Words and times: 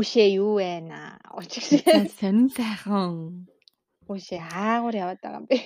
Хүүшээ 0.00 0.40
юу 0.40 0.56
байна? 0.56 1.20
Учиг 1.36 1.60
сонин 2.16 2.48
сайхан. 2.48 3.44
Хүүшээ 4.08 4.40
аагаар 4.40 4.96
яваад 4.96 5.20
байгаа 5.20 5.44
юм 5.44 5.46
бэ? 5.52 5.56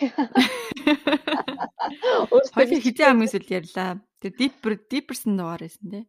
Хоёул 2.50 2.82
хизээ 2.82 3.14
амгаас 3.14 3.38
үл 3.38 3.46
ярьлаа. 3.46 4.02
Тэгээ 4.18 4.34
deeper 4.34 4.72
deeperсэн 4.90 5.38
дугаар 5.38 5.62
байсан 5.62 5.86
тий. 5.86 6.04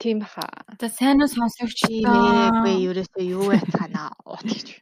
Тийм 0.00 0.24
баха. 0.24 0.48
За 0.80 0.88
сайн 0.88 1.20
уу 1.20 1.28
сонсогч 1.28 1.92
би 1.92 2.72
ерөөсөө 2.88 3.24
юу 3.36 3.52
яцгаана 3.52 4.08
утгаж. 4.24 4.80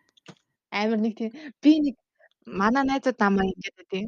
Амар 0.70 1.02
нэг 1.02 1.18
тийм 1.18 1.34
би 1.58 1.90
нэг 1.90 1.98
манай 2.46 2.86
найзууд 2.86 3.18
намайг 3.18 3.50
ингэдэг 3.50 3.86
тийм 3.90 4.06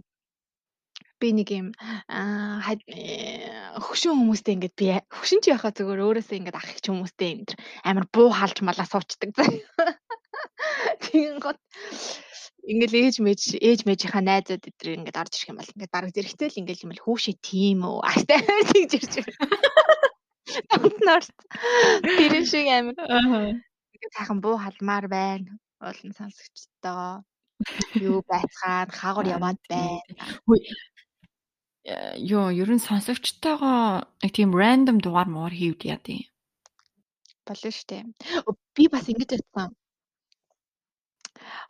би 1.21 1.29
нэг 1.35 1.49
юм 1.51 1.69
аа 2.09 2.63
хөшин 3.85 4.15
хүмүүстэй 4.15 4.55
ингээд 4.57 4.75
би 4.79 4.87
хөшин 5.11 5.41
ч 5.43 5.51
яхаа 5.55 5.75
зүгээр 5.75 6.05
өөрөөсөө 6.07 6.37
ингээд 6.39 6.59
ах 6.59 6.71
их 6.71 6.81
хүмүүстэй 6.83 7.29
энэ 7.43 7.55
амар 7.89 8.07
буу 8.15 8.31
халж 8.31 8.63
малаа 8.63 8.87
суучдаг 8.87 9.31
заа. 9.37 9.51
Тийм 11.03 11.39
гот 11.43 11.59
ингээл 12.69 12.99
ээж 13.01 13.17
мэж 13.25 13.41
ээж 13.59 13.81
мэжийнхаа 13.89 14.23
найзууд 14.25 14.69
эдгээр 14.69 14.99
ингээд 15.01 15.21
орж 15.21 15.33
ирэх 15.35 15.51
юм 15.51 15.59
бол 15.59 15.73
ингээд 15.73 15.95
бараг 15.95 16.13
зэрэгтэй 16.13 16.49
л 16.53 16.61
ингээл 16.61 16.85
юм 16.85 16.93
л 16.93 17.05
хүүшээ 17.05 17.37
тийм 17.41 17.81
үү 17.89 17.99
астай 18.05 18.39
тэгж 18.71 18.93
ирж 18.99 19.13
байна. 19.25 19.49
Амтнарт 20.75 21.37
тэр 22.05 22.35
шиг 22.45 22.67
амар 22.69 22.97
ингээд 23.95 24.15
сайхан 24.17 24.39
буу 24.45 24.57
халмаар 24.61 25.07
байна. 25.09 25.51
Олон 25.81 26.13
сонсогчтойгоо 26.19 27.25
юу 28.09 28.19
байцгаана 28.31 28.93
хаагур 29.01 29.27
яваад 29.37 29.61
байна. 29.73 30.13
Йоо, 31.89 32.53
ер 32.53 32.69
нь 32.69 32.85
сонсогчтойгоо 32.85 34.05
нэг 34.21 34.33
тийм 34.37 34.53
random 34.53 35.01
дугаар 35.01 35.29
муур 35.33 35.53
хийвд 35.53 35.89
яа 35.89 35.97
тий. 35.97 36.29
Болно 37.49 37.71
штэ. 37.73 38.05
Би 38.77 38.85
бас 38.93 39.09
ингэж 39.09 39.41
бодсон. 39.41 39.73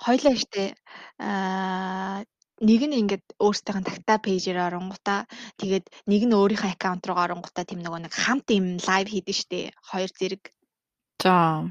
Хойлоо 0.03 0.35
штэ. 0.35 0.75
Аа 1.23 2.27
нэг 2.59 2.83
нь 2.91 2.99
ингээд 2.99 3.39
өөрсдийнх 3.39 3.79
нь 3.79 3.87
тагтаа 3.87 4.19
пэйжээр 4.19 4.59
оронгуудаа 4.59 5.31
тэгээд 5.63 5.87
нэг 6.11 6.23
нь 6.27 6.35
өөрийнхөө 6.35 6.75
аккаунт 6.75 7.07
руу 7.07 7.19
оронгуудаа 7.23 7.63
тийм 7.63 7.81
нөгөө 7.87 8.11
нэг 8.11 8.15
хамт 8.15 8.51
юм 8.51 8.83
лайв 8.83 9.07
хийдэж 9.07 9.37
штэ 9.47 9.71
хоёр 9.87 10.11
зэрэг. 10.11 10.43
За. 11.23 11.63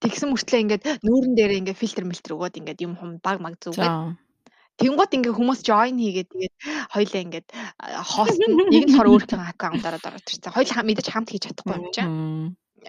Тэгсэн 0.00 0.32
мөртлөө 0.32 0.60
ингээд 0.64 0.84
нүүрэн 1.04 1.34
дээр 1.36 1.52
ингээд 1.60 1.80
фильтр 1.80 2.04
мэлтэр 2.08 2.32
өгөөд 2.36 2.58
ингээд 2.60 2.84
юм 2.84 2.96
хум 2.96 3.20
баг 3.20 3.44
маг 3.44 3.60
зүгээд. 3.60 4.16
Тэнгууд 4.74 5.12
ингээ 5.14 5.34
хүмүүс 5.38 5.60
join 5.62 5.96
хийгээд 6.02 6.30
тэгээд 6.34 6.54
хоёлаа 6.90 7.22
ингээд 7.22 7.48
хост 8.10 8.38
нэг 8.42 8.84
нь 8.90 8.96
хор 8.98 9.08
өөрийнхөө 9.10 9.50
аккаунтаараа 9.54 10.02
ороод 10.02 10.26
ирсэн. 10.26 10.50
Хоёул 10.50 10.74
мэдээж 10.82 11.08
хамт 11.14 11.30
хийж 11.30 11.42
чадахгүй 11.46 11.74
юм 11.78 11.86
чинь 11.94 12.12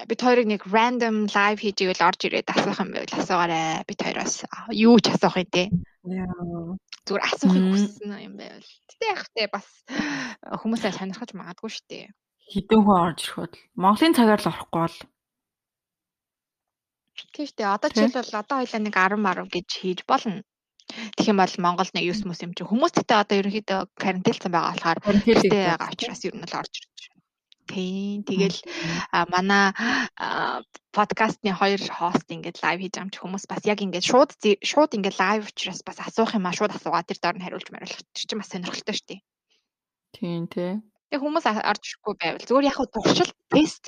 бид 0.04 0.20
хоёрыг 0.20 0.48
нэг 0.50 0.62
random 0.68 1.30
live 1.32 1.62
хийж 1.62 1.78
ивэл 1.86 2.04
орж 2.10 2.20
ирээд 2.28 2.52
асуух 2.52 2.82
юм 2.84 2.92
байвал 2.92 3.16
асуугаарай. 3.16 3.86
Бид 3.88 4.00
хоёроос 4.02 4.36
юу 4.74 4.98
ч 5.00 5.08
асуух 5.14 5.38
юм 5.40 5.50
те. 5.54 5.64
Зүгээр 7.06 7.24
асуухыг 7.24 7.66
хүссэн 7.70 8.12
юм 8.18 8.36
байвал. 8.36 8.72
Гэтэ 8.92 9.06
яг 9.08 9.22
те 9.32 9.44
бас 9.48 9.68
хүмүүсээ 10.42 10.92
сонирхож 11.00 11.32
магадгүй 11.38 11.70
шүү 11.72 11.86
дээ. 11.88 12.06
Хідэн 12.50 12.82
хүн 12.84 12.98
орж 12.98 13.20
ирэх 13.24 13.38
бол 13.40 13.56
Монголын 13.78 14.18
цагаар 14.18 14.42
л 14.42 14.50
орохгүй 14.52 14.82
бол 14.84 14.98
Тийм 17.16 17.48
шүү 17.48 17.56
дээ. 17.56 17.72
Одоо 17.72 17.90
жишээл 17.96 18.20
бол 18.20 18.42
одоо 18.44 18.58
хоёлаа 18.60 18.82
нэг 18.84 18.96
10 19.00 19.16
10 19.24 19.54
гэж 19.56 19.68
хийж 19.80 20.00
болно. 20.04 20.44
Тэгэх 20.88 21.32
юм 21.34 21.40
бол 21.42 21.56
Монголд 21.66 21.92
нэг 21.98 22.06
9 22.14 22.30
мөс 22.30 22.40
юм 22.46 22.54
чи 22.54 22.64
хүмүүс 22.64 22.94
тэгтээ 22.94 23.22
одоо 23.22 23.36
ерөнхийдөө 23.42 23.80
карантинлсан 23.98 24.52
байгаа 24.54 24.74
болохоор 24.74 25.00
карантинтэй 25.02 25.64
байгаа 25.74 25.94
учраас 25.94 26.22
ер 26.28 26.36
нь 26.38 26.46
л 26.46 26.58
орж 26.60 26.74
ирж 26.78 26.96
Тийм. 27.66 28.22
Тэгэл 28.24 28.62
манай 29.34 29.74
подкастны 30.94 31.50
хоёр 31.58 31.82
хост 31.82 32.30
ингээд 32.30 32.62
лайв 32.62 32.80
хийж 32.80 32.94
байгаа 32.94 33.06
юм 33.10 33.14
чи 33.14 33.20
хүмүүс 33.20 33.46
бас 33.50 33.64
яг 33.66 33.80
ингээд 33.82 34.06
шууд 34.06 34.32
шууд 34.62 34.92
ингээд 34.94 35.18
лайв 35.18 35.42
учраас 35.50 35.82
бас 35.82 35.98
асуух 35.98 36.38
юм 36.38 36.46
а 36.46 36.54
шууд 36.54 36.78
асуугаа 36.78 37.02
тэр 37.02 37.18
доор 37.18 37.36
нь 37.38 37.44
хариулж 37.44 37.68
мариулах 37.74 38.02
чинь 38.14 38.38
бас 38.38 38.54
сонирхолтой 38.54 38.96
шүү 38.96 39.08
дээ. 39.10 39.22
Тийм 40.14 40.46
тий. 40.46 40.72
Тэг 41.10 41.20
хүмүүс 41.26 41.46
орж 41.50 41.84
ирэхгүй 41.90 42.14
байвал 42.22 42.46
зүгээр 42.46 42.70
яг 42.70 42.78
туршил 42.94 43.32
тест. 43.50 43.84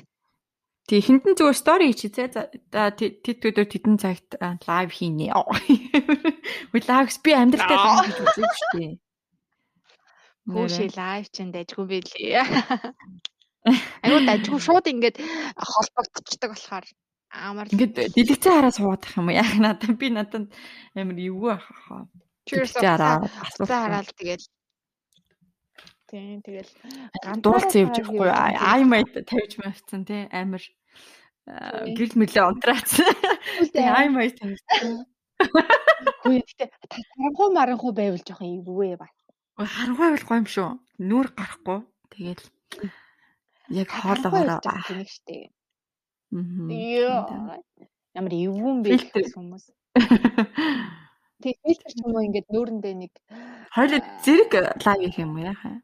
Тэг 0.88 1.04
хинтэн 1.04 1.36
зүгээр 1.36 1.58
стори 1.60 1.92
чи 1.92 2.08
зэ 2.08 2.32
тэд 2.32 3.44
өдөр 3.44 3.68
тэдэн 3.68 4.00
цагт 4.00 4.40
лайв 4.40 4.90
хийнэ. 4.96 5.36
Relax 6.74 7.20
би 7.20 7.36
амьдралтай 7.36 7.76
лайв 7.76 8.08
хийж 8.08 8.20
үзэж 8.24 8.52
шүү 8.56 8.72
дээ. 8.80 8.96
Хүүшээ 10.48 10.90
лайв 10.96 11.26
чинь 11.36 11.52
дайггүй 11.52 11.86
билээ. 11.92 12.40
Аюу 14.00 14.20
дажгүй 14.24 14.60
шууд 14.64 14.88
ингээд 14.88 15.20
холбогдчихдаг 15.60 16.56
болохоор 16.56 16.86
амар 17.36 17.68
ингээд 17.68 18.16
дэлгэцэн 18.16 18.54
хараа 18.56 18.72
суугаад 18.72 19.04
их 19.04 19.20
юм 19.20 19.28
яах 19.36 19.60
надад 19.60 19.92
би 20.00 20.08
надад 20.08 20.48
амар 20.96 21.20
эвгүй 21.20 21.52
ахаа. 21.52 22.08
Дэлгэцэн 22.48 22.80
хараа 22.80 23.28
асуусан 23.44 23.80
хараад 23.84 24.08
тэгэл 24.16 24.46
Тийм 26.08 26.40
тэгэл 26.40 26.72
дуулцсан 27.44 27.82
явж 27.84 28.00
байхгүй 28.00 28.32
ай 28.32 28.82
майд 28.88 29.12
тавьж 29.28 29.60
мавцсан 29.60 30.08
тий 30.08 30.24
амар 30.32 30.64
гэрэл 31.96 32.16
мэлээ 32.16 32.48
унтраацсан. 32.48 33.12
Тэгээ 33.76 33.92
ай 33.92 34.08
майд 34.08 34.40
тавьсан. 34.40 35.04
Хөөе 36.24 36.42
гэтээ 36.48 36.68
харанхуу 36.72 37.50
маранхуу 37.52 37.92
байвал 37.92 38.24
жоохон 38.24 38.56
эвгүй 38.56 38.96
ба. 38.96 39.12
Харанхуу 39.60 40.04
байвал 40.08 40.28
гоё 40.28 40.40
юм 40.40 40.48
шүү. 40.48 40.70
Нүур 41.04 41.28
гарахгүй. 41.36 41.80
Тэгэл 42.12 42.44
Яг 43.68 43.92
хоолоогоороо 43.92 44.64
тэнэг 44.64 45.10
штэ. 45.12 45.52
Аа. 46.32 47.60
Ямар 48.16 48.32
эвгүй 48.32 48.74
бэ 48.84 49.28
хүмүүс. 49.36 49.66
Тэг 51.44 51.54
фильтр 51.62 51.92
ч 51.92 52.00
юм 52.02 52.16
уу 52.16 52.26
ингээд 52.26 52.48
нүүрэндээ 52.50 52.96
нэг 52.98 53.14
хоёул 53.76 54.02
зэрэг 54.26 54.52
лайв 54.82 55.02
хийх 55.06 55.20
юм 55.22 55.38
яхаа. 55.38 55.78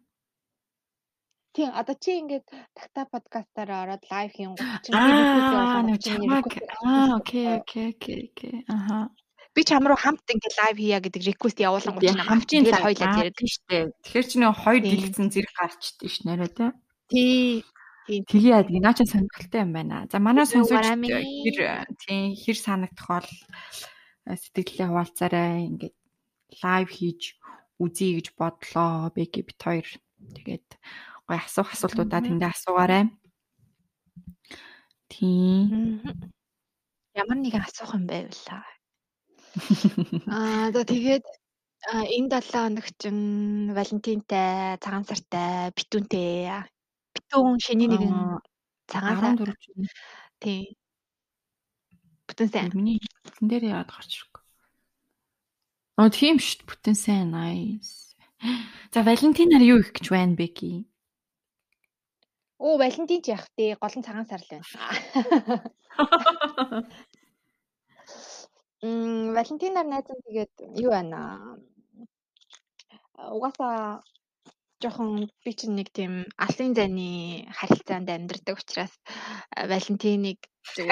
Тийм 1.53 1.69
одоо 1.69 1.93
чи 1.93 2.17
ингээд 2.17 2.49
такта 2.73 3.05
подкастаараа 3.13 3.85
ороод 3.85 4.03
лайв 4.09 4.33
хийн 4.33 4.57
чи 4.57 4.89
Аа 4.89 5.85
окей 7.21 7.61
окей 7.61 7.93
окей 7.93 8.19
окей. 8.33 8.65
Аха. 8.67 9.13
Би 9.53 9.61
чам 9.61 9.85
руу 9.85 9.93
хамт 9.93 10.25
ингээд 10.25 10.57
лайв 10.57 10.77
хийя 10.81 10.97
гэдэг 10.97 11.21
реквест 11.29 11.61
явуулсан 11.61 11.93
гоо 11.93 12.09
чи 12.09 12.17
хамтын 12.17 12.65
хоёлаа 12.73 13.13
зэрэг 13.13 13.37
штэ. 13.37 13.93
Тэгэхээр 14.01 14.25
чи 14.25 14.37
нэг 14.41 14.57
хоёр 14.57 14.81
дэлгэцэн 14.81 15.29
зэрэг 15.29 15.53
гарчдээ 15.53 16.09
ш 16.09 16.17
нэрэ 16.25 16.49
тэ. 16.57 16.73
Тий. 17.13 17.61
Тэгээ 18.09 18.49
яадаг 18.57 18.77
наа 18.81 18.97
чи 18.97 19.05
сонирхолтой 19.05 19.61
юм 19.61 19.71
байна. 19.77 20.09
За 20.09 20.17
манай 20.17 20.49
сонсогч 20.49 20.89
хэр 20.89 21.85
тийм 22.01 22.33
хэр 22.33 22.57
санагдах 22.57 23.07
бол 23.07 23.29
э, 23.29 24.33
сэтгэлээ 24.41 24.89
хуваалцаарай. 24.89 25.69
Ингээд 25.69 25.95
лайв 26.65 26.89
хийж 26.89 27.37
үзье 27.77 28.17
гэж 28.17 28.27
бодлоо. 28.33 29.13
Бэки 29.13 29.45
бит 29.45 29.61
хоёр. 29.61 29.85
Тэгээд 30.33 30.67
гой 31.33 31.41
асуух 31.41 31.73
асуултуудаа 31.73 32.21
тэндээ 32.21 32.49
асуугаарай. 32.53 33.09
Тийм. 35.09 36.05
Ямар 37.17 37.37
нэгэн 37.41 37.65
асуух 37.65 37.97
юм 37.97 38.05
байвлаа. 38.05 38.61
Аа 40.29 40.69
за 40.69 40.85
тэгээд 40.85 41.25
энэ 41.89 42.29
7 42.29 42.53
хоног 42.53 42.85
чинь 43.01 43.73
Валентинтай, 43.73 44.77
цагаан 44.77 45.05
сартай, 45.09 45.73
битүүнтэй 45.73 46.69
Битүүн 47.13 47.57
шений 47.61 47.89
нэгэн 47.89 48.41
цагаан 48.89 49.37
14 49.37 49.57
чинь. 49.57 49.89
Тий. 50.41 50.61
Бүтэн 52.29 52.49
сайн. 52.49 52.71
Миний 52.77 52.97
хэлсэн 53.01 53.49
дээр 53.49 53.63
яагаад 53.73 53.89
гарч 53.93 54.11
ирэхгүй. 54.17 54.43
Аа 55.97 56.09
тийм 56.09 56.37
шүү 56.41 56.61
дээ. 56.61 56.69
Бүтэн 56.69 56.97
сайн 56.97 57.29
nice. 57.33 58.17
За 58.93 59.05
Валентинаар 59.05 59.61
юу 59.61 59.81
их 59.81 59.93
гэж 59.93 60.09
байна 60.09 60.33
бэ 60.37 60.47
ки? 60.53 60.71
Оо 62.65 62.75
Валентин 62.79 63.21
ч 63.23 63.25
явах 63.35 63.47
тий. 63.57 63.69
Гол 63.81 63.95
нь 63.97 64.05
цагаан 64.07 64.27
сар 64.29 64.39
л 64.39 64.51
байна. 64.51 64.63
Мм 68.83 69.35
Валентинаар 69.35 69.87
найзан 69.87 70.19
тэгээд 70.23 70.53
юу 70.83 70.91
байна? 70.95 71.19
Угаасаа 73.35 74.03
жоохон 74.83 75.27
би 75.43 75.51
чинь 75.59 75.75
нэг 75.79 75.87
тийм 75.95 76.13
алсын 76.43 76.71
зайны 76.75 77.07
харилцаанд 77.57 78.07
амьдардаг 78.15 78.55
учраас 78.59 78.93
Валентиныг 79.71 80.39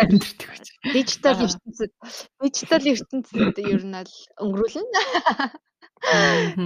амьдардаг 0.04 0.50
гэж. 0.52 0.66
Дижитал 0.92 1.40
ертөнцид 1.48 1.92
дижитал 2.40 2.84
ертөнцид 2.94 3.56
ер 3.64 3.84
нь 3.88 3.96
л 3.96 4.14
өнгөрүүлнэ. 4.44 5.00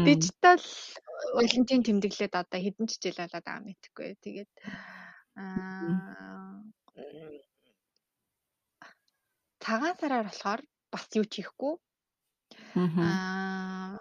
Дижитал 0.06 0.62
Валентин 1.36 1.82
тэмдэглээд 1.84 2.34
одоо 2.36 2.60
хэдэн 2.60 2.86
ч 2.90 3.00
жил 3.02 3.18
болоод 3.20 3.46
байгаа 3.46 3.66
мэтгэхгүй. 3.66 4.10
Тэгээд 4.24 4.52
аа 5.36 6.64
цагаан 9.64 9.96
сараар 10.00 10.26
болохоор 10.28 10.62
бас 10.92 11.06
юу 11.20 11.26
ч 11.26 11.34
хийхгүй. 11.42 11.74
Аа 12.76 13.98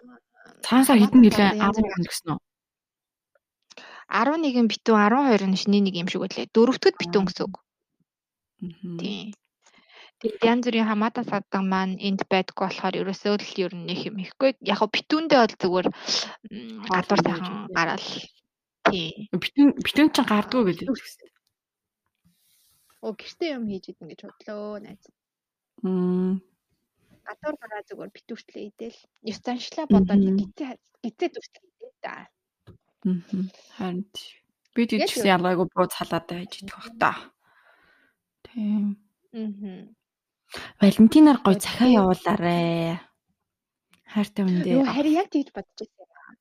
цагаан 0.64 0.86
сар 0.86 0.98
хэдэн 1.00 1.20
нэлээ 1.22 1.50
10 1.60 1.92
хоног 1.92 2.08
гэсэн 2.10 2.30
үү? 2.34 2.40
11 4.08 4.70
битүүн 4.72 5.00
12 5.10 5.48
нь 5.50 5.60
шний 5.62 5.82
нэг 5.82 5.94
юм 5.96 6.08
шиг 6.10 6.22
үлээ. 6.24 6.52
Дөрөвдөгд 6.54 7.00
битүүн 7.00 7.26
гэсэн 7.26 7.44
үг. 7.48 7.56
Тийм. 9.00 9.32
Янз 10.24 10.64
бүрийн 10.64 10.88
хамаатан 10.88 11.28
садаг 11.28 11.60
маань 11.60 12.00
энд 12.00 12.24
байдаг 12.32 12.56
болохоор 12.56 12.96
ерөөсөө 12.96 13.34
л 13.44 13.60
ер 13.60 13.72
нь 13.76 13.84
нэг 13.84 14.00
юм 14.08 14.16
ихгүй. 14.24 14.56
Яг 14.64 14.80
го 14.80 14.88
битүүндээ 14.88 15.40
бол 15.40 15.56
зүгээр 15.60 15.88
гадуур 16.88 17.20
сайхан 17.20 17.68
гараал. 17.76 18.08
Тийм. 18.88 19.28
Битүүн 19.36 19.70
битүүн 19.84 20.08
ч 20.16 20.18
гардгүй 20.24 20.62
гэж 20.64 20.78
хэлсэн. 20.88 21.28
Оо 23.04 23.12
гэртээ 23.12 23.52
юм 23.56 23.68
хийж 23.68 23.84
идэн 23.92 24.08
гэж 24.08 24.20
бодлоо 24.24 24.80
найз. 24.80 25.04
Мм. 25.84 26.40
Гадуур 27.28 27.56
гараа 27.60 27.82
зүгээр 27.84 28.12
битүүртлээ 28.16 28.64
идэл. 28.72 29.00
Ёс 29.28 29.38
заншлаа 29.44 29.86
бодоод 29.92 30.24
гитээ 30.40 30.72
гитээ 31.04 31.28
дүртлээ 31.36 31.68
идээ 31.68 31.92
да. 32.00 32.14
Аа. 33.04 33.44
Харин 33.76 34.08
би 34.72 34.82
тийчсэн 34.88 35.28
ялгаагүй 35.36 35.68
бууз 35.68 35.92
халаад 35.92 36.24
байж 36.32 36.52
идэх 36.64 36.76
бах 36.80 36.88
та. 36.96 37.12
Тийм. 38.48 38.96
Аа. 39.36 40.03
Валентинаар 40.80 41.38
гой 41.44 41.56
цахиа 41.58 42.02
явуулаарэ. 42.02 43.00
Хайртай 44.12 44.44
үндэ. 44.46 44.70
Юу 44.78 44.86
харин 44.86 45.18
яг 45.18 45.28
тэгж 45.30 45.50
бодож 45.50 45.88
байсан. 45.90 46.34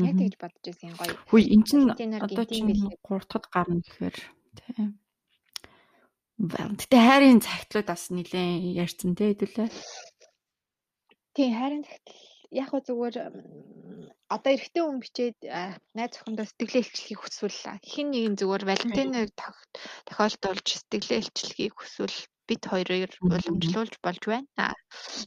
Яг 0.00 0.16
тэгж 0.16 0.34
бодож 0.40 0.64
байсан 0.64 0.92
гоё. 0.96 1.16
Хүй 1.28 1.42
эн 1.52 1.62
чин 1.68 1.92
одоо 1.92 2.44
чинь 2.48 2.72
3 2.72 3.28
дахь 3.28 3.48
гарна 3.52 3.84
гэхээр 3.84 4.16
тийм. 4.56 4.96
Гэтэ 6.34 6.96
хайрын 6.98 7.44
цагтлууд 7.44 7.86
бас 7.86 8.10
нилээн 8.10 8.74
ярьсан 8.74 9.14
те 9.14 9.36
хэдүүлээ. 9.36 9.70
Тийм 11.36 11.50
хайрын 11.54 11.84
цагтл 11.86 12.18
яг 12.54 12.68
хөө 12.70 12.82
зүгээр 12.86 13.16
одоо 14.30 14.50
эрэгтэй 14.54 14.82
хүн 14.82 14.98
бичээд 15.02 15.38
найз 15.94 16.10
зохиндоо 16.14 16.46
сэтгэлээ 16.46 16.82
илчлэхийг 16.82 17.20
хүсвэл 17.22 17.58
хин 17.82 18.08
нэгэн 18.10 18.38
зүгээр 18.38 18.62
Валентиныг 18.66 19.30
тохиолдуулж 20.06 20.66
сэтгэлээ 20.70 21.18
илчлэхийг 21.22 21.74
хүсвэл 21.74 22.18
бид 22.48 22.62
хоёрыг 22.70 23.10
уламжлуулж 23.24 23.94
болж 24.04 24.22
байна. 24.26 24.72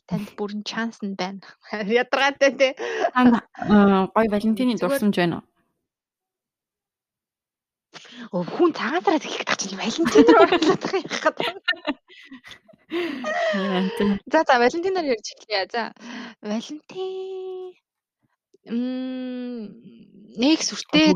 Танд 0.09 0.29
бүрэн 0.37 0.63
шанс 0.65 0.97
нь 1.05 1.15
байна. 1.19 1.41
Ядаргаатай 2.01 2.51
тий. 2.59 2.73
Гой 4.15 4.27
Валентины 4.33 4.77
дурсамж 4.77 5.15
байна 5.17 5.37
уу? 5.37 5.45
Оо 8.35 8.43
хүн 8.43 8.71
цагаанараа 8.77 9.21
хэлэх 9.23 9.45
гэж 9.49 9.61
Валентинаар 9.81 10.39
оруулаад 10.43 10.81
байгаа 10.83 11.01
юм 11.01 11.11
хаад. 11.23 11.37
За 14.31 14.39
за 14.47 14.53
Валентинаар 14.61 15.07
ярьж 15.13 15.27
эхлэе. 15.33 15.65
За 15.73 15.81
Валентин 16.41 17.73
м 18.67 19.63
нэг 20.43 20.59
сүртэй 20.61 21.15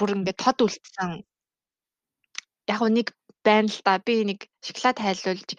бүр 0.00 0.10
ингээд 0.16 0.38
тод 0.40 0.58
үлдсэн. 0.64 1.10
Яг 2.70 2.80
нэг 2.96 3.08
байна 3.44 3.68
л 3.68 3.80
да. 3.84 3.98
Би 3.98 4.24
нэг 4.24 4.46
шоколад 4.62 4.98
хайлуулж 5.02 5.50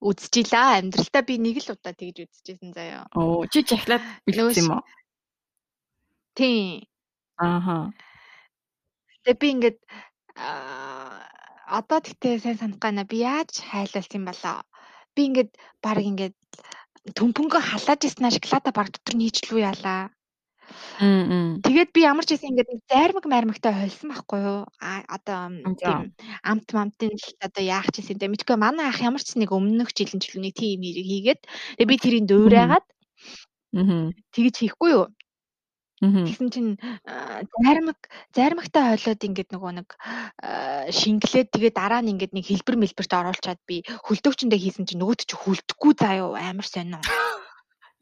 үзчихлээ. 0.00 0.80
Амьдралдаа 0.80 1.22
би 1.22 1.34
нэг 1.38 1.56
л 1.62 1.72
удаа 1.76 1.92
тэгж 1.92 2.16
үзчихсэн 2.24 2.72
заяа. 2.72 3.06
Оо, 3.14 3.44
чи 3.46 3.62
шоколад 3.62 4.02
билсэн 4.26 4.64
юм 4.64 4.72
уу? 4.80 4.84
Тийм. 6.36 6.84
Ааха. 7.36 7.92
Тэгээ 9.24 9.40
би 9.40 9.48
ингээд 9.54 9.78
одоо 11.66 11.98
тэгтээ 12.00 12.40
сайн 12.40 12.58
санах 12.58 12.80
гана 12.80 13.04
би 13.04 13.24
яаж 13.24 13.60
хайлуулсан 13.60 14.20
юм 14.20 14.26
болоо. 14.28 14.64
Би 15.14 15.20
ингээд 15.28 15.52
баг 15.84 15.98
ингээд 16.00 16.36
төмпөнгө 17.16 17.60
халааж 17.60 18.00
ирсэн 18.04 18.32
шоколада 18.32 18.70
баг 18.72 18.88
дотор 18.90 19.14
нийчлүү 19.16 19.60
яалаа. 19.60 20.15
Тэгээд 20.98 21.90
би 21.94 22.00
ямар 22.02 22.24
ч 22.26 22.34
гэсэн 22.34 22.50
ингээд 22.56 22.88
зайрмаг 22.90 23.24
мармагтай 23.28 23.72
хольсон 23.72 24.10
байхгүй 24.10 24.40
юу? 24.42 24.60
А 24.80 25.04
одоо 25.06 25.52
тийм 25.78 26.16
амт 26.42 26.68
мамтын 26.72 27.14
л 27.14 27.28
одоо 27.38 27.62
яах 27.62 27.88
ч 27.92 28.02
гэсэн 28.02 28.18
мэдгүй 28.32 28.56
манай 28.58 28.90
ах 28.90 28.98
ямар 29.04 29.22
ч 29.22 29.36
нэг 29.38 29.52
өмнөх 29.52 29.94
жилийн 29.94 30.18
ч 30.18 30.34
нэг 30.34 30.56
тийм 30.56 30.82
хэрэг 30.82 31.06
хийгээд 31.06 31.40
тэгээд 31.78 31.90
би 31.90 31.96
тэрийг 32.00 32.24
дуурайгаад 32.26 32.86
тэгж 34.34 34.54
хийхгүй 34.56 34.90
юу? 34.96 35.06
Тэгсэн 35.96 36.48
чинь 36.52 36.76
зайрмаг 37.64 37.96
зайрмагтай 38.36 38.84
хойлоод 38.84 39.20
ингээд 39.24 39.48
нөгөө 39.48 39.72
нэг 39.80 39.88
шингэлээд 40.92 41.48
тэгээ 41.56 41.72
дараа 41.72 42.04
нь 42.04 42.12
ингээд 42.12 42.36
нэг 42.36 42.44
хэлбэр 42.44 42.76
мэлбэрт 42.76 43.12
оруулчаад 43.16 43.60
би 43.64 43.80
хөлдөгчөндөө 44.04 44.60
хийсэн 44.60 44.84
чинь 44.84 45.00
нөгөөд 45.00 45.24
чи 45.24 45.36
хөлдөхгүй 45.40 45.92
юу 46.20 46.36
амар 46.36 46.68
сонио. 46.68 47.00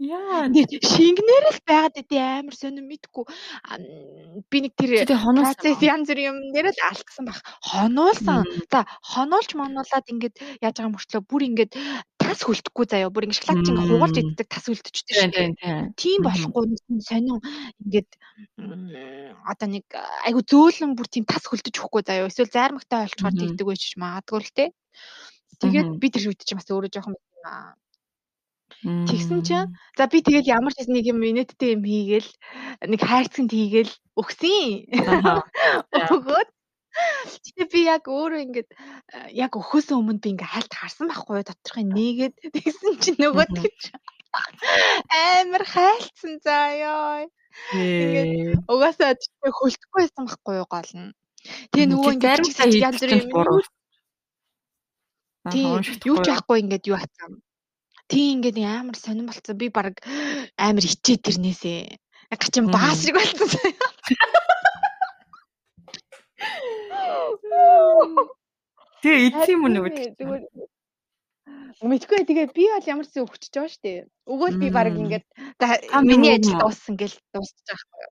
Яа, 0.05 0.49
шингэнээр 0.53 1.45
л 1.49 1.61
байгаад 1.65 2.01
идэв 2.03 2.21
амар 2.21 2.57
сонирм 2.57 2.89
мэдгүй. 2.93 3.25
Би 4.51 4.59
нэг 4.61 4.73
тэр 4.77 5.09
процесс 5.09 5.81
янз 5.81 6.09
бүр 6.13 6.21
юм 6.21 6.37
нэрэл 6.53 6.81
алдсан 6.89 7.25
баг. 7.25 7.41
Хонуулсан. 7.65 8.45
За, 8.69 8.85
хонуулж 9.01 9.51
монуулаад 9.57 10.07
ингээд 10.13 10.37
яаж 10.61 10.77
байгаа 10.77 10.93
мөртлөө 10.93 11.23
бүр 11.25 11.43
ингээд 11.49 11.73
тас 12.25 12.41
хөлдөхгүй 12.45 12.87
заяа. 12.89 13.13
Бүр 13.13 13.27
ингээд 13.29 13.41
шоколад 13.41 13.65
чинь 13.65 13.81
хугалж 13.81 14.17
иддэг 14.21 14.49
тас 14.49 14.65
хөлдөжтэй 14.69 15.15
шүү 15.15 15.33
дээ. 15.33 15.95
Тийм 16.01 16.21
болохгүй 16.25 16.65
сонин 17.05 17.41
ингээд 17.85 18.11
одоо 19.45 19.69
нэг 19.69 19.85
айгу 20.25 20.41
зөөлөн 20.43 20.97
бүр 20.97 21.09
тийм 21.09 21.25
тас 21.29 21.45
хөлдөж 21.49 21.75
өгөхгүй 21.77 22.03
заяа. 22.05 22.29
Эсвэл 22.29 22.53
зайрмагтай 22.53 23.07
олчгоор 23.09 23.35
тэгдэг 23.37 23.67
байж 23.69 23.83
магадгүй 24.01 24.41
л 24.41 24.53
те. 24.57 24.65
Тэгээд 25.61 25.89
би 26.01 26.07
тэр 26.11 26.33
чинь 26.35 26.59
бас 26.59 26.69
өөрөө 26.69 26.91
жоохон 26.91 27.15
Тэгсэн 28.85 29.41
чинь 29.49 29.73
за 29.97 30.05
би 30.13 30.21
тэгэл 30.21 30.53
ямар 30.53 30.77
ч 30.77 30.85
нэг 30.93 31.09
юм 31.09 31.25
инээдтэй 31.25 31.73
юм 31.73 31.89
хийгээл 31.89 32.31
нэг 32.85 33.01
хайрцагт 33.01 33.49
хийгээл 33.49 33.93
өгсөн. 34.21 34.93
Өгөөд 36.13 36.49
Тэгээ 36.95 37.67
би 37.73 37.81
яг 37.89 38.05
өөрөө 38.07 38.41
ингээд 38.45 38.71
яг 39.35 39.57
өхөөсөө 39.57 39.97
өмнө 39.99 40.21
би 40.21 40.37
ингээд 40.37 40.53
хальт 40.53 40.73
харсан 40.77 41.09
байхгүй 41.09 41.43
доторхын 41.43 41.91
нээгээд 41.91 42.35
тэгсэн 42.55 42.95
чинь 43.03 43.19
нөгөө 43.25 43.47
тэгж 43.57 43.83
амар 45.33 45.65
хайлтсан 45.65 46.39
заяа. 46.45 47.27
Ингээд 47.73 48.63
угаасаа 48.69 49.17
тэгтээ 49.17 49.53
хөлтөхгүй 49.59 50.01
байсан 50.05 50.25
байхгүй 50.29 50.55
юу 50.61 50.69
гол 50.71 50.93
нь. 50.93 51.11
Тэгээ 51.73 51.89
нөгөө 51.89 52.11
ингээд 52.15 52.47
янз 52.85 53.01
бүрийн 53.01 53.33
юм. 53.33 53.65
Тийм 55.51 55.83
юу 55.83 56.19
ч 56.21 56.27
яахгүй 56.31 56.63
ингээд 56.63 56.85
юу 56.93 57.01
хацсан 57.01 57.43
Тийм 58.11 58.41
ингээд 58.41 58.59
амар 58.65 58.97
сонирн 58.99 59.29
болцсон. 59.29 59.57
Би 59.61 59.69
баг 59.69 60.01
амар 60.57 60.85
ичээ 60.85 61.19
тэрнээсээ. 61.25 61.83
Гачин 62.35 62.67
баас 62.75 63.01
шиг 63.05 63.17
болцсон. 63.17 63.49
Тэгээ 69.03 69.27
идсэн 69.29 69.53
юм 69.55 69.65
уу 69.65 69.73
нөгөө 69.73 69.93
Мэдгүй 71.85 72.25
тэгээ 72.25 72.55
би 72.57 72.65
бол 72.71 72.87
ямар 72.87 73.05
ч 73.05 73.13
зүйл 73.13 73.29
өгчөж 73.29 73.53
байгаа 73.53 73.73
шүү 73.73 73.83
дээ. 73.85 73.99
Өгөөл 74.31 74.57
би 74.63 74.69
баг 74.73 74.95
ингээд 74.95 75.27
миний 76.07 76.33
ажил 76.39 76.57
дууссан 76.63 76.95
гэл 76.97 77.17
дуусчих 77.35 77.67
байхгүй. 77.67 78.07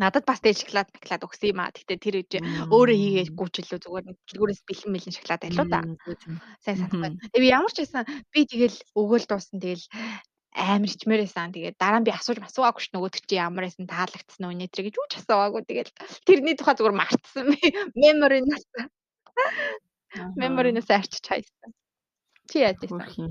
Надад 0.00 0.24
бас 0.24 0.40
тэгээ 0.40 0.60
шоколад 0.64 0.88
шоколад 0.96 1.26
өгсөн 1.28 1.52
юм 1.52 1.60
аа. 1.60 1.70
Гэтэ 1.76 2.00
тэр 2.00 2.16
үе 2.24 2.40
өөрөө 2.72 2.96
хийгээгүй 2.96 3.48
ч 3.52 3.56
илүү 3.60 3.80
зүгээр 3.84 4.04
дэлгүүрээс 4.08 4.62
бэлэн 4.64 4.92
бэлэн 4.96 5.16
шоколад 5.16 5.44
айлуу 5.44 5.68
да. 5.68 5.80
Сайн 6.64 6.76
санахгүй. 6.80 7.20
Тэгээ 7.36 7.44
би 7.44 7.52
ямар 7.52 7.72
ч 7.72 7.78
байсан 7.84 8.08
би 8.32 8.40
тэгэл 8.48 8.78
өгөөл 8.96 9.26
дууссан 9.28 9.60
тэгэл 9.60 9.84
амар 10.56 10.88
ичмээр 10.88 11.22
байсан. 11.22 11.52
Тэгээд 11.52 11.76
дараа 11.76 12.00
нь 12.00 12.06
би 12.08 12.12
асууж 12.16 12.38
асуугаагүй 12.40 12.82
ш 12.82 12.88
нөгөөд 12.90 13.14
чи 13.28 13.36
ямар 13.36 13.64
байсан 13.68 13.86
таалагдсан 13.86 14.44
уу 14.48 14.56
нэтэр 14.56 14.88
гэж 14.88 14.94
үуч 14.96 15.12
асуугаагүй. 15.20 15.62
Тэгэл 15.68 15.92
тэрний 16.26 16.56
тухай 16.56 16.74
зүгээр 16.74 16.96
мартсан 16.96 17.46
би. 17.52 17.60
Memory-наас. 17.94 18.64
Memory-наас 20.40 20.88
арчиж 20.90 21.24
хайсан. 21.28 21.70
Чи 22.50 22.66
яаж 22.66 22.82
байсан? 22.82 23.30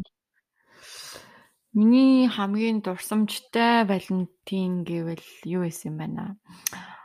Миний 1.73 2.25
хамгийн 2.25 2.81
дурсамжтай 2.81 3.85
Валентин 3.85 4.81
гэвэл 4.81 5.21
юу 5.45 5.61
байсан 5.69 5.93
юм 5.93 5.97
бэ 6.01 6.07
наа? 6.09 6.31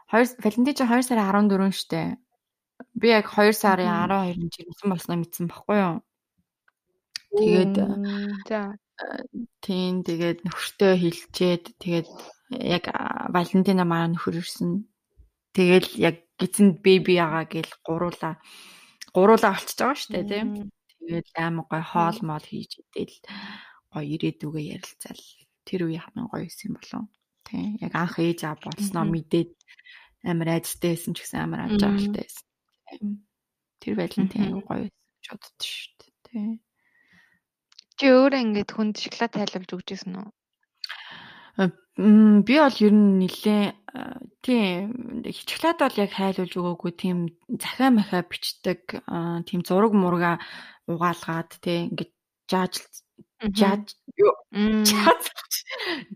2 0.09 0.40
Валентин 0.40 0.73
чи 0.73 0.85
2 0.88 1.04
сарын 1.04 1.28
14 1.52 1.76
штэ. 1.76 2.16
Би 2.97 3.12
яг 3.12 3.28
2 3.28 3.52
сарын 3.52 3.92
12-нд 4.09 4.52
жирэмсэн 4.56 4.88
болсноо 4.88 5.16
мэдсэн 5.21 5.52
баггүй 5.52 5.78
юу? 5.85 5.97
Тэгээд 7.37 7.75
за 8.49 8.80
тийм 9.61 10.00
тэгээд 10.00 10.49
нөхөртөө 10.49 10.92
хилчээд 10.97 11.64
тэгээд 11.83 12.09
яг 12.64 12.85
Валентина 13.37 13.85
манай 13.85 14.16
нөхөр 14.16 14.40
ирсэн. 14.40 14.88
Тэгэл 15.52 15.92
яг 16.00 16.25
гизэнд 16.40 16.80
беби 16.80 17.21
ягаа 17.21 17.44
гэл 17.44 17.68
гуруула 17.85 18.40
гуруула 19.12 19.52
олчж 19.52 19.76
байгаа 19.76 19.99
штэ 20.00 20.25
тийм. 20.25 20.73
Тэгээд 21.04 21.28
аймаг 21.37 21.68
гой 21.68 21.85
хоол 21.85 22.18
моол 22.25 22.47
хийж 22.49 22.80
идэл 22.97 23.21
гоё 23.94 24.06
ирээдүгээ 24.14 24.66
ярилцаал 24.74 25.22
тэр 25.62 25.80
үе 25.86 25.98
хамгийн 26.02 26.28
гоё 26.28 26.44
байсан 26.44 26.72
болов. 26.74 27.06
Тий. 27.46 27.78
Яг 27.80 27.92
анх 27.94 28.18
ээж 28.18 28.40
аа 28.44 28.56
болсноо 28.58 29.04
мэдээд 29.06 29.50
амар 30.26 30.48
айцтай 30.58 30.98
байсан 30.98 31.14
ч 31.14 31.22
гэсэн 31.22 31.40
амар 31.40 31.60
амж 31.70 31.82
авалтай 31.86 32.26
байсан. 32.26 32.46
Тэр 33.78 33.94
байлын 33.94 34.28
тийм 34.28 34.60
гоё 34.66 34.90
гэж 34.90 35.24
боддоо 35.30 35.54
шүү 35.62 35.92
дээ. 36.02 36.12
Тий. 36.26 36.50
Чи 37.94 38.04
өөрөө 38.10 38.42
ингээд 38.42 38.70
хүнд 38.74 38.94
шоколад 38.98 39.32
тайлбарж 39.38 39.70
өгч 39.70 39.88
ирсэн 39.94 40.14
үү? 40.18 40.28
Би 42.44 42.54
бол 42.58 42.78
ер 42.82 42.90
нь 42.90 43.22
нилээ 43.22 43.64
Тийм. 44.42 45.22
Хичгэлээд 45.22 45.78
бол 45.78 46.00
яг 46.02 46.12
хайлуулж 46.18 46.54
өгөөгүй 46.58 46.92
тийм 46.98 47.18
захаа 47.62 47.94
махаа 47.94 48.26
бичдэг 48.26 48.98
тийм 49.46 49.60
зураг 49.62 49.94
мурга 49.94 50.42
угаалгаад 50.90 51.50
тий 51.62 51.86
ингээд 51.86 52.12
жааж 52.50 52.82
жааж 53.52 53.86
юу 54.16 54.32
жааж 54.88 55.24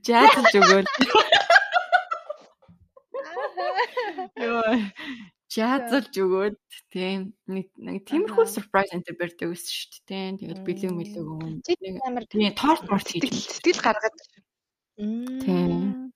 жааж 0.06 0.54
өгөөл. 0.60 0.88
Йоо 4.38 4.62
жаазалж 5.48 6.14
өгөөд. 6.22 6.56
Тийм 6.92 7.32
нэг 7.48 8.04
тиймэрхүү 8.08 8.44
surprise 8.48 8.92
энэ 8.92 9.16
барьдаг 9.16 9.48
гэсэн 9.52 9.72
шүү 9.76 10.00
дээ 10.08 10.08
тийм 10.08 10.36
тэгэл 10.40 10.66
бэлэг 10.66 10.92
мэлэг 10.92 11.24
өгөн. 11.24 11.54
Нэг 11.64 11.94
амар 12.04 12.24
тийм 12.28 12.52
торт 12.56 12.84
морт 12.88 13.08
хийдэг. 13.08 13.32
сэтгэл 13.32 13.84
гаргаад 13.84 14.16
тийм 14.96 16.12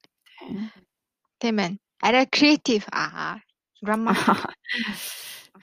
тийм 1.40 1.54
байна. 1.56 1.76
Арай 2.04 2.26
креатив 2.28 2.84
аа 2.92 3.40
грамма 3.80 4.14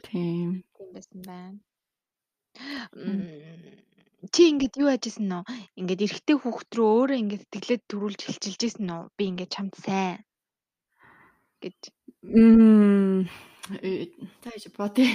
тийм 0.10 0.66
тийм 0.76 0.90
байсан 0.94 1.20
байна 1.30 1.58
чи 4.34 4.42
ингээд 4.52 4.76
юу 4.82 4.90
яжсэн 4.92 5.26
нөө 5.32 5.44
ингээд 5.80 6.04
эрэгтэй 6.06 6.38
хүүхд 6.40 6.70
рүү 6.76 6.90
өөрөө 7.00 7.18
ингээд 7.24 7.44
сэтгэлээд 7.48 7.84
төрүүлж 7.88 8.20
хилчилжсэн 8.28 8.84
нөө 8.90 9.02
би 9.16 9.24
ингээд 9.32 9.54
чамд 9.56 9.74
сайн 9.80 10.20
гэж 11.64 11.80
Мм 12.24 13.30
тааж 14.44 14.64
бодъё. 14.76 15.08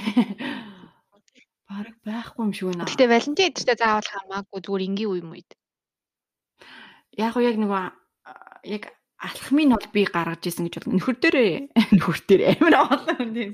Бараг 1.68 1.96
байхгүй 2.06 2.42
юм 2.44 2.52
шиг 2.56 2.68
байна. 2.72 2.88
Гэтэ 2.88 3.12
Валентин 3.12 3.48
эдэртээ 3.52 3.76
заавал 3.76 4.08
хамаагүй 4.08 4.60
зүгээр 4.64 4.86
энгийн 4.88 5.10
үе 5.12 5.20
юм 5.20 5.36
үед. 5.36 5.50
Яг 7.18 7.36
уу 7.36 7.44
яг 7.44 7.56
нөгөө 7.60 7.84
яг 8.72 8.84
алхмын 9.20 9.76
бол 9.76 9.88
би 9.92 10.02
гаргаж 10.08 10.48
исэн 10.48 10.64
гэж 10.68 10.74
бол 10.80 10.96
нөхөр 10.96 11.16
дээрээ 11.20 11.52
нөхөр 11.96 12.18
дээр 12.24 12.42
амар 12.56 12.74
олон 12.88 13.16
хүн 13.20 13.30
тийм. 13.36 13.52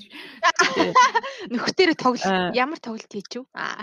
Нөхөр 1.54 1.75
дээрээ 1.75 1.99
тоглол 1.99 2.54
ямар 2.54 2.78
тоглолт 2.78 3.11
хийчихв? 3.11 3.47
Аа. 3.54 3.83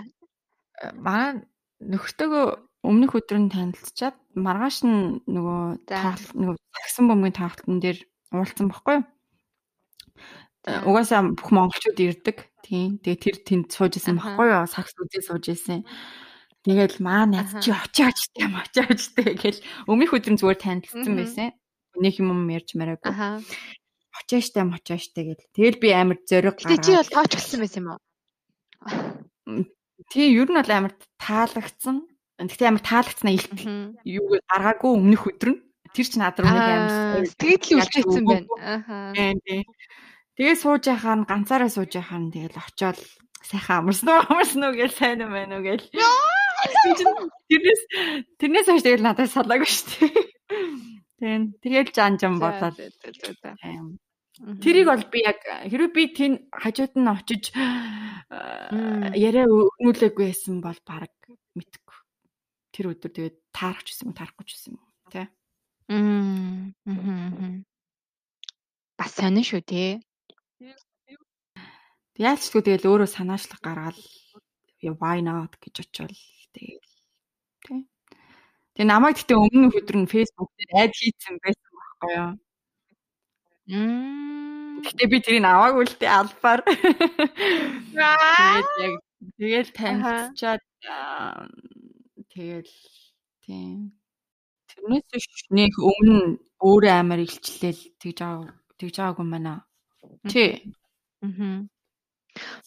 Манай 0.96 1.44
нөхөртөөгөө 1.82 2.46
өмнөх 2.86 3.12
өдөр 3.18 3.38
нь 3.42 3.52
танилцчаад 3.54 4.16
маргааш 4.34 4.78
нь 4.86 5.22
нөгөө 5.26 5.60
нөгөө 5.86 6.56
таксан 6.74 7.04
бомгийн 7.10 7.34
тоглолтын 7.34 7.78
дээр 7.82 7.98
уулзсан 8.34 8.70
баггүй 8.70 8.94
юу? 9.02 9.04
Э, 10.68 10.82
угаасаа 10.84 11.32
бүх 11.34 11.50
монголчууд 11.54 11.98
ирдэг. 11.98 12.50
Тийм. 12.66 12.98
Тэгээ 13.02 13.22
тэр 13.22 13.36
тэнд 13.46 13.66
сууж 13.72 13.98
исэн 13.98 14.18
баггүй 14.18 14.52
юу? 14.52 14.66
Сакс 14.66 14.94
үзээ 14.98 15.22
сууж 15.24 15.44
исэн. 15.54 15.86
Тэгэл 16.66 16.98
маа 17.00 17.24
найз 17.24 17.54
чи 17.62 17.70
очиач 17.72 18.28
тийм 18.34 18.58
очиач 18.58 19.14
тэгэл 19.14 19.62
өмнөх 19.88 20.12
өдрийн 20.12 20.36
зүгээр 20.36 20.60
танилцсан 20.60 21.14
байсан. 21.14 21.54
Нэг 21.96 22.14
юм 22.20 22.50
ярьж 22.50 22.74
мараагүй. 22.74 23.08
Аха. 23.08 23.40
Очиаштай 24.18 24.66
мочиаштай 24.66 25.24
гэл. 25.32 25.48
Тэгэл 25.54 25.78
би 25.80 25.88
амар 25.94 26.18
зориг 26.26 26.58
гаргаад. 26.58 26.84
Чи 26.84 26.92
бол 26.98 27.14
тооч 27.14 27.32
болсон 27.38 27.60
байсан 27.62 27.80
юм 27.80 27.88
уу? 27.94 28.00
Тий, 30.08 30.32
ер 30.32 30.48
нь 30.48 30.56
бол 30.56 30.72
амар 30.72 30.92
таалагдсан. 31.20 31.96
Гэхдээ 32.40 32.68
амар 32.68 32.84
таалагдсанаа 32.84 33.34
илт. 33.36 33.52
Юу 34.08 34.40
гаргаагүй 34.48 34.90
өмнөх 34.96 35.28
өдөр 35.28 35.50
нь 35.52 35.60
тэр 35.92 36.06
чинь 36.08 36.22
над 36.24 36.38
руу 36.40 36.48
нэг 36.48 36.64
амар 36.64 37.26
сэтгэл 37.28 37.80
үлчээсэн 37.82 38.24
байна. 38.24 38.48
Аха. 38.62 39.12
Тэгээ 40.38 40.56
сууж 40.56 40.86
яхаа 40.86 41.14
нь 41.18 41.28
ганцаараа 41.28 41.68
сууж 41.68 41.92
яхаа 41.98 42.22
нь 42.22 42.32
тэгэл 42.32 42.56
очиод 42.56 42.98
сайхан 43.42 43.82
амарсан 43.84 44.08
уу 44.08 44.22
амарсан 44.30 44.62
уу 44.64 44.74
гэж 44.78 44.92
сайн 44.94 45.20
юм 45.26 45.34
байна 45.34 45.58
уу 45.58 45.66
гэж. 45.66 45.82
Тэрнээс 47.50 47.82
тэрнээс 48.38 48.66
хойш 48.70 48.84
тэгэл 48.86 49.02
надад 49.02 49.28
салаагүй 49.34 49.66
шүү 49.66 49.88
дээ. 49.98 50.14
Тийм. 51.18 51.42
Тэгэл 51.58 51.90
жан 51.90 52.14
жан 52.22 52.38
болоод. 52.38 52.78
Тэрийг 54.38 54.86
бол 54.86 55.02
би 55.10 55.18
яг 55.26 55.42
хэрвээ 55.42 55.90
би 55.90 56.04
тэн 56.14 56.32
хажууд 56.54 56.94
нь 56.94 57.10
очиж 57.10 57.50
яриа 59.18 59.50
өгнүүлээгүй 59.50 60.30
байсан 60.30 60.62
бол 60.62 60.78
баг 60.86 61.10
мэдгүй. 61.58 61.98
Тэр 62.70 62.94
өдөр 62.94 63.10
тэгээд 63.10 63.36
таарах 63.50 63.82
гэсэн 63.82 64.06
юм 64.06 64.14
таарахгүй 64.14 64.46
ч 64.46 64.70
юм 64.70 64.78
тий. 65.10 65.26
Мм. 65.90 67.66
Бас 68.94 69.10
сонин 69.18 69.42
шүү 69.42 69.62
тий. 69.66 69.98
Ч 72.14 72.44
тэгэл 72.54 72.86
өөрөө 72.86 73.10
санаачлах 73.10 73.58
гаргаал 73.58 73.98
why 75.02 75.18
not 75.18 75.58
гэж 75.58 75.82
очивол 75.82 76.14
тэгэл 76.54 76.86
тий. 77.66 77.82
Тэгээ 78.78 78.86
намайг 78.86 79.18
гэтээ 79.18 79.34
өмнөх 79.34 79.74
өдөр 79.82 79.96
нь 80.06 80.12
Facebook 80.14 80.54
дээр 80.54 80.86
айд 80.86 80.94
хийцэн 80.94 81.34
байсан 81.42 81.70
байхгүй 81.74 82.12
юу? 82.14 82.30
Мм. 83.68 84.80
Гэтээ 84.84 85.08
би 85.12 85.18
тэрийг 85.20 85.44
аваагүй 85.44 85.84
л 85.84 85.96
дээ 86.00 86.12
албаар. 86.20 86.60
Тэгээд 87.94 88.68
яг 88.80 88.94
тэгэл 89.38 89.70
танилцчаад 89.76 90.62
тэгэл 92.32 92.72
тийм 93.44 93.98
Тэрнээс 94.78 95.26
нэг 95.50 95.72
өмнө 95.90 96.38
өөрөө 96.62 96.92
амар 97.00 97.20
илчлээл 97.26 97.82
тэгж 98.00 98.18
аа 98.22 98.46
тэгж 98.78 98.96
аагүй 99.02 99.24
юм 99.26 99.30
байна. 99.34 99.54
Чи. 100.30 100.44
Аа. 101.24 101.66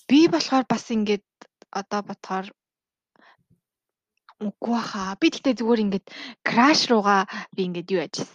Би 0.10 0.20
болохоор 0.34 0.66
бас 0.68 0.86
ингээд 0.92 1.24
одоо 1.72 2.02
бодохоор 2.04 2.48
үгүй 4.44 4.80
хаа. 4.92 5.16
Би 5.22 5.28
тэгтээ 5.32 5.56
зүгээр 5.60 5.84
ингээд 5.86 6.06
краш 6.44 6.80
руугаа 6.92 7.24
би 7.56 7.62
ингээд 7.70 7.92
юу 7.94 8.04
яжсэн. 8.04 8.28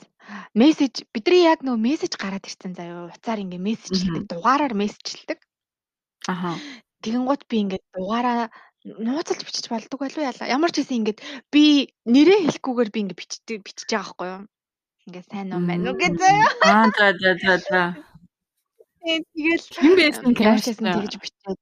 Мессеж 0.54 1.06
бидний 1.14 1.46
яг 1.46 1.62
нөгөө 1.62 1.78
мессеж 1.78 2.18
гараад 2.18 2.46
ирсэн 2.46 2.74
заяа. 2.74 3.10
Уцаар 3.12 3.42
ингээд 3.42 3.62
мессежлдэг, 3.62 4.24
дугаараар 4.26 4.74
мессежлдэг. 4.74 5.38
Аха. 6.26 6.58
Тэгэн 7.02 7.24
гут 7.28 7.46
би 7.46 7.62
ингээд 7.62 7.84
дугаараа 7.94 8.50
нууцлж 8.86 9.40
бичиж 9.46 9.66
болдог 9.70 9.98
байлуу 10.00 10.26
яла. 10.26 10.50
Ямар 10.50 10.70
ч 10.74 10.82
хэсэг 10.82 10.98
ингээд 10.98 11.18
би 11.54 11.94
нэрээ 12.06 12.50
хэлэхгүйгээр 12.50 12.90
би 12.90 12.98
ингээд 13.06 13.20
бичдэг 13.20 13.58
бичиж 13.62 13.88
байгаа 13.90 14.02
байхгүй 14.02 14.28
юу? 14.34 14.42
Ингээд 15.06 15.26
сайн 15.30 15.54
уу 15.54 15.94
гэж 15.94 16.14
заяа. 16.18 16.50
Аа 16.66 16.86
за 16.94 17.06
за 17.20 17.30
за 17.42 17.54
за. 17.62 17.82
Тэгэл 19.06 19.66
хэн 19.78 19.94
байсан 19.94 20.32
крашсэн 20.34 20.86
тэгж 20.90 21.14
бичээд. 21.22 21.58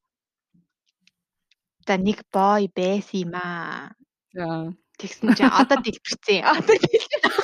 За 1.85 1.95
нэг 2.01 2.19
бой 2.33 2.73
байсан 2.73 3.21
юм 3.21 3.35
аа. 3.37 4.73
Тэгсэн 4.99 5.35
чинь 5.35 5.51
одоо 5.51 5.79
дэлбэрсэн. 5.83 6.41
Одоо 6.47 6.77
дэлбэр. 6.79 7.44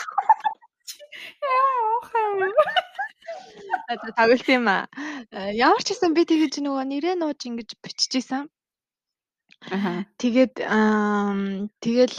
Тоглолт 4.17 4.49
юм 4.49 4.67
аа. 4.71 4.87
Ямар 5.51 5.83
ч 5.83 5.95
гэсэн 5.95 6.15
би 6.15 6.23
тэгэж 6.23 6.63
нөгөө 6.63 6.85
нэрээ 6.87 7.15
нууж 7.19 7.41
ингэж 7.47 7.71
биччихсэн. 7.83 8.47
Тэгээд 9.61 10.55
тэгэл 11.85 12.19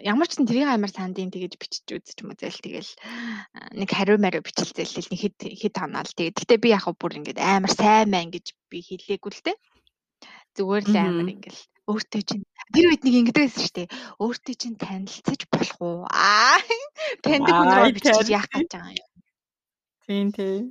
ямар 0.00 0.26
ч 0.30 0.32
тэрийг 0.40 0.70
амар 0.70 0.88
сандын 0.88 1.28
тэгэж 1.28 1.52
бичиж 1.60 1.84
үзэж 1.92 2.24
юм 2.24 2.32
уу 2.32 2.40
зээл 2.40 2.64
тэгэл 2.64 2.92
нэг 3.76 3.90
хариу 3.92 4.16
мариу 4.16 4.40
бичлцэл 4.40 4.88
нэг 5.12 5.20
хэд 5.20 5.38
хэд 5.60 5.74
тоноол 5.76 6.08
тэгээд 6.08 6.40
гэтээ 6.40 6.58
би 6.64 6.68
яг 6.72 6.88
бүр 6.96 7.20
ингээд 7.20 7.36
амар 7.36 7.68
сайн 7.68 8.08
мэн 8.08 8.32
гэж 8.32 8.56
би 8.72 8.80
хэлээгүй 8.80 9.28
л 9.34 9.44
дээ. 9.44 9.56
Зүгээр 10.56 10.84
л 10.88 10.96
амар 10.96 11.28
ингээл 11.28 11.62
өөртөө 11.90 12.22
чинь 12.22 12.44
тэр 12.74 12.86
үед 12.90 13.02
нэг 13.04 13.14
ингэдэг 13.20 13.42
байсан 13.44 13.62
шүү 13.66 13.74
дээ. 13.76 13.88
Өөртөө 14.22 14.54
чинь 14.54 14.78
танилцаж 14.78 15.40
болох 15.50 15.78
уу? 15.82 15.98
Аа 16.06 16.58
таньдаг 17.24 17.54
хүн 17.54 17.70
рүү 17.74 17.92
бичиж 17.98 18.28
яах 18.30 18.48
гэж 18.50 18.68
байгаа 18.70 18.94
юм. 18.94 19.08
Тийм 20.06 20.26
тийм. 20.30 20.64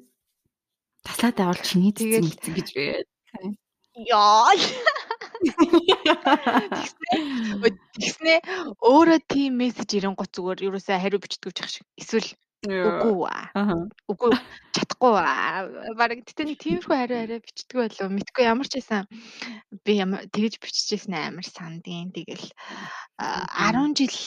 Таслаад 1.04 1.38
авал 1.44 1.60
чиний 1.64 1.92
цэцэн 1.92 2.56
гэж 2.56 2.70
байна. 2.76 3.56
Яа. 4.00 4.56
Тэгснэ 7.96 8.36
өөрөө 8.80 9.20
тийм 9.28 9.60
мессеж 9.60 9.90
ирэнгуут 9.96 10.32
зүгээр 10.36 10.60
ерөөсөө 10.68 10.98
хариу 11.00 11.20
бичдэг 11.24 11.52
ч 11.56 11.60
шиг 11.68 11.88
эсвэл 12.00 12.28
үгүй 12.68 13.24
аа. 13.32 13.88
Үгүй 14.12 14.36
чадахгүй 14.76 15.16
аа. 15.16 15.64
Бараг 15.96 16.28
тэгтээ 16.28 16.46
нэг 16.52 16.60
тиймэрхүү 16.60 16.96
хариу 16.96 17.20
арай 17.24 17.40
бичдэг 17.40 17.78
байлоо. 17.80 18.08
Мэдгүй 18.12 18.44
ямар 18.44 18.68
ч 18.68 18.74
байсан 18.84 19.08
би 19.88 19.92
ямар 20.04 20.28
тэгэж 20.28 20.60
биччихсэн 20.60 21.16
амар 21.16 21.48
сандын. 21.48 22.12
Тэгэл 22.12 22.52
10 23.16 23.96
жил 23.96 24.18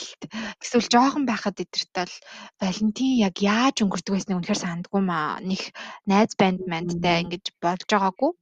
эсвэл 0.65 0.89
жоохон 0.89 1.29
байхад 1.29 1.61
эдэрт 1.61 1.93
бол 1.93 2.15
Валентин 2.57 3.21
яг 3.21 3.37
яаж 3.37 3.85
өнгөрдөг 3.85 4.17
байсныг 4.17 4.39
үнэхээр 4.41 4.65
сандгүй 4.65 5.03
маа. 5.05 5.37
Них 5.45 5.77
найз 6.09 6.33
банд 6.41 6.65
мандтай 6.65 7.29
ингэж 7.29 7.53
болж 7.61 7.85
байгаагүй 7.85 8.33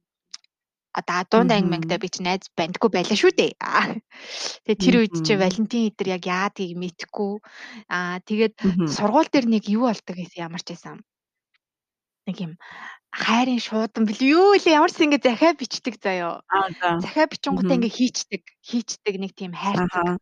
одоо 0.91 1.23
дунд 1.31 1.51
анги 1.51 1.71
мангтай 1.71 1.99
би 1.99 2.09
чи 2.11 2.23
найз 2.23 2.51
бандгүй 2.57 2.89
байлаа 2.91 3.15
шүү 3.15 3.31
дээ. 3.31 3.51
Тэгээ 4.67 4.81
тэр 4.83 4.95
үед 4.99 5.15
чи 5.23 5.33
Валентин 5.39 5.87
эдэр 5.87 6.07
яг 6.19 6.23
яадгийг 6.27 6.75
мэдхгүй. 6.75 7.39
Аа 7.87 8.19
тэгээд 8.27 8.55
сургууль 8.91 9.31
дээр 9.31 9.47
нэг 9.47 9.63
юу 9.71 9.87
болдог 9.87 10.15
гэсэн 10.19 10.43
ямар 10.51 10.59
ч 10.59 10.75
байсан. 10.75 10.99
Нэг 12.27 12.37
юм 12.43 12.53
хайрын 13.11 13.59
шуудан 13.59 14.03
бил 14.07 14.19
юу 14.19 14.55
л 14.55 14.67
ямар 14.67 14.91
ч 14.91 14.99
ингэ 15.03 15.23
захиа 15.23 15.55
бичдэг 15.55 15.95
заяо. 16.03 16.43
Захиа 17.03 17.27
бичингуудаа 17.31 17.75
ингэ 17.79 17.91
хийчдэг, 17.91 18.43
хийчдэг 18.59 19.15
нэг 19.15 19.31
тийм 19.35 19.55
хайрцаг. 19.55 19.91
Аа. 19.95 20.19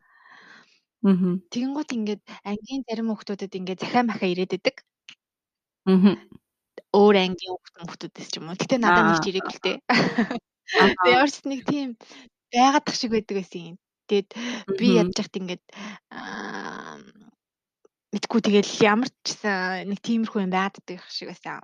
Тэгэнгუთ 1.49 1.89
ингээд 1.97 2.21
ангийн 2.45 2.85
зарим 2.85 3.09
хүмүүстэд 3.13 3.57
ингээд 3.57 3.81
захиа 3.81 4.05
махаа 4.05 4.29
ирээд 4.29 4.57
идэг. 4.57 4.75
Аа. 5.85 6.17
өөр 6.93 7.15
ангийн 7.21 7.57
хүүхдүүдээс 7.77 8.29
ч 8.33 8.35
юм 8.41 8.49
уу. 8.49 8.57
Гэтэ 8.57 8.81
надад 8.81 9.05
нэг 9.13 9.19
ч 9.21 9.25
ирээгүй 9.29 9.53
л 9.53 9.61
дээ. 9.61 9.77
Тэгээ 10.69 11.13
ямар 11.17 11.31
ч 11.31 11.37
нэг 11.45 11.61
тийм 11.65 11.89
байгаад 12.53 12.83
тах 12.85 12.95
шиг 12.95 13.11
байдаг 13.13 13.35
байсан 13.41 13.61
юм. 13.73 13.77
Тэгээд 14.09 14.29
би 14.77 14.87
ядж 14.97 15.17
хат 15.17 15.35
ингээд 15.37 15.63
мэдгүй 18.13 18.39
тэгэл 18.41 18.73
ямар 18.85 19.09
ч 19.25 19.37
нэг 19.85 19.99
тиймэрхүү 20.01 20.45
юм 20.45 20.53
байгаад 20.53 20.77
шиг 21.09 21.29
байсан. 21.29 21.61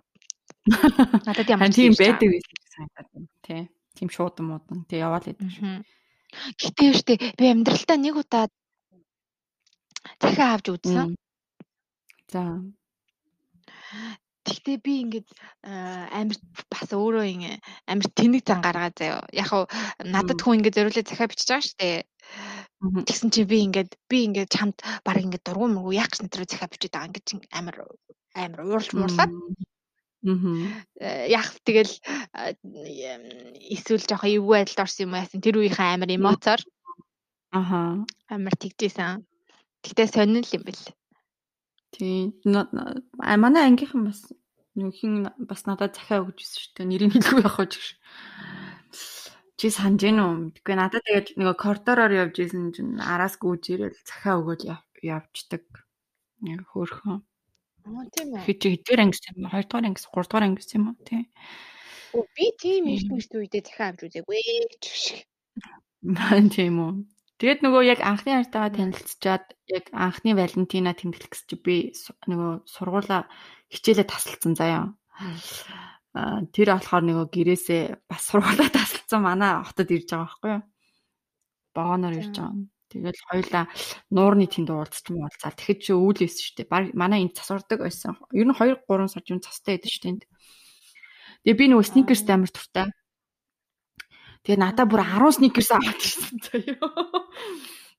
Надад 1.26 1.50
ямар 1.50 1.70
ч 1.70 1.86
тийм 1.86 1.94
байдаг 1.98 2.30
байсан 2.34 2.56
санагдаад 2.74 3.10
байна. 3.14 3.30
Тий. 3.46 3.64
Тийм 3.96 4.10
шуудан 4.12 4.46
муудан. 4.50 4.86
Тэг 4.90 5.00
яваал 5.06 5.26
идэв 5.26 5.50
шүү. 5.54 5.86
Гэтэ 6.60 6.86
штэ 7.00 7.14
би 7.40 7.46
амьдралтаа 7.48 7.98
нэг 7.98 8.16
удаа 8.20 8.46
захиа 10.20 10.54
авч 10.54 10.68
үзсэн. 10.74 11.16
За. 12.28 12.44
Тэгтээ 14.46 14.78
би 14.86 14.94
ингээд 15.04 15.28
амар 15.66 16.38
бас 16.70 16.90
өөрөө 16.94 17.26
амар 17.90 18.08
тэнэг 18.14 18.46
зан 18.46 18.62
гаргаа 18.62 18.94
заяа. 18.94 19.26
Яг 19.34 19.48
хав 19.50 19.66
надад 20.06 20.40
хүн 20.42 20.62
ингээд 20.62 20.78
зориулаад 20.78 21.10
захиа 21.10 21.30
бичиж 21.30 21.50
байгаа 21.50 21.66
штэ. 21.66 22.06
Тэгсэн 23.10 23.30
чи 23.34 23.42
би 23.50 23.58
ингээд 23.66 23.92
би 24.10 24.18
ингээд 24.30 24.54
чамд 24.54 24.78
баг 25.02 25.18
ингээд 25.18 25.46
дургуун 25.46 25.74
мөргөө 25.74 25.98
яах 25.98 26.14
гэж 26.14 26.22
нэтрүү 26.22 26.46
захиа 26.46 26.70
бичиж 26.70 26.92
байгаа 26.94 27.10
ингээд 27.10 27.28
амар 27.58 27.76
амар 28.38 28.62
уурж 28.70 28.94
муурлаад. 28.94 29.34
Аа. 29.34 29.66
Яг 31.30 31.48
тэгэл 31.66 31.94
эсвэл 33.74 34.06
жоохон 34.10 34.34
эвгүй 34.34 34.54
байдалд 34.62 34.84
орсон 34.86 35.06
юм 35.06 35.14
байсан. 35.18 35.42
Тэр 35.42 35.62
үеийнхэн 35.62 36.02
амар 36.02 36.10
эмоцоор. 36.14 36.62
Аха. 37.54 38.06
Амар 38.30 38.56
тэгжсэн. 38.58 39.22
Гэтэ 39.86 40.04
сонирн 40.10 40.50
юм 40.50 40.64
бэл. 40.66 40.84
Тий. 41.96 42.36
Манай 42.44 43.64
ангийнхан 43.72 44.04
бас 44.12 44.28
нэг 44.76 44.92
хин 45.00 45.32
бас 45.40 45.64
надад 45.64 45.96
захиа 45.96 46.20
өгч 46.20 46.44
ирсэн 46.44 46.60
шүү 46.60 46.74
дээ. 46.76 46.90
Нэрийг 46.92 47.12
хэлгүй 47.16 47.40
явах 47.40 47.58
гэж. 47.64 47.74
Чи 49.56 49.72
санаж 49.72 50.04
гэнэ 50.04 50.20
үү? 50.20 50.36
Тэгвэл 50.60 50.76
надад 50.76 51.08
тэгээд 51.08 51.28
нэг 51.40 51.56
коридороор 51.56 52.12
явж 52.12 52.36
исэн 52.44 52.76
чинь 52.76 53.00
араас 53.00 53.40
гүйж 53.40 53.64
ирэл 53.72 53.96
захиа 54.04 54.36
өгөөл 54.44 54.76
явждаг. 55.00 55.64
Яг 56.44 56.68
хөөрхөн. 56.68 57.24
Аа 57.88 58.04
тийм 58.12 58.36
үү. 58.36 58.44
Хэд 58.44 58.60
хэдгээр 58.60 59.00
анги 59.00 59.20
юм 59.32 59.48
бэ? 59.48 59.56
2 59.56 59.72
дугаар 59.72 59.88
анги, 59.88 60.04
3 60.04 60.28
дугаар 60.28 60.46
анги 60.52 60.76
юм 60.76 60.86
уу? 60.92 61.00
Тий. 61.08 61.24
Оо 62.12 62.28
би 62.36 62.46
тийм 62.60 62.92
эрт 62.92 63.08
мэт 63.08 63.32
үедээ 63.32 63.64
захиа 63.64 63.96
авч 63.96 64.02
үзээгүй. 64.04 64.44
Ман 66.20 66.52
тийм 66.52 66.76
үү. 66.84 66.94
Тэгээд 67.36 67.68
нөгөө 67.68 67.84
яг 67.84 68.00
анхны 68.00 68.32
хайртайгаа 68.32 68.72
танилцчаад 68.72 69.46
яг 69.68 69.86
анхны 69.92 70.32
Валентина 70.40 70.96
тэмдэглэх 70.96 71.36
гэж 71.36 71.50
би 71.60 71.92
нөгөө 72.32 72.64
сургуулаа 72.64 73.28
хичээлээ 73.76 74.08
таслалцсан 74.08 74.56
заяа. 74.56 74.96
Аа 76.16 76.48
тэр 76.56 76.80
болохоор 76.80 77.04
нөгөө 77.04 77.28
гэрээсээ 77.36 78.08
бас 78.08 78.24
сургуулаа 78.32 78.72
таслалцсан 78.72 79.20
манай 79.20 79.52
хотод 79.68 79.92
ирж 79.92 80.08
байгаа 80.16 80.24
байхгүй 80.32 80.52
юу? 80.56 80.64
Богоноор 81.76 82.16
ирж 82.24 82.36
байгаа. 82.40 82.56
Тэгэл 82.88 83.20
хоёлаа 83.28 83.66
нуурны 84.16 84.48
тэнд 84.48 84.72
уулзч 84.72 85.12
юм 85.12 85.28
уулзаад 85.28 85.60
тэгэхэд 85.60 85.80
чи 85.84 85.92
үүлээс 85.92 86.36
шүү 86.40 86.56
дээ. 86.64 86.96
Манай 86.96 87.28
энд 87.28 87.36
засвардаг 87.36 87.84
байсан. 87.84 88.16
Ер 88.32 88.48
нь 88.48 88.56
2 88.56 88.80
3 88.88 89.12
сар 89.12 89.28
юм 89.28 89.44
цастай 89.44 89.76
байдаг 89.76 89.92
шүү 89.92 90.04
дээ. 90.08 90.32
Тэгээ 91.44 91.60
би 91.60 91.66
нөгөө 91.68 91.84
сникерс 91.92 92.24
амар 92.32 92.52
туртай. 92.56 92.88
Тэгээ 94.46 94.62
надаа 94.62 94.86
бүр 94.86 95.02
10 95.02 95.42
сникерс 95.42 95.72
аваад 95.74 95.98
ирсэн 96.06 96.38
заяа. 96.46 96.90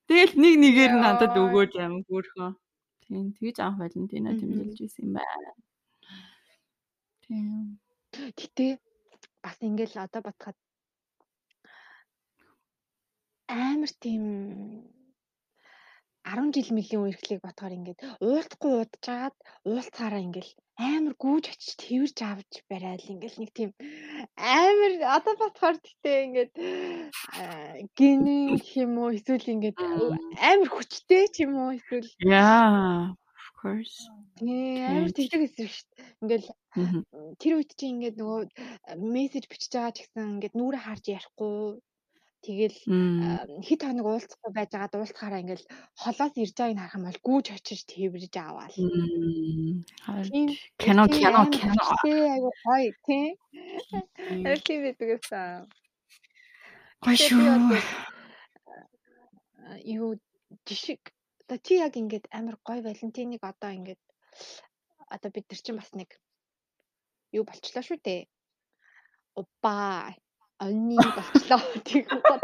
Тэгэл 0.07 0.35
нэг 0.39 0.55
нэгээр 0.63 0.93
надад 0.95 1.35
өгөөж 1.35 1.73
аим 1.83 2.07
гүрхөө. 2.07 2.55
Тийм 3.11 3.35
тэгж 3.35 3.57
анх 3.67 3.83
Валентина 3.83 4.31
тэмдэглэж 4.39 4.79
исэн 4.87 5.11
юм 5.11 5.13
байна. 5.19 5.51
Тийм. 7.27 7.83
Гэтэ 8.39 8.79
бас 9.43 9.59
ингээл 9.59 10.07
одоо 10.07 10.23
бодоход 10.23 10.57
амар 13.51 13.91
тийм 13.99 14.23
10 16.27 16.55
жил 16.55 16.71
мөлийн 16.75 17.03
үерхлийг 17.03 17.41
ботхоор 17.43 17.75
ингээд 17.79 18.01
уултахгүй 18.23 18.73
удажгаад 18.83 19.37
уулцаараа 19.67 20.23
ингээл 20.27 20.53
амар 20.77 21.15
гүүж 21.17 21.45
очиж 21.53 21.71
тэрж 21.81 22.17
авч 22.21 22.53
барайл 22.69 23.13
ингээл 23.13 23.41
нэг 23.41 23.51
тийм 23.57 23.71
амар 24.37 24.93
одоо 25.17 25.35
ботхоор 25.41 25.77
гэтээ 25.81 26.19
ингээд 26.27 26.53
гинэн 27.97 28.61
юм 28.85 28.93
уу 29.01 29.17
эсвэл 29.17 29.53
ингээд 29.57 29.79
амар 30.51 30.71
хүчтэй 30.73 31.25
ч 31.33 31.49
юм 31.49 31.57
уу 31.57 31.71
эсвэл 31.81 32.09
яа 32.29 33.17
of 33.41 33.49
course. 33.61 33.97
Амар 34.41 35.13
тэгдэг 35.17 35.43
эсрэг 35.49 35.73
шүү 35.73 35.89
дээ. 35.97 36.05
Ингээл 36.23 36.49
тэр 37.41 37.53
үед 37.57 37.71
чи 37.73 37.85
ингээд 37.93 38.17
нөгөө 38.21 38.41
мессеж 39.01 39.45
бичиж 39.49 39.73
байгаа 39.73 39.97
ч 39.97 39.99
гэсэн 40.05 40.37
ингээд 40.37 40.55
нүрэ 40.57 40.79
харж 40.85 41.05
ярихгүй 41.17 41.81
Тэгэл 42.47 42.79
хэд 43.67 43.81
хоног 43.83 44.07
уулзахгүй 44.07 44.53
байжгаад 44.55 44.95
уулзахаараа 44.95 45.43
ингээл 45.43 45.67
холоос 45.99 46.35
ирж 46.39 46.55
байгааг 46.55 46.79
харах 46.79 46.97
юм 46.97 47.05
бол 47.11 47.21
гүүж 47.27 47.47
очиж 47.59 47.81
тэрж 47.91 48.35
аваал. 48.39 48.77
Кино 50.79 51.05
кино 51.11 51.43
кино. 51.51 51.83
Айгу 52.07 52.51
гоё 52.63 52.91
тий. 53.07 53.27
Байдаг 54.47 55.09
гэсэн. 55.11 55.67
Гоё 57.03 57.19
шүү. 57.19 57.83
Юу 59.99 60.15
жишг 60.67 61.03
одоо 61.43 61.59
чи 61.67 61.83
яг 61.83 61.99
ингээд 61.99 62.31
амар 62.31 62.57
гоё 62.63 62.81
Валентиныг 62.87 63.43
одоо 63.43 63.75
ингээд 63.75 64.03
одоо 65.15 65.31
бид 65.35 65.47
нар 65.51 65.61
чинь 65.65 65.79
бас 65.83 65.91
нэг 65.99 66.11
юу 67.35 67.43
болчлоо 67.43 67.83
шүү 67.83 67.99
дээ. 68.07 68.31
Опа 69.35 70.15
онны 70.61 70.97
болчлоо 70.97 71.61
тийм 71.85 72.07
гот. 72.09 72.43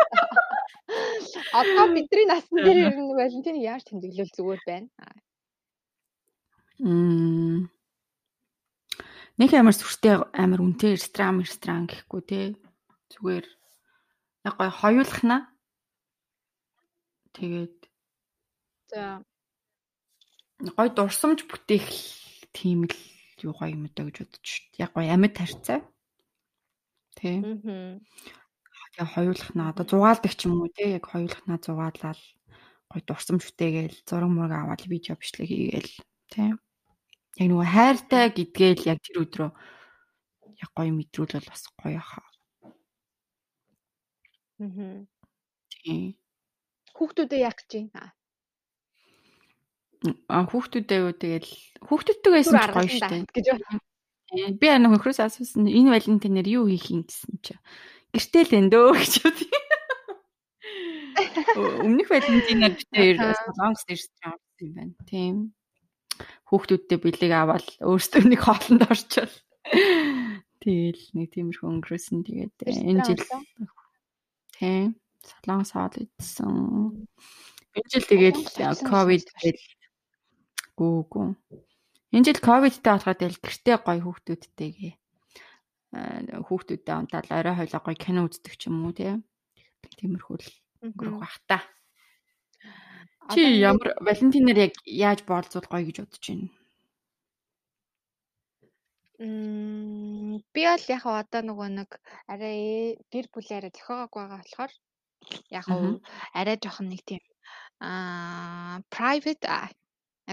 Одоо 1.53 1.87
бидний 1.95 2.27
насн 2.29 2.57
дээр 2.61 2.79
ирнэ 2.93 3.15
Валентин 3.17 3.57
яаж 3.57 3.83
тэмдэглэл 3.89 4.35
зүгээр 4.37 4.63
байна. 4.67 4.89
Мм. 6.79 7.71
Нэг 9.41 9.51
амар 9.57 9.77
сүртэй 9.77 10.21
амар 10.37 10.61
үнэтэй 10.61 10.97
ресторан 10.97 11.41
ресторан 11.41 11.89
гэхгүй 11.89 12.23
те. 12.29 12.41
Зүгээр 13.17 13.47
яг 14.45 14.55
гой 14.61 14.71
хоёулахна. 14.71 15.49
Тэгээд 17.33 17.77
за 18.93 19.25
гой 20.77 20.89
дурсамж 20.93 21.49
бүтээх 21.49 21.89
тийм 22.53 22.85
л 22.85 22.97
юу 23.41 23.57
гоё 23.57 23.73
юм 23.73 23.89
даа 23.89 24.13
гэж 24.13 24.17
бодож 24.21 24.45
шít. 24.45 24.69
Яг 24.77 24.93
гой 24.93 25.09
амьд 25.09 25.33
тарцаа. 25.33 25.81
Тэ. 27.17 27.31
Яг 29.01 29.09
хоёулахнаа 29.17 29.73
одоо 29.73 29.85
зугаалдаг 29.89 30.33
ч 30.37 30.49
юм 30.49 30.61
уу 30.61 30.69
те 30.69 31.01
яг 31.01 31.09
хоёулахнаа 31.09 31.59
зугаалаад 31.61 32.21
гоё 32.93 33.03
дурсамжтэйгээл 33.09 34.05
зураг 34.05 34.31
мураг 34.33 34.53
аваад 34.53 34.83
видео 34.85 35.17
бичлэг 35.17 35.49
хийгээл 35.49 35.93
те. 36.33 36.43
Яг 37.41 37.47
нөгөө 37.49 37.69
хайртай 37.73 38.27
гэдгээл 38.37 38.89
яг 38.93 38.99
тэр 39.01 39.25
өдрөө 39.25 39.51
яг 40.61 40.71
гоё 40.77 40.93
мэдрүүл 40.93 41.33
бол 41.41 41.49
бас 41.49 41.63
гоё 41.81 42.01
хаа. 42.05 42.29
Аа. 44.61 45.09
Тийм. 45.73 46.15
Хүүхдүүдээ 46.93 47.41
яах 47.49 47.57
гэж 47.57 47.71
байна? 47.73 48.13
А 50.29 50.45
хүүхдүүдээ 50.51 51.01
юу 51.03 51.15
тэгэл 51.17 51.51
хүүхдүүдтэй 51.87 52.33
байсан 52.35 52.55
ч 52.61 52.67
гоё 52.77 52.87
дээ 53.09 53.23
гэж 53.33 53.47
байна. 53.57 53.92
Би 54.33 54.67
ана 54.73 54.89
хөхрөөс 54.89 55.21
асуусан 55.21 55.69
энэ 55.69 55.93
Валентинээр 55.93 56.49
юу 56.57 56.65
хийх 56.65 56.89
юм 56.89 57.05
гэсэн 57.05 57.37
чи. 57.45 57.53
Гэртэл 58.17 58.57
энэ 58.65 58.73
дөө 58.73 58.97
гэж 58.97 59.15
үү. 59.29 59.33
Өмнөх 61.85 62.09
Валентинаар 62.09 62.73
битээр 62.73 63.21
лонгс 63.61 63.85
ирсэн 63.93 64.33
юм 64.33 64.73
байна. 64.73 64.97
Тийм. 65.05 65.37
Хүүхдүүдтэй 66.49 66.97
бэлэг 66.97 67.33
аваад 67.37 67.67
өөрсдөө 67.85 68.23
нэг 68.33 68.41
хоолнд 68.41 68.83
орчвол. 68.89 69.37
Тэгэл 70.65 71.03
нэг 71.13 71.29
тиймэрхүү 71.29 71.69
өнгөрөөсөн. 71.69 72.25
Тэгээд 72.25 72.57
энэ 72.89 73.05
жил 73.05 73.21
тийм 74.57 74.97
салон 75.21 75.69
саад 75.69 76.01
идсэн. 76.01 77.05
Энэ 77.77 77.91
жил 77.93 78.07
тэгээд 78.09 78.39
ковид 78.89 79.29
гэл 79.45 79.61
гүү 80.81 80.97
гүү 81.13 81.29
Энэ 82.13 82.25
жил 82.29 82.41
ковидтэй 82.45 82.93
болоход 82.93 83.19
тэл 83.19 83.41
гэртээ 83.41 83.77
гоё 83.81 84.01
хүүхдүүдтэйгээ 84.05 84.93
хүүхдүүдтэй 86.45 86.97
унтаал 86.97 87.29
орой 87.33 87.55
хойлоо 87.57 87.81
гоё 87.85 87.97
кино 87.97 88.21
үздэг 88.29 88.55
ч 88.61 88.69
юм 88.69 88.85
уу 88.85 88.93
тийм. 88.93 89.25
Тиймэрхүү 89.97 90.37
л 90.41 90.49
өнгөрөх 90.85 91.17
бах 91.21 91.37
та. 91.49 91.59
Чи 93.33 93.41
ямар 93.61 93.97
Валентинаар 94.01 94.73
яг 94.73 94.75
яаж 94.85 95.21
боолзуул 95.29 95.69
гоё 95.69 95.85
гэж 95.89 95.97
бодож 96.05 96.25
байна? 96.29 96.49
Мм 99.23 100.43
би 100.53 100.63
бол 100.67 100.85
яг 100.89 101.05
одоо 101.07 101.43
нөгөө 101.47 101.69
нэг 101.79 101.91
арай 102.27 102.99
гэр 103.13 103.27
бүлээ 103.31 103.59
арай 103.61 103.73
зохиогоог 103.73 104.13
байгаа 104.13 104.41
болохоор 104.43 104.73
яг 105.53 105.67
арай 106.35 106.57
жоохон 106.59 106.89
нэг 106.91 107.03
тийм 107.07 107.23
аа 107.79 108.83
private 108.91 109.47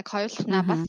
яг 0.00 0.08
хоёулахнаа 0.08 0.62
бас 0.70 0.82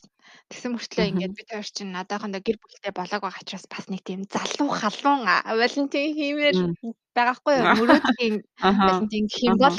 Тэгсэн 0.48 0.72
мөртлөө 0.74 1.06
ингээд 1.10 1.36
бид 1.36 1.48
хоёр 1.52 1.68
чинь 1.76 1.98
одоохондоо 2.02 2.40
гэр 2.44 2.58
бүлтэй 2.60 2.92
болоог 2.94 3.22
байгаа 3.24 3.42
учраас 3.44 3.66
бас 3.72 3.84
нэг 3.88 4.02
тийм 4.04 4.20
залуу 4.34 4.68
халуун 4.80 5.22
Валентин 5.60 6.12
хиймээр 6.16 6.56
байгаа 7.16 7.36
хгүй 7.36 7.54
юу? 7.56 7.66
Мөрөөдлийн 7.80 8.34
Валентин 8.60 9.24
гэх 9.28 9.40
юм 9.48 9.56
бол 9.60 9.76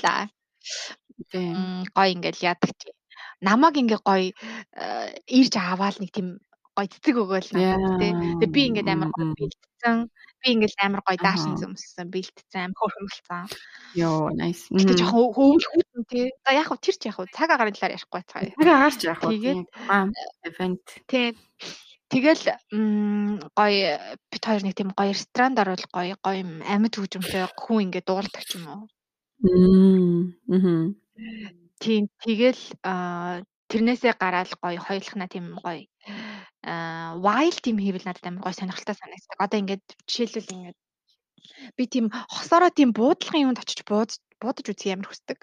тийм 1.31 1.83
гоё 1.95 2.09
ингээд 2.15 2.37
яадаг 2.49 2.71
тийм. 2.81 2.95
Намаг 3.47 3.75
ингээ 3.81 4.01
гоё 4.07 4.29
э, 4.31 5.07
ирж 5.39 5.53
аваал 5.57 5.97
нэг 5.99 6.11
тийм 6.15 6.27
гоё 6.75 6.87
цэцэг 6.89 7.15
өгөөл 7.21 7.49
надад 7.53 8.01
тий. 8.01 8.11
Тэгээ 8.41 8.53
би 8.53 8.61
ингээд 8.69 8.89
амар 8.89 9.09
гоё 9.13 9.33
бэлдсэн. 9.37 9.97
Би 10.41 10.47
ингээд 10.53 10.81
амар 10.81 11.01
гоё 11.05 11.17
даашин 11.21 11.55
зөмссөн, 11.61 12.07
бэлдсэн, 12.09 12.61
амар 12.65 12.77
хөөрхөн 12.81 13.05
болсон. 13.07 13.43
Йоо, 13.93 14.33
nice. 14.33 14.65
Гэтэ 14.73 14.99
жоохон 14.99 15.33
хөөвлөхүүтэн 15.37 16.03
тий. 16.09 16.27
За 16.41 16.51
яг 16.57 16.67
хөө 16.67 16.79
тэр 16.81 16.95
ч 16.97 17.01
яг 17.07 17.15
хөө 17.17 17.27
цаг 17.29 17.49
агаарын 17.53 17.75
талаар 17.77 17.95
ярихгүй 17.97 18.21
цаа. 18.25 18.41
Цаг 18.49 18.69
агаарч 18.73 18.99
яг 19.05 19.17
хөө. 19.21 19.31
Тэгээд 19.37 19.61
event. 20.49 20.85
Тий. 21.05 21.27
Тэгэл 22.13 22.45
гоё 23.57 23.89
бит 24.29 24.43
хоёр 24.45 24.61
нэг 24.61 24.75
тийм 24.77 24.89
гоё 24.93 25.13
ресторанд 25.17 25.57
орвол 25.57 25.85
гоё 25.89 26.15
гоё 26.21 26.41
амьд 26.61 26.93
хөгжмөнтэй 26.93 27.49
хүн 27.57 27.89
ингээд 27.89 28.05
дуулдаг 28.05 28.43
ч 28.45 28.61
юм 28.61 28.65
уу. 28.69 28.83
Аа. 29.43 30.93
Тийм 31.81 32.07
тэгэл 32.21 32.63
тэрнээсээ 33.73 34.13
гараад 34.21 34.53
гоё 34.61 34.77
хоёулахна 34.77 35.25
тийм 35.25 35.57
гоё 35.57 35.89
аа 36.63 37.19
wild 37.19 37.59
team 37.59 37.77
хийвэл 37.77 38.07
надад 38.07 38.25
амар 38.27 38.43
гоё 38.47 38.55
сонирхолтой 38.55 38.95
санагддаг. 38.95 39.39
Одоо 39.43 39.57
ингээд 39.59 39.85
жишээлбэл 40.07 40.55
ингээд 40.55 40.77
би 41.77 41.83
тийм 41.91 42.05
хосороо 42.31 42.71
тийм 42.71 42.95
буудлагын 42.95 43.43
юунд 43.45 43.59
очиж 43.59 43.83
буудаж 43.83 44.19
буудаж 44.39 44.65
үзье 44.71 44.95
амар 44.95 45.11
хүсдэг. 45.11 45.39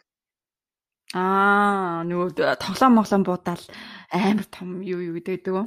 Аа 1.12 2.06
нөгөө 2.09 2.56
тоглоом 2.62 2.92
моглоом 2.96 3.22
буудаал 3.26 3.64
амар 4.09 4.46
том 4.48 4.80
юу 4.80 5.00
юу 5.09 5.14
гэдэг 5.20 5.52
үү? 5.52 5.66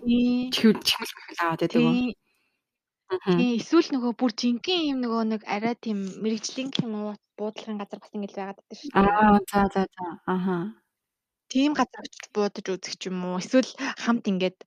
Чихвэл 0.56 0.82
чихвэл 0.82 1.44
аваад 1.44 1.62
байдаг 1.62 1.82
үү? 1.84 2.18
Тийм 3.38 3.52
эсвэл 3.62 3.90
нөгөө 3.94 4.14
бүр 4.18 4.32
жинхэнэ 4.34 4.90
юм 4.90 5.00
нөгөө 5.06 5.24
нэг 5.38 5.42
арай 5.46 5.76
тийм 5.78 6.00
мэрэгжлийн 6.24 6.74
юм 6.82 6.94
уу 6.98 7.14
буудлагын 7.38 7.78
газар 7.78 8.00
бас 8.02 8.14
ингэж 8.16 8.34
байгаад 8.34 8.58
байдаг 8.58 8.78
шүү 8.80 8.90
дээ. 8.90 9.06
Аа 9.06 9.38
за 9.52 9.62
за 9.74 9.82
за. 9.86 10.06
Аха 10.26 10.58
тийм 11.54 11.78
газар 11.78 12.02
очиж 12.02 12.26
буудаж 12.34 12.66
үзэх 12.66 12.98
ч 12.98 13.14
юм 13.14 13.22
уу? 13.30 13.38
Эсвэл 13.38 13.70
хамт 14.02 14.26
ингээд 14.26 14.66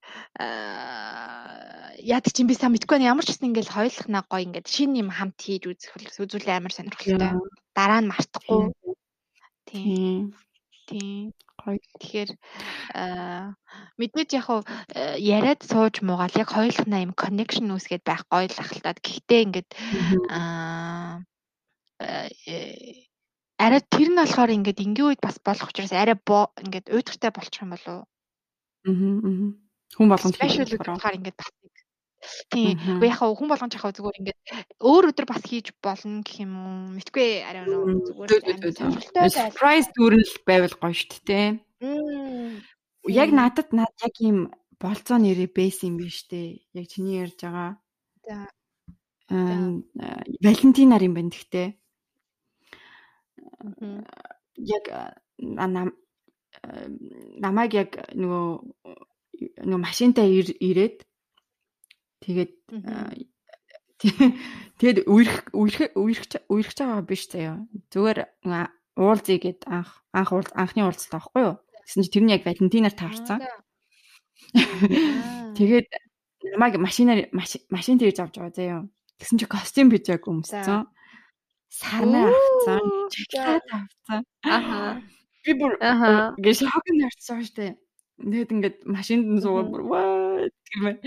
яад 1.99 2.27
чинь 2.31 2.47
би 2.47 2.55
сайн 2.55 2.71
мэдгүй 2.71 3.03
байна. 3.03 3.11
Ямар 3.11 3.27
ч 3.27 3.35
гэсэн 3.35 3.51
ингээд 3.51 3.75
хоёулахнаа 3.75 4.23
гоё 4.31 4.47
ингээд 4.47 4.71
шин 4.71 4.95
юм 4.95 5.11
хамт 5.11 5.35
хийж 5.43 5.67
үзэх 5.67 5.99
үзүүлээ 6.23 6.63
амар 6.63 6.71
сонирхолтой. 6.71 7.35
Дараа 7.75 8.01
нь 8.01 8.11
мартахгүй. 8.11 8.71
Тийм. 9.67 10.31
Тийм. 10.87 11.35
Гоё. 11.59 11.83
Тэгэхээр 11.99 12.31
мэдээж 13.99 14.31
яг 14.39 14.45
хуу 14.47 14.63
яриад 15.19 15.67
сууж 15.67 16.07
муугаал 16.07 16.39
яг 16.39 16.49
хоёулахнаа 16.55 17.03
юм 17.03 17.13
connection 17.19 17.75
үүсгээд 17.75 18.07
байх 18.07 18.23
гоё 18.31 18.47
л 18.47 18.63
ахалтаад 18.63 19.03
гэхдээ 19.03 19.41
ингээд 19.51 19.71
аа 20.31 21.27
арай 23.57 23.81
тэр 23.81 24.09
нь 24.13 24.21
болохоор 24.21 24.51
ингээд 24.53 24.85
ингийн 24.85 25.09
үед 25.17 25.21
бас 25.25 25.37
болох 25.41 25.69
учраас 25.73 25.93
арай 25.93 26.17
ингээд 26.17 26.93
уйдгартай 26.93 27.31
болчих 27.33 27.63
юм 27.65 27.73
болов 27.73 27.89
уу? 27.89 28.05
Аа. 28.87 29.53
Хүн 29.97 30.09
болгонд 30.13 30.37
special 30.37 30.69
болохоор 30.69 31.17
ингээд 31.17 31.39
бас 31.41 31.49
Тийм. 32.51 32.79
Уу 32.99 33.07
яг 33.07 33.21
хүн 33.21 33.49
болгон 33.49 33.71
ч 33.71 33.79
яг 33.79 33.95
зүгээр 33.95 34.19
ингээд 34.21 34.41
өөр 34.83 35.05
өдөр 35.13 35.27
бас 35.31 35.43
хийж 35.47 35.71
болно 35.85 36.25
гэх 36.27 36.43
юм 36.43 36.53
уу? 36.59 36.77
Мэдгүй 36.99 37.29
арай 37.47 37.63
зүгээр 37.65 38.31
surprise 39.31 39.89
дүүрэл 39.95 40.35
байвал 40.49 40.75
гоё 40.81 40.95
шүү 40.97 41.23
дээ. 41.23 41.49
Яг 43.13 43.31
надад 43.31 43.71
над 43.71 43.93
яг 44.03 44.15
ийм 44.19 44.51
болцоо 44.81 45.19
нэрээ 45.21 45.51
бэс 45.55 45.87
юм 45.87 46.01
биш 46.01 46.27
үү? 46.27 46.67
Яг 46.75 46.87
чиний 46.91 47.23
ярьж 47.23 47.39
байгаа. 47.41 47.79
За. 48.27 48.37
Аа 49.31 49.71
Валентинаар 50.43 51.03
юм 51.07 51.15
байна 51.15 51.31
гэхдээ 51.31 51.69
яг 54.57 54.85
нам 55.39 55.93
намайг 57.41 57.75
яг 57.77 57.91
нөгөө 58.17 58.47
нөгөө 59.69 59.81
машинтай 59.81 60.33
ирээд 60.41 61.05
тэгээд 62.25 62.53
тэгээд 64.81 64.99
үерх 65.09 65.37
үерх 65.53 65.81
үерхч 65.97 66.77
байгаа 66.81 67.05
биш 67.05 67.29
заяа. 67.29 67.65
Зүгээр 67.93 68.19
уулзъя 68.97 69.39
гэд 69.41 69.69
анх 69.69 70.05
анх 70.13 70.31
уулз 70.33 70.51
анхны 70.57 70.85
уулзалт 70.85 71.13
байхгүй 71.13 71.43
юу? 71.45 71.55
Гэсэн 71.85 72.03
чи 72.05 72.11
тэр 72.13 72.25
нь 72.25 72.33
яг 72.33 72.43
Валентинаар 72.49 72.97
таарсан. 72.97 73.41
Тэгээд 75.57 75.89
намайг 76.57 76.81
машинаар 76.81 77.29
машин 77.33 77.97
дээр 78.01 78.17
авч 78.17 78.37
байгаа 78.41 78.53
заяа. 78.57 78.81
Гэсэн 79.21 79.37
чи 79.41 79.47
костюм 79.49 79.93
биж 79.93 80.09
яг 80.09 80.25
өмссөн 80.29 80.89
сарнаа 81.71 82.31
авцсан, 82.31 82.85
чиглээд 83.13 83.67
авцсан. 83.73 84.21
Аха. 84.43 85.03
Би 85.45 85.53
бүр 85.55 85.79
гээ 86.43 86.55
шокнд 86.59 87.07
орцсон 87.07 87.43
шүү 87.47 87.57
дээ. 87.57 87.73
Тэгээд 88.17 88.55
ингээд 88.55 88.77
машинд 88.89 89.25
нь 89.29 89.43
суугаад 89.45 89.69
бүр 89.71 89.83
ваа 89.87 90.49
гэмээр. 90.73 90.99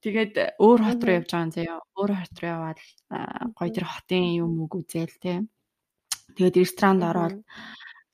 Тэгээд 0.00 0.32
өөр 0.56 0.80
хот 0.80 1.00
руу 1.04 1.16
явж 1.20 1.28
байгаа 1.30 1.44
юм 1.44 1.52
заяа. 1.52 1.78
Өөр 1.98 2.10
хот 2.16 2.36
руу 2.40 2.50
яваад 2.56 2.78
гоё 3.52 3.70
тэр 3.70 3.86
хотын 3.86 4.24
юм 4.40 4.52
үг 4.64 4.72
үзээл 4.80 5.16
те. 5.20 5.44
Тэгээд 6.34 6.56
ресторанд 6.56 7.04
ороод 7.04 7.36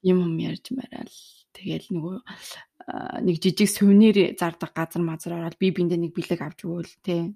юм 0.03 0.19
юм 0.27 0.35
ярьж 0.43 0.75
мараал. 0.75 1.15
Тэгэл 1.55 1.87
нөгөө 1.95 2.17
нэг 3.23 3.37
жижиг 3.39 3.71
сувенир 3.71 4.35
зардаг 4.35 4.75
газар 4.75 5.03
мазар 5.07 5.39
ороод 5.39 5.57
би 5.63 5.71
биндээ 5.71 5.99
нэг 6.03 6.13
бэлэг 6.13 6.43
авч 6.43 6.67
өгөөл 6.67 6.93
те. 7.07 7.31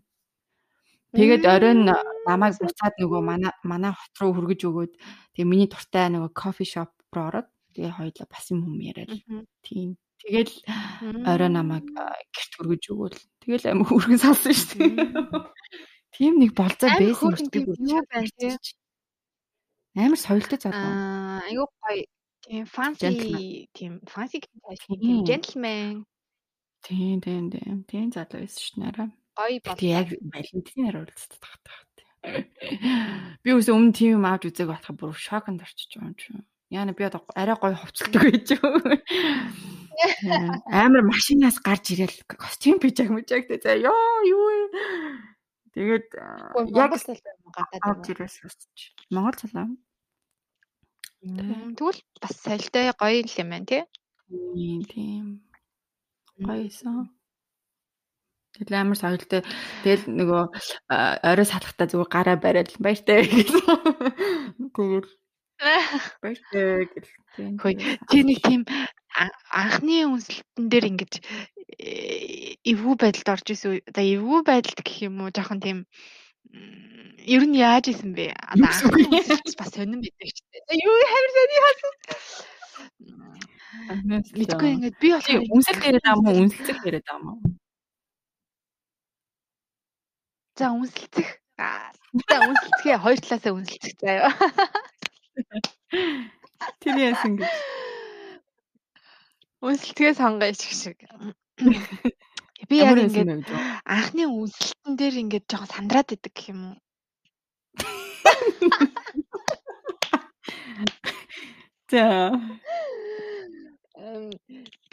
Тэгээд 1.11 1.43
оройн 1.43 1.91
намайг 2.23 2.55
буцаад 2.63 2.95
нөгөө 3.03 3.21
манай 3.27 3.51
манай 3.67 3.91
хот 3.91 4.15
руу 4.23 4.31
хөргөж 4.31 4.61
өгөөд 4.63 4.93
тэгээ 5.35 5.51
миний 5.51 5.67
дуртай 5.67 6.07
нөгөө 6.07 6.31
кофе 6.31 6.63
шоп 6.63 6.95
руу 7.11 7.27
ороод 7.35 7.49
тэгээ 7.75 7.99
хоёлаа 7.99 8.27
бас 8.31 8.47
юм 8.55 8.63
юм 8.71 8.79
яриад. 8.79 9.11
Тийм. 9.67 9.99
Тэгэл 10.23 10.55
орой 11.27 11.51
намайг 11.51 11.91
гэрт 11.91 12.53
хөргөж 12.55 12.83
өгөөл. 12.95 13.19
Тэгэл 13.43 13.71
амин 13.75 13.87
хөргөн 13.91 14.23
салсан 14.23 14.55
шүү 14.55 14.79
дээ. 14.87 15.51
Тийм 16.15 16.39
нэг 16.39 16.55
болцоо 16.55 16.95
байсан 16.95 17.35
юм 17.35 17.51
би 17.51 17.59
бүр 17.67 17.79
юу 17.91 18.03
байна 18.07 18.31
тийм. 18.39 18.55
Амар 19.99 20.21
соёлтой 20.23 20.59
залуу. 20.63 20.79
Аа 20.79 21.43
айгуу 21.51 21.67
гоё. 21.83 22.07
Тийм 22.47 22.65
fancy 22.71 23.67
тийм 23.75 23.99
fancy 24.07 24.39
тийм 24.87 25.27
gentleman. 25.27 26.07
Тийм 26.87 27.19
тийм 27.19 27.51
тийм. 27.51 27.83
Тийм 27.91 28.15
залуу 28.15 28.47
байсан 28.47 28.63
шүү 28.63 28.79
нэраа 28.79 29.11
гоё 29.37 29.59
бол. 29.65 29.79
Яг 29.81 30.09
Валентинаар 30.21 30.97
уулздаг 31.05 31.41
тахтай. 31.41 32.07
Би 33.43 33.51
үс 33.57 33.69
өмнө 33.73 33.97
тийм 33.97 34.21
юм 34.21 34.25
авч 34.29 34.51
үзег 34.51 34.69
батхаа 34.69 34.95
бүр 34.97 35.17
шоконд 35.17 35.65
орчиж 35.65 35.97
байгаа 35.97 36.11
юм 36.11 36.17
чи. 36.21 36.33
Яна 36.71 36.93
би 36.93 37.03
одоо 37.09 37.25
арай 37.35 37.57
гоё 37.57 37.75
хувцалдаг 37.75 38.23
байж 38.29 38.49
юу. 38.55 38.77
Амар 40.71 41.03
машинаас 41.05 41.59
гарч 41.61 41.93
ирээл 41.97 42.25
костюм 42.29 42.79
пижак 42.81 43.09
мүжаг 43.11 43.49
тэ 43.49 43.61
за 43.61 43.75
ёо 43.77 44.25
юу. 44.25 44.69
Тэгээд 45.75 46.07
яг 46.75 46.93
гадаад 47.57 48.05
ирээс 48.11 48.43
сонсч. 48.43 48.93
Монгол 49.11 49.37
цалаа. 49.39 49.69
Тэгвэл 51.21 52.01
бас 52.21 52.35
соёлтой 52.41 52.93
гоё 52.97 53.21
юм 53.25 53.49
байна 53.53 53.67
тий. 53.69 53.83
Тийм. 54.89 55.45
Гоёсон. 56.41 57.13
Тэгэл 58.61 58.77
амар 58.77 58.99
соёлтой. 59.01 59.41
Тэгэл 59.83 60.05
нөгөө 60.05 60.43
орой 61.25 61.47
салахтаа 61.49 61.89
зүгээр 61.89 62.13
гараа 62.13 62.37
бариад 62.37 62.77
баяртай 62.77 63.25
гэсэн. 63.25 63.65
Тэгэл 64.77 65.09
баяртай 66.21 66.89
гэл. 66.93 67.11
Хөөе. 67.57 67.81
Чи 68.13 68.19
нэг 68.21 68.39
тийм 68.45 68.63
анхны 69.49 70.05
үнсэлтэн 70.13 70.67
дээр 70.69 70.87
ингэж 70.93 71.13
э, 71.81 72.61
эвгүй 72.65 72.95
байдалд 73.01 73.33
орж 73.33 73.47
исэн. 73.53 73.81
За 73.89 74.01
эвгүй 74.05 74.41
байдалд 74.45 74.81
гэх 74.85 75.09
юм 75.09 75.25
уу 75.25 75.33
жоохон 75.33 75.61
тийм 75.61 75.79
ер 77.25 77.43
нь 77.45 77.57
яаж 77.57 77.93
исэн 77.93 78.13
бэ? 78.17 78.33
Одоо 78.53 78.69
бас 79.57 79.71
сонирн 79.73 80.01
байдаг 80.05 80.29
ч 80.33 80.39
тийм. 80.53 80.65
Юу 80.85 80.97
хамир 81.13 81.33
сони 81.37 81.59
хасан. 81.65 81.95
Мэдгүй 84.39 84.71
ингээд 84.75 84.97
би 85.01 85.09
болохоор 85.13 85.45
үнсэлт 85.55 85.85
яриад 85.85 86.05
байгаа 86.07 86.25
мó 86.25 86.31
үнсэлцэх 86.41 86.79
яриад 86.89 87.07
байгаа 87.07 87.25
мó. 87.25 87.33
За 90.61 90.69
үнсэлцэх. 90.77 91.29
За 92.29 92.37
үнсэлцгээ 92.45 92.97
хоёр 93.01 93.19
талаасаа 93.25 93.57
үнсэлцэх 93.57 93.97
заяа. 93.97 94.29
Тэр 96.85 96.97
яасан 97.01 97.41
гэж. 97.41 97.49
Үнсэлцгээ 99.65 100.13
сонгоё 100.21 100.53
шиг 100.53 100.75
шиг. 100.77 100.99
Би 102.69 102.85
яг 102.85 103.01
ингээд 103.01 103.49
анхны 103.89 104.29
үнсэлтэн 104.29 104.93
дээр 105.01 105.17
ингээд 105.25 105.49
жоохон 105.49 105.73
сандраад 105.73 106.13
идэг 106.13 106.33
гэх 106.37 106.53
юм 106.53 106.61
уу? 106.69 106.77
За. 111.89 112.37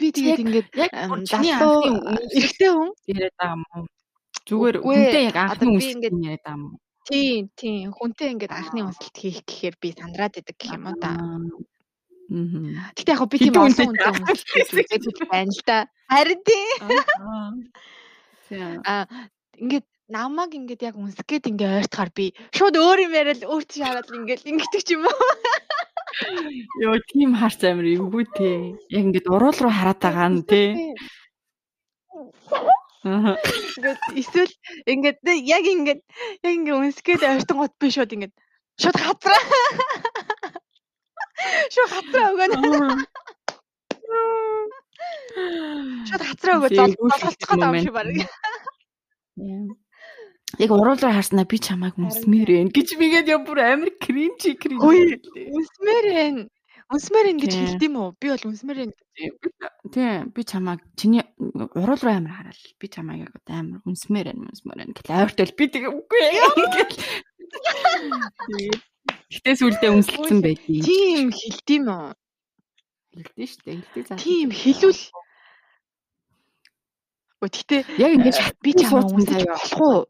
Би 0.00 0.06
тэгээд 0.16 0.40
ингээд 0.48 0.68
яг 0.80 0.96
чиний 1.28 1.52
анхны 1.52 2.24
эрэгтэй 2.32 2.72
хүн 2.72 2.88
яриад 3.04 3.36
байгаа 3.36 3.52
юм 3.52 3.64
уу? 3.76 3.84
Зүгээр 4.48 4.76
хүнтэй 4.80 5.24
яг 5.28 5.36
анхны 5.36 5.76
үнсэлт 5.76 6.04
яриад 6.08 6.40
байгаа 6.40 6.56
юм? 6.56 6.80
Тийм, 7.04 7.42
тийм. 7.52 7.92
Хүнтэй 7.92 8.28
ингээд 8.32 8.52
анхны 8.56 8.80
үнсэлт 8.88 9.16
хийх 9.16 9.44
гэхээр 9.44 9.76
би 9.76 9.88
сандраад 9.92 10.40
идэг 10.40 10.56
гэх 10.56 10.72
юм 10.72 10.88
уу 10.88 10.96
та. 10.96 11.12
Мм. 12.28 12.80
Гэтэ 12.96 13.12
яг 13.12 13.22
би 13.28 13.36
тийм 13.36 13.60
олон 13.60 13.92
хүнтэй 13.92 14.08
үнсэлт 14.08 14.88
хийдэг 14.88 15.28
байна 15.28 15.52
л 15.52 15.62
да. 15.68 15.78
Харин 16.08 16.40
тийм. 16.48 16.80
Аа 18.88 19.04
ингээд 19.60 19.86
намайг 20.08 20.56
ингээд 20.56 20.82
яг 20.88 20.96
үнсэх 20.96 21.28
гээд 21.28 21.52
ингээ 21.52 21.84
ойртохоор 21.84 22.10
би 22.16 22.32
шууд 22.56 22.76
өөр 22.80 22.98
юм 23.04 23.12
яриад 23.12 23.44
өөр 23.44 23.64
чи 23.68 23.84
хараад 23.84 24.08
ингээд 24.08 24.48
ингэдэг 24.48 24.82
ч 24.84 24.96
юм 24.96 25.04
уу. 25.04 25.28
Йоо 26.80 26.96
тийм 27.12 27.36
харц 27.36 27.60
амир 27.68 27.92
эвгүй 27.92 28.24
те. 28.32 28.72
Яг 28.88 29.02
ингээд 29.12 29.28
уруул 29.28 29.58
руу 29.60 29.72
хараад 29.72 30.00
байгаа 30.00 30.28
нь 30.32 30.42
те. 30.48 30.62
Ингээд 33.04 34.00
эсвэл 34.18 34.52
ингээд 34.90 35.18
яг 35.46 35.64
ингээд 35.64 36.02
яг 36.42 36.52
ингээ 36.58 36.76
үнсгээд 36.82 37.22
ойртон 37.22 37.58
гот 37.62 37.74
би 37.78 37.88
шууд 37.94 38.10
ингээд 38.10 38.34
шууд 38.82 38.98
хазраа. 38.98 39.42
Шууд 41.70 41.90
хазраа 41.94 42.26
өгөн. 42.34 42.52
Шууд 46.10 46.22
хазраа 46.26 46.58
өгөө 46.58 46.70
золцоход 46.74 47.58
байгаа 47.62 47.70
юм 47.70 47.82
шиг 47.86 47.94
баг. 47.94 48.08
Яг 50.58 50.70
уруулаар 50.74 51.14
харснаа 51.14 51.46
би 51.46 51.62
чамайг 51.62 51.94
үнсмээр 51.94 52.50
ээ 52.50 52.74
гэж 52.74 52.98
бигээд 52.98 53.30
яа 53.30 53.38
бүр 53.46 53.62
амар 53.62 53.94
кринж 54.02 54.42
кринж. 54.58 54.82
Үнсмээр 54.82 56.50
ээ. 56.88 56.94
Үнсмээр 56.96 57.26
ээ 57.28 57.36
гэж 57.36 57.52
хэлдэм 57.52 57.94
үү? 58.00 58.08
Би 58.16 58.26
бол 58.32 58.48
үнсмээр 58.48 58.78
ээ. 58.80 58.90
Тийм 59.92 60.32
би 60.32 60.40
чамайг 60.40 60.80
чиний 60.96 61.20
уруул 61.76 62.00
руу 62.00 62.16
амар 62.16 62.32
хараал. 62.32 62.64
Би 62.80 62.86
чамайг 62.88 63.28
яг 63.28 63.36
амар 63.44 63.84
үнсмээр 63.84 64.32
ээ 64.32 64.40
үнсмээр 64.40 64.80
ээ 64.88 64.96
гэл 64.96 65.20
ойртол 65.20 65.52
би 65.52 65.64
тэгээ 65.68 65.92
үгүй 65.92 66.22
ээ. 66.24 66.40
Гэтэ 69.28 69.52
сүулдэ 69.60 69.88
үнсэлсэн 69.92 70.40
байдیں۔ 70.40 70.80
Тийм 70.80 71.28
хэлдэм 71.28 71.84
үү? 71.92 72.08
Хэлдэж 73.12 73.48
штэ. 73.52 73.70
Хэлдэг 73.76 74.04
заа. 74.08 74.16
Тийм 74.16 74.48
хэлүүл. 74.48 75.02
Өө 77.38 77.48
гэтээ 77.52 77.80
яг 78.00 78.12
ингэж 78.16 78.36
би 78.64 78.70
чамайг 78.72 79.12
үнсэж 79.12 79.44
болох 79.44 79.76
уу? 79.84 80.00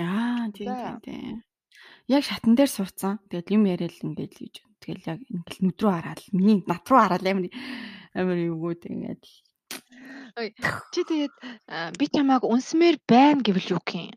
Аа 0.00 0.52
тийм 0.52 1.00
тийм. 1.00 1.40
Яг 2.12 2.22
шатан 2.28 2.52
дээр 2.52 2.68
суудсан. 2.68 3.24
Тэгэл 3.32 3.56
юм 3.56 3.64
яриад 3.72 3.96
ингээд 4.04 4.36
л 4.36 4.40
гэж. 4.44 4.56
Тэгэл 4.82 5.08
яг 5.08 5.20
ингээл 5.30 5.62
нүд 5.62 5.78
рүү 5.78 5.92
хараад 5.94 6.20
миний 6.34 6.58
над 6.66 6.82
руу 6.90 7.00
хараад 7.00 7.22
амар 7.22 7.46
амар 8.18 8.38
юугүй 8.42 8.74
тэгээд 8.82 9.22
чи 10.92 11.00
тэгээд 11.06 11.34
би 11.98 12.04
чамааг 12.10 12.42
үнсмээр 12.42 12.96
байна 13.06 13.40
гэвэл 13.46 13.78
юу 13.78 13.82
юм? 13.86 14.10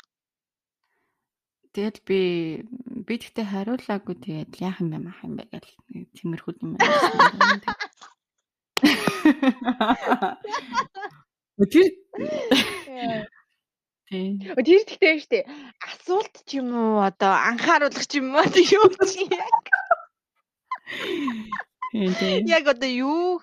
Тэгэл 1.75 1.99
би 2.08 2.19
би 3.08 3.13
тэгтээ 3.19 3.45
хариулаагүй 3.51 4.15
тэгээд 4.23 4.51
яах 4.63 4.80
юм 4.82 4.89
бэ 4.95 4.99
мах 5.06 5.19
юм 5.28 5.36
бэ 5.38 5.43
гэл 5.51 5.69
тиймэрхүү 6.15 6.54
юм 6.63 6.80
байна. 6.80 6.89
Тэр. 11.56 11.88
Тэр 14.06 14.82
тэгтэй 14.86 15.17
штэ. 15.19 15.39
Асуулт 15.82 16.36
ч 16.45 16.62
юм 16.62 16.69
уу 16.78 17.01
одоо 17.01 17.34
анхааруулах 17.34 18.06
ч 18.06 18.21
юм 18.21 18.38
уу 18.38 18.45
юу 18.78 18.88
чи 19.10 19.25
яг. 19.28 19.65
Яг 22.56 22.67
одоо 22.67 22.89
юу 22.89 23.41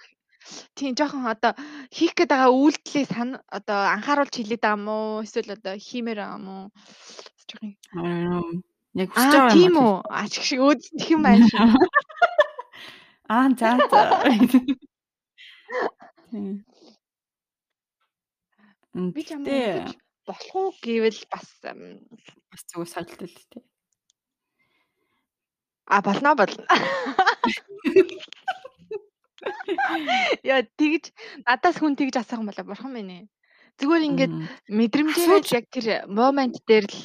тийм 0.74 0.94
жоохон 0.98 1.26
одоо 1.26 1.52
хийх 1.90 2.12
гээд 2.14 2.30
байгаа 2.32 2.50
үйлдэлийг 2.52 3.08
сан 3.08 3.30
одоо 3.48 3.78
анхааруулж 3.94 4.34
хэлээд 4.34 4.62
байгаа 4.62 4.90
уу? 4.90 5.22
Эсвэл 5.24 5.56
одоо 5.56 5.74
хиймээр 5.78 6.20
байгаа 6.20 6.40
уу? 6.42 6.68
Жоохон 7.48 8.62
яг 8.94 9.08
хүсэж 9.10 9.32
байгаа 9.32 9.50
юм. 9.50 9.56
Тийм 9.56 9.74
үү? 9.80 9.94
Ачиг 10.10 10.44
шиг 10.44 10.60
өөдөх 10.60 11.08
юм 11.14 11.22
байна 11.24 11.46
шүү. 11.48 11.62
Аа 13.32 13.48
за 13.56 13.70
за. 13.88 14.00
Тийм. 16.32 16.64
Би 19.14 19.22
ч 19.24 19.32
юм 19.32 19.42
болох 20.28 20.52
уу 20.52 20.68
гэвэл 20.84 21.20
бас 21.32 21.48
бас 21.64 22.62
зүгээр 22.68 22.90
соёлтой 22.92 23.28
л 23.28 23.38
тий. 23.48 23.64
А 25.92 26.00
болно 26.00 26.32
болно. 26.34 26.64
Яа 30.40 30.64
тэгж 30.80 31.12
надаас 31.44 31.76
хүн 31.76 31.98
тэгж 32.00 32.16
асах 32.16 32.40
юм 32.40 32.48
бола 32.48 32.64
бурхан 32.64 32.92
минь 32.96 33.12
ээ. 33.12 33.24
Зүгээр 33.76 34.08
ингээд 34.08 34.34
мэдрэмжээр 34.72 35.44
яг 35.52 35.66
тэр 35.68 35.86
момент 36.08 36.56
дээр 36.64 36.88
л 36.88 36.96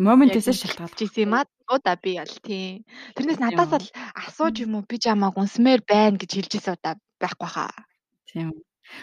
моментээс 0.00 0.48
шалтгаалж 0.48 0.98
ирсэн 1.04 1.24
юм 1.28 1.34
аа. 1.36 1.44
Удаа 1.68 1.96
би 2.00 2.16
бол 2.16 2.36
тий. 2.40 2.88
Тэрнээс 3.20 3.40
надаас 3.44 3.72
л 3.84 3.88
асууж 4.16 4.64
юм 4.64 4.80
уу 4.80 4.88
би 4.88 4.96
жамааг 4.96 5.36
унсмээр 5.36 5.84
байна 5.84 6.16
гэж 6.16 6.30
хэлж 6.32 6.52
ирсэн 6.56 6.76
удаа 6.80 6.96
байхгүй 7.20 7.50
хаа. 7.52 7.76
Тийм. 8.32 8.56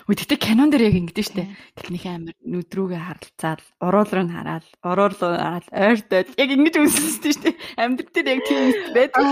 Тэгтээ 0.09 0.39
кинон 0.39 0.69
дээр 0.69 0.89
яг 0.89 0.95
ингэдэж 0.99 1.25
штэ. 1.29 1.49
Техникийн 1.77 2.15
амир 2.29 2.35
нүдрүүгээ 2.45 3.01
харалцаал, 3.01 3.63
уруулруу 3.81 4.25
нь 4.25 4.33
хараад, 4.33 4.65
уруулруу 4.85 5.33
хараад 5.37 5.67
ойртоод 5.69 6.27
яг 6.37 6.49
ингэж 6.49 6.75
үнсэлсэн 6.81 7.33
штэ. 7.33 7.51
Амьдрал 7.77 8.13
дээр 8.13 8.27
яг 8.33 8.41
тийм 8.45 8.63
байдаг. 8.93 9.23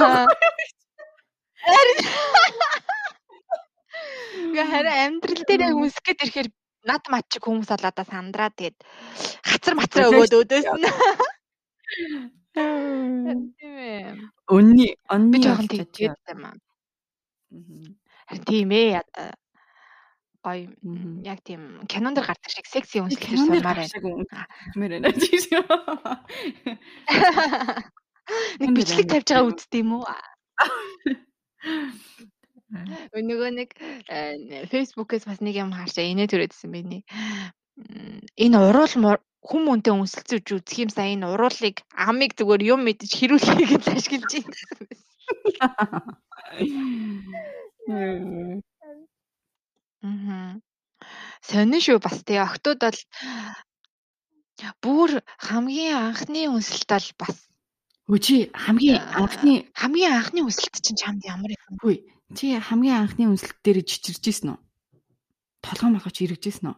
Гэ 4.54 4.64
харин 4.66 4.96
амьдрал 5.06 5.44
дээр 5.46 5.62
яг 5.70 5.76
үнсэх 5.78 6.04
гээд 6.06 6.24
ирэхээр 6.26 6.50
над 6.88 7.04
мат 7.12 7.26
чиг 7.30 7.44
хүмүүс 7.44 7.70
олоодаа 7.74 8.06
сандраа 8.08 8.50
тэгээд 8.54 8.78
хацар 9.44 9.76
мацраа 9.76 10.10
өгөөд 10.10 10.34
өдөөс 10.42 10.68
нь. 10.78 10.86
Тийм 12.58 13.54
ээ. 13.62 14.18
Өнний 14.50 14.98
онны 15.14 15.38
жоохон 15.44 15.68
тэгж 15.70 15.96
юм 16.10 16.42
аа. 16.48 16.58
Харин 18.28 18.44
тийм 18.50 18.72
ээ 18.72 19.04
гоё. 20.48 20.72
Яг 21.28 21.44
тийм 21.44 21.84
кинон 21.92 22.16
дэр 22.16 22.26
гардаг 22.32 22.52
шиг 22.52 22.68
секси 22.72 23.04
үнслэлээр 23.04 23.44
сумаар 23.44 23.84
байна. 23.84 23.92
Нэг 28.60 28.70
бичлэг 28.76 29.08
тавьж 29.08 29.28
байгаа 29.32 29.48
үсттэй 29.52 29.82
юм 29.84 29.92
уу? 30.00 30.08
Нөгөө 33.16 33.52
нэг 33.56 33.70
фэйсбүүкээс 34.72 35.24
бас 35.28 35.40
нэг 35.40 35.56
юм 35.56 35.72
хаашаа 35.72 36.04
инээ 36.04 36.28
төрөөдсөн 36.28 36.72
би 36.76 36.82
нэг 36.84 37.04
энэ 38.36 38.58
уруул 38.68 39.16
хүм 39.48 39.64
үнтэй 39.72 39.94
үнсэлцэж 39.96 40.44
үзэх 40.44 40.78
юм 40.84 40.92
сая 40.92 41.16
энэ 41.16 41.32
уруулыг 41.32 41.80
амыг 41.96 42.36
зүгээр 42.36 42.68
юм 42.74 42.84
мэдэж 42.84 43.12
хэрүүлэхийг 43.16 43.72
л 43.80 43.92
ашиглаж 43.96 44.34
байна. 47.88 48.60
Аа. 50.04 50.60
Сонин 51.42 51.82
шүү 51.82 52.02
бас 52.04 52.22
тий 52.28 52.40
октод 52.42 52.82
бол 52.82 53.00
бүр 54.82 55.22
хамгийн 55.38 55.98
анхны 55.98 56.50
үнсэлт 56.50 56.90
бол 56.90 57.08
бас 57.22 57.38
Өө 58.08 58.20
чи 58.24 58.36
хамгийн 58.56 59.04
анхны 59.04 59.68
хамгийн 59.76 60.14
анхны 60.16 60.40
үнсэлт 60.48 60.80
чинь 60.80 60.96
чамд 60.96 61.28
ямар 61.28 61.52
юм? 61.52 61.64
Үгүй 61.76 62.08
чи 62.40 62.56
хамгийн 62.56 63.04
анхны 63.04 63.28
үнсэлт 63.28 63.60
дээр 63.64 63.84
чичирж 63.84 64.24
ийсэн 64.24 64.56
үү? 64.56 64.60
Толгой 65.60 65.90
молгоч 65.92 66.24
ирэж 66.24 66.44
ийсэн 66.48 66.72
үү? 66.72 66.78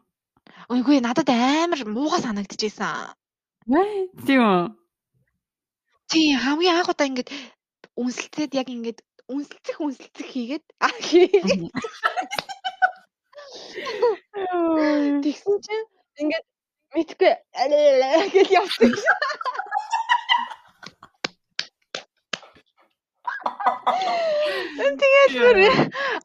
Үгүй 0.73 0.97
надад 1.05 1.29
амар 1.29 1.85
муухай 1.85 2.25
санагдчихсэн. 2.25 3.13
Ээ 3.69 4.09
тийм 4.25 4.41
үү? 4.41 4.63
Тий 6.09 6.33
хамгийн 6.33 6.81
анх 6.81 6.89
удаа 6.89 7.05
ингээд 7.05 7.29
үнсэлтэд 7.93 8.57
яг 8.57 8.67
ингээд 8.73 8.99
үнсэлцэх 9.29 9.77
үнсэлцэх 9.77 10.27
хийгээд 10.33 10.65
аа 10.81 10.97
хийгээд 10.97 11.69
Тэгсэн 15.23 15.55
чинь 15.65 15.87
ингээд 16.21 16.45
мэдгүй 16.95 17.33
гэж 18.33 18.47
явсан. 18.49 18.93
Тэгээд 24.99 25.31
бүр 25.37 25.57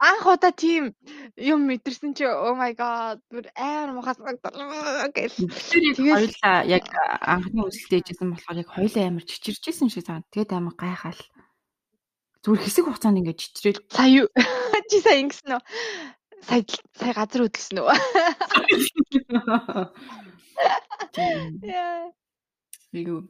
анх 0.00 0.24
удаа 0.26 0.52
тийм 0.54 0.94
юм 1.36 1.66
мэдэрсэн 1.68 2.14
чи 2.16 2.24
oh 2.26 2.54
my 2.54 2.72
god 2.74 3.18
бүр 3.30 3.46
амар 3.54 3.90
мухас 3.94 4.18
гэж. 4.18 5.32
Тэгээд 5.70 5.98
хоёулаа 5.98 6.58
яг 6.66 6.84
анхны 7.20 7.60
үсэлтэй 7.66 8.00
ээжсэн 8.02 8.30
болохоор 8.32 8.62
яг 8.62 8.68
хоёулаа 8.72 9.04
амар 9.10 9.24
чичирчсэн 9.26 9.90
шиг 9.90 10.06
санаа. 10.06 10.26
Тэгээд 10.30 10.54
амар 10.54 10.74
гайхаал. 10.78 11.22
Зүгээр 12.44 12.62
хэсэг 12.62 12.84
хугацаанд 12.84 13.20
ингээд 13.24 13.40
чичрээл. 13.40 13.80
Сая 13.88 14.28
чи 14.90 15.00
сая 15.00 15.16
ингэсэн 15.24 15.56
үү? 15.56 15.62
Сая 16.48 16.62
сая 16.98 17.14
газар 17.16 17.40
хөдлсөн 17.44 17.78
үү? 17.82 17.90
Яа. 21.64 22.12
Юу. 22.94 23.26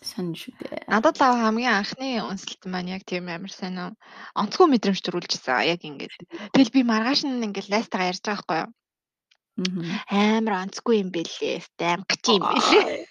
Сонь 0.00 0.32
шүү 0.32 0.56
дээ. 0.56 0.88
Надад 0.88 1.20
лав 1.20 1.36
хамгийн 1.36 1.76
анхны 1.76 2.24
үнсэлт 2.24 2.64
маань 2.72 2.88
яг 2.96 3.04
тийм 3.04 3.28
амар 3.28 3.52
сайн. 3.52 3.94
Онцгой 4.32 4.66
мэдрэмж 4.72 5.00
төрүүлжсэн. 5.04 5.68
Яг 5.68 5.84
ингэж. 5.84 6.12
Тэгэл 6.56 6.72
би 6.72 6.80
маргааш 6.88 7.28
нь 7.28 7.44
ингээд 7.44 7.68
лайстагаа 7.68 8.08
ярьж 8.08 8.24
байгаа 8.24 8.40
байхгүй 8.40 8.58
юу? 8.64 8.72
Амар 10.08 10.54
онцгүй 10.64 11.04
юм 11.04 11.12
бэлээ. 11.12 11.60
Амгач 11.84 12.24
юм 12.32 12.48
бэлээ. 12.48 13.04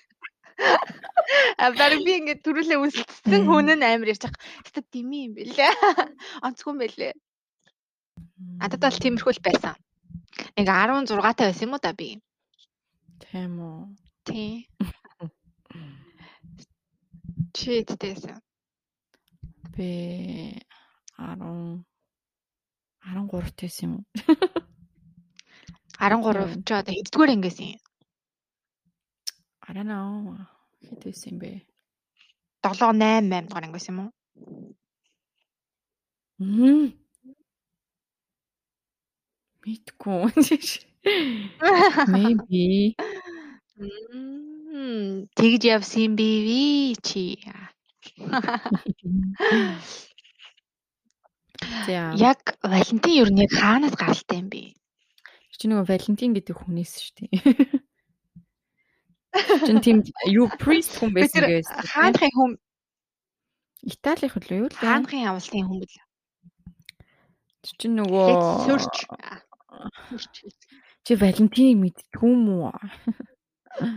А 1.62 1.72
баг 1.78 1.94
би 2.02 2.12
ингээд 2.20 2.42
төрүүлээ 2.42 2.82
үнсэлтсэн 2.82 3.42
хүн 3.46 3.70
нь 3.78 3.86
амар 3.86 4.10
ярьж 4.10 4.26
байгаа. 4.26 4.42
Тэт 4.66 4.88
дими 4.90 5.30
юм 5.30 5.34
бэлээ. 5.38 5.72
Онцгүй 6.46 6.74
юм 6.74 6.80
бэлээ. 6.82 7.14
Надад 8.40 8.80
бол 8.80 8.98
тиймэрхүү 9.04 9.34
л 9.36 9.44
байсан. 9.44 9.76
Нэг 10.56 10.68
16 10.72 11.20
таа 11.36 11.52
байсан 11.52 11.66
юм 11.68 11.76
уу 11.76 11.84
да 11.84 11.92
би. 11.92 12.10
Тийм 13.20 13.52
үү. 13.60 13.80
Тий. 14.24 14.52
Чи 17.56 17.84
хэдтэйсэн? 17.84 18.40
Би 19.76 19.90
10 21.20 21.84
13 23.04 23.60
тэйсэн 23.60 23.84
юм 23.88 23.94
уу? 24.00 24.04
13 26.00 26.64
ч 26.64 26.70
одоо 26.72 26.94
хэддүгээр 26.96 27.34
ангиас 27.36 27.60
юм? 27.60 27.76
I 29.68 29.72
don't 29.76 29.92
know. 29.92 30.40
Хэд 30.88 31.04
байсан 31.04 31.36
бэ? 31.44 31.52
7 32.64 32.96
8 32.96 33.28
8 33.28 33.52
дугаар 33.52 33.66
ангиас 33.68 33.90
юм 33.92 34.00
уу? 34.00 34.12
Мм. 36.40 36.96
Мэдгүй. 39.66 40.32
Maybe. 42.08 42.96
Мм. 43.80 45.28
Тэгж 45.36 45.64
явсан 45.68 46.16
бивэ 46.16 46.96
чи. 47.04 47.40
За. 51.86 52.16
Яг 52.16 52.56
Валентин 52.64 53.14
юу 53.24 53.30
нэг 53.32 53.52
хаанаас 53.52 53.96
гаралтай 53.96 54.40
юм 54.40 54.48
бэ? 54.52 54.76
Чи 55.60 55.68
нөгөө 55.68 55.88
Валентин 55.92 56.32
гэдэг 56.36 56.56
хүнээс 56.56 56.94
шүү 57.04 57.14
дээ. 57.20 57.32
Чин 59.68 59.78
тийм 59.84 59.98
юу 60.32 60.48
priest 60.56 60.96
хүн 61.00 61.12
байсан 61.12 61.44
гэж. 61.48 61.68
Хаанхын 61.92 62.32
хүн 62.32 62.52
Италих 63.84 64.36
л 64.36 64.48
юу 64.56 64.68
л 64.72 64.76
хаанхын 64.76 65.28
явуултын 65.28 65.68
хүн 65.68 65.80
бэл. 65.84 66.00
Чин 67.80 67.92
нөгөө 68.00 68.28
Сүрч. 68.68 68.96
Чи 71.06 71.16
Валентин 71.16 71.80
мэдтгүй 71.84 72.32
юм 72.32 72.44
уу? 72.52 72.74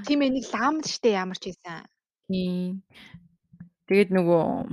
Тийм 0.07 0.23
ээ 0.23 0.31
нэг 0.38 0.47
лам 0.55 0.79
штэ 0.87 1.18
ямар 1.18 1.38
ч 1.42 1.51
байсан. 1.51 1.87
Тийм. 2.31 2.87
Тэгээд 3.90 4.11
нөгөө 4.14 4.71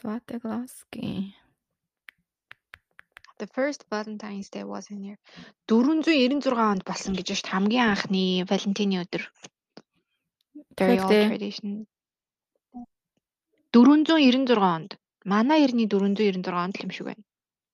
Сватагласки. 0.00 1.34
The 3.40 3.46
first 3.46 3.84
Valentine's 3.90 4.48
Day 4.48 4.64
was 4.64 4.90
in 4.90 5.00
here. 5.04 5.18
496 5.68 6.52
онд 6.56 6.84
болсон 6.84 7.16
гэж 7.16 7.26
шүү 7.32 7.44
дээ. 7.44 7.52
Хамгийн 7.52 7.88
анхны 7.92 8.24
Валентины 8.48 9.00
өдөр. 9.04 9.22
Very 10.76 11.00
old 11.00 11.16
tradition. 11.32 11.88
496 13.72 14.56
онд. 14.56 14.96
Манай 15.24 15.64
эртний 15.64 15.88
496 15.88 16.48
онд 16.52 16.76
л 16.76 16.84
юм 16.84 16.92
шиг 16.92 17.06
байна. 17.08 17.24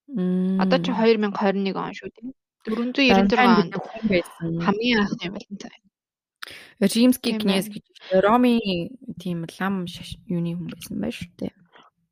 Одоо 0.07 0.79
чи 0.79 0.91
2021 0.95 1.75
он 1.75 1.93
шүү 1.93 2.11
дээ. 2.15 2.31
496 2.67 3.35
онд 3.43 3.75
хамгийн 4.63 5.03
анхны 5.03 5.31
Валентин. 5.31 5.75
Римский 6.79 7.39
князь 7.39 7.69
гэж 7.71 7.85
Ромын 8.23 8.91
тийм 9.19 9.47
лам 9.59 9.87
юуны 10.31 10.55
хүн 10.55 10.71
байсан 10.71 11.01
байж 11.03 11.15
шүү 11.19 11.33
дээ. 11.43 11.55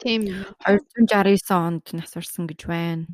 Тийм. 0.02 0.20
269 0.66 1.50
онд 1.54 1.84
нас 1.94 2.10
барсан 2.14 2.46
гэж 2.50 2.60
байна. 2.66 3.06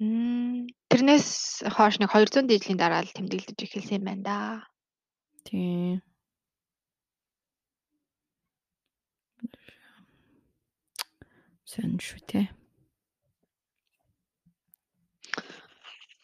Тэрнээс 0.00 1.28
хойш 1.76 2.00
нэг 2.00 2.10
200 2.10 2.48
жилийн 2.48 2.78
дараа 2.80 3.04
л 3.04 3.14
тэмдэглэж 3.14 3.58
эхэлсэн 3.60 4.00
юм 4.00 4.04
байна 4.08 4.22
да. 4.24 4.38
Тийм. 5.44 6.00
Сэн 11.68 12.00
шүү 12.00 12.20
те. 12.26 12.50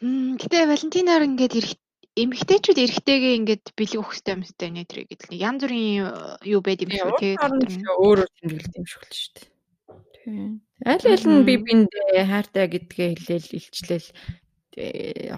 Мм. 0.00 0.36
Гэтэ 0.36 0.68
Валентинаар 0.68 1.24
ингээд 1.24 1.54
ирэх 1.56 1.72
эмэгтэйчүүд 2.16 2.78
эрэгтэйгээ 2.80 3.34
ингээд 3.40 3.64
бэлэг 3.76 4.00
өгөх 4.00 4.12
хэрэгтэй 4.16 4.34
юм 4.36 4.44
өстэй 4.44 4.70
нэ 4.72 4.84
тэр 4.88 5.00
гэдэг 5.08 5.28
нь 5.32 5.40
янз 5.40 5.60
бүрийн 5.64 6.04
юу 6.48 6.60
байд 6.64 6.80
юм 6.84 6.92
шүү 6.96 7.12
тий. 7.20 7.32
Өөрөөр 7.36 8.30
тэмдэглэдэг 8.40 8.76
юм 8.76 8.86
шиг 8.88 9.02
л 9.04 9.12
шүү 9.12 9.32
дээ. 9.36 9.48
Тийм. 10.16 10.52
Аль 10.84 11.06
аль 11.08 11.26
нь 11.28 11.44
би 11.48 11.54
биндээ 11.60 12.24
хайртай 12.24 12.66
гэдгээ 12.72 13.08
хэлээл 13.20 13.56
илчлээл 13.56 14.08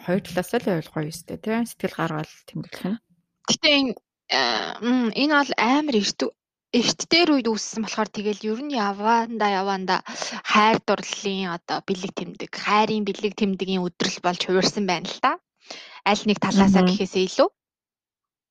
хоёр 0.06 0.22
талаас 0.22 0.50
л 0.54 0.66
ойлгоо 0.74 1.02
юм 1.02 1.10
өстэй 1.10 1.38
тий. 1.38 1.58
Сэтгэл 1.66 1.98
гаргаал 1.98 2.34
тэмдэглэх 2.46 2.86
нь. 2.94 3.02
Гэтэ 3.46 3.68
энэ 3.74 3.92
энэ 5.18 5.34
бол 5.34 5.52
амар 5.58 5.96
эрт 5.98 6.20
эрт 6.72 7.00
дээр 7.08 7.40
үед 7.40 7.48
үүссэн 7.48 7.82
болохоор 7.84 8.10
тэгэл 8.12 8.44
ер 8.44 8.60
нь 8.60 8.76
яваанда 8.76 9.46
яваанда 9.60 9.96
хайр 10.44 10.78
дурлалын 10.84 11.56
одоо 11.56 11.80
бэлэг 11.88 12.12
тэмдэг, 12.12 12.50
хайрын 12.52 13.08
бэлэг 13.08 13.32
тэмдгийн 13.40 13.84
өдрөл 13.86 14.18
болж 14.20 14.40
хувирсан 14.44 14.84
байна 14.84 15.08
л 15.08 15.20
та 15.24 15.32
аль 16.04 16.24
нэг 16.28 16.38
талаасаа 16.44 16.84
гэхээсээ 16.84 17.24
илүү. 17.28 17.48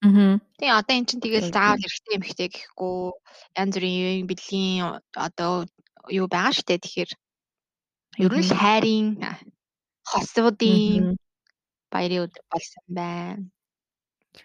Аа. 0.05 0.37
Тийм 0.57 0.73
одоо 0.77 0.93
эн 0.97 1.05
чинь 1.05 1.21
тэгэл 1.21 1.53
заавал 1.53 1.81
эрэгтэй 1.85 2.15
эмэгтэй 2.17 2.49
гэхгүй 2.53 2.97
янз 3.57 3.73
бүрийн 3.77 4.25
бэлгийн 4.29 5.01
одоо 5.13 5.65
юу 6.09 6.27
байгаа 6.29 6.53
штэ 6.53 6.77
тэгэхээр 6.81 7.11
ер 8.25 8.33
нь 8.33 8.45
л 8.45 8.53
хайрын 8.61 9.07
хосуудын 10.09 11.17
баярын 11.93 12.25
өдөр 12.25 12.43
болсон 12.49 12.85
байна. 12.89 13.45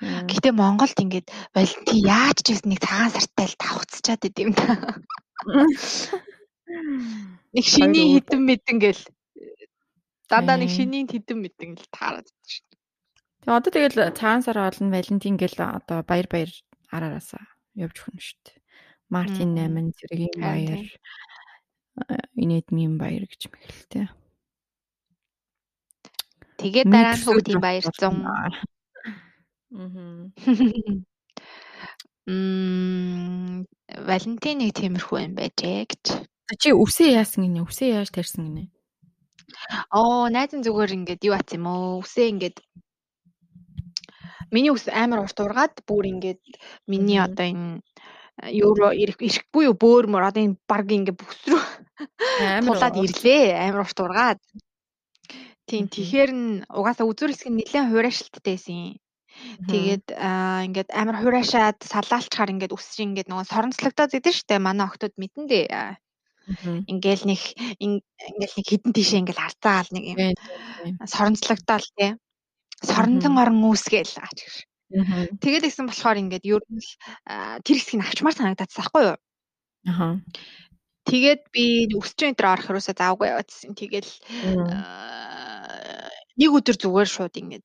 Гэтэ 0.00 0.50
Монголд 0.56 0.96
ингээд 0.96 1.28
Валентин 1.52 1.98
яаж 2.00 2.38
ч 2.40 2.56
гэсэн 2.56 2.68
нэг 2.70 2.80
цагаан 2.80 3.10
сартай 3.12 3.46
л 3.50 3.60
давхцчаад 3.60 4.22
идэм 4.28 4.50
та. 4.56 4.66
Нэг 7.52 7.64
шиний 7.66 8.16
хитэн 8.16 8.40
мэдэн 8.46 8.76
гэл 8.80 9.02
дандаа 10.30 10.56
нэг 10.56 10.70
шиний 10.72 11.04
хитэн 11.04 11.38
мэдэн 11.44 11.76
л 11.76 11.86
таарад 11.92 12.24
шүү. 12.24 12.64
Тэгээ 13.42 13.58
одоо 13.58 13.70
тэгэл 13.74 14.16
цагаан 14.16 14.42
сар 14.46 14.58
олон 14.62 14.88
Валентин 14.94 15.36
гэл 15.36 15.58
одоо 15.58 16.00
баяр 16.06 16.26
баяр 16.30 16.50
араараасаа 16.88 17.44
явж 17.76 17.96
өгнө 18.06 18.22
шүү 18.22 18.40
дээ. 18.46 18.58
Мартин 19.12 19.50
8 19.58 19.92
зэргийн 19.98 20.34
баяр 20.40 20.82
инэдмийн 22.38 22.96
баяр 22.96 23.28
гэж 23.28 23.42
мэгэлтэй. 23.52 24.08
Тэгээ 26.56 26.84
дараа 26.88 27.16
нь 27.18 27.24
хүүхдийн 27.26 27.60
баяр 27.60 27.84
100. 27.84 28.72
Аа. 29.72 30.28
Мм 32.28 33.66
Валентиныг 34.06 34.70
тиймэрхүү 34.78 35.18
юм 35.26 35.34
байжээ 35.34 35.90
гэж. 35.90 36.04
Чи 36.60 36.70
үсээ 36.70 37.18
яасан 37.18 37.48
гинэ? 37.48 37.66
Үсээ 37.66 37.98
яаж 37.98 38.14
тарьсан 38.14 38.46
гинэ? 38.46 38.70
Оо, 39.90 40.28
найз 40.30 40.54
нь 40.54 40.62
зүгээр 40.62 40.96
ингээд 40.96 41.26
юу 41.26 41.34
ат 41.34 41.50
юм 41.56 41.66
уу? 41.66 42.04
Үсээ 42.04 42.30
ингээд 42.32 42.56
Миний 44.52 44.68
ус 44.68 44.84
амар 44.92 45.24
урт 45.24 45.38
ургаад 45.40 45.80
бүр 45.88 46.04
ингээд 46.12 46.44
миний 46.84 47.16
одоо 47.16 47.46
энэ 47.48 47.80
евро 48.52 48.92
ирэхгүй 48.92 49.64
юу 49.64 49.76
бөөрмөр 49.80 50.28
одоо 50.28 50.44
энэ 50.44 50.60
баг 50.68 50.92
ингээд 50.92 51.16
бүс 51.16 51.40
рүү 51.48 51.62
тулаад 52.68 52.96
ирлээ 53.00 53.56
амар 53.56 53.88
урт 53.88 53.98
ургаад. 54.04 54.40
Тийм 55.64 55.88
тэгэхээр 55.88 56.30
нь 56.36 56.64
угаасаа 56.68 57.08
үзүр 57.08 57.32
хэсэг 57.32 57.48
нь 57.48 57.64
нэлээд 57.64 57.88
хуурайшилттай 57.88 58.44
байсан. 58.44 59.00
Тэгээд 59.68 60.06
ингээд 60.14 60.90
амар 60.92 61.16
хуурайшаад 61.22 61.78
салаалчаар 61.82 62.52
ингээд 62.54 62.74
үс 62.74 62.86
чинь 62.94 63.14
ингээд 63.14 63.30
нөгөө 63.30 63.46
соронцлогдоод 63.50 64.16
идэв 64.18 64.34
штэ 64.34 64.58
манай 64.62 64.86
охтууд 64.86 65.14
мэдэн 65.18 65.44
дээ. 65.50 65.96
Ингээл 66.90 67.24
нэг 67.30 67.42
ингээл 67.78 68.56
нэг 68.58 68.66
хідэн 68.66 68.92
тишээ 68.92 69.20
ингээл 69.22 69.42
харцаагаал 69.42 69.90
нэг 69.94 70.04
юм 70.10 70.20
соронцлогдоол 71.06 71.88
тий 71.94 72.10
соронзон 72.82 73.38
орон 73.38 73.62
үүсгээл 73.70 74.18
аач 74.18 74.38
гэж. 74.42 74.56
Тэгээд 75.40 75.66
ихсэн 75.70 75.86
болохоор 75.88 76.18
ингээд 76.20 76.44
ер 76.44 76.62
нь 76.66 76.82
тэр 77.64 77.76
хэсгийг 77.78 78.02
авчмаар 78.02 78.36
санагдаад 78.36 78.72
байхгүй 78.74 79.02
юу? 79.06 79.18
Аа. 79.88 80.18
Тэгээд 81.08 81.42
би 81.54 81.64
өсчөн 81.96 82.34
өдр 82.34 82.46
орох 82.52 82.68
юусаа 82.74 82.94
заавгүй 82.94 83.28
яваадсэн. 83.32 83.74
Тэгэл 83.74 84.12
нэг 86.38 86.50
өдөр 86.52 86.76
зүгээр 86.78 87.08
шууд 87.08 87.34
ингээд 87.40 87.64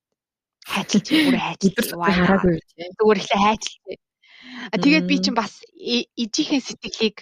хайчилж 0.72 1.06
бүрээ 1.08 1.44
хайчилж 1.46 1.88
хараагүй 1.96 2.56
зүгээр 2.98 3.20
ихлэ 3.20 3.38
хайчилж. 3.44 4.00
Тэгээд 4.82 5.06
би 5.08 5.16
чинь 5.22 5.38
бас 5.38 5.52
ижийнхээ 5.74 6.60
сэтгэлийг 6.62 7.16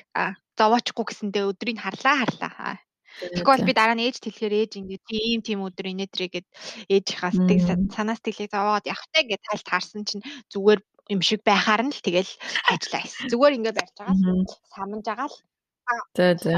зовоочгүй 0.58 1.04
гэсэндээ 1.06 1.44
өдрийг 1.50 1.78
харлаа 1.80 2.16
харлаа. 2.22 2.80
Тэгвэл 3.16 3.64
би 3.64 3.72
дараа 3.72 3.96
нь 3.96 4.04
ээж 4.04 4.20
тэлэхээр 4.20 4.54
ээж 4.60 4.72
ингээд 4.76 5.04
тийм 5.08 5.40
тийм 5.40 5.58
өдөр 5.64 5.88
инээдрээ 5.88 6.30
гэд 6.36 6.46
ээжийнхаа 6.92 7.32
сэтгэл 7.32 7.88
санаа 7.96 8.16
сэтгэлийг 8.20 8.52
зовоод 8.52 8.84
явахтай 8.84 9.22
гэд 9.24 9.40
тайлт 9.40 9.68
харсан 9.72 10.04
чинь 10.04 10.24
зүгээр 10.52 10.80
юм 11.14 11.20
шиг 11.24 11.40
байхаар 11.40 11.88
нь 11.88 11.94
л 11.96 12.04
тэгэл 12.04 12.28
хайчлаа 12.68 13.00
гэсэн. 13.04 13.30
Зүгээр 13.32 13.56
ингээд 13.56 13.78
барьж 13.78 13.94
байгаа 13.96 14.16
л 14.20 14.52
саманж 14.74 15.04
байгаа 15.08 15.28
л. 15.32 15.36
За 16.12 16.26
за. 16.36 16.54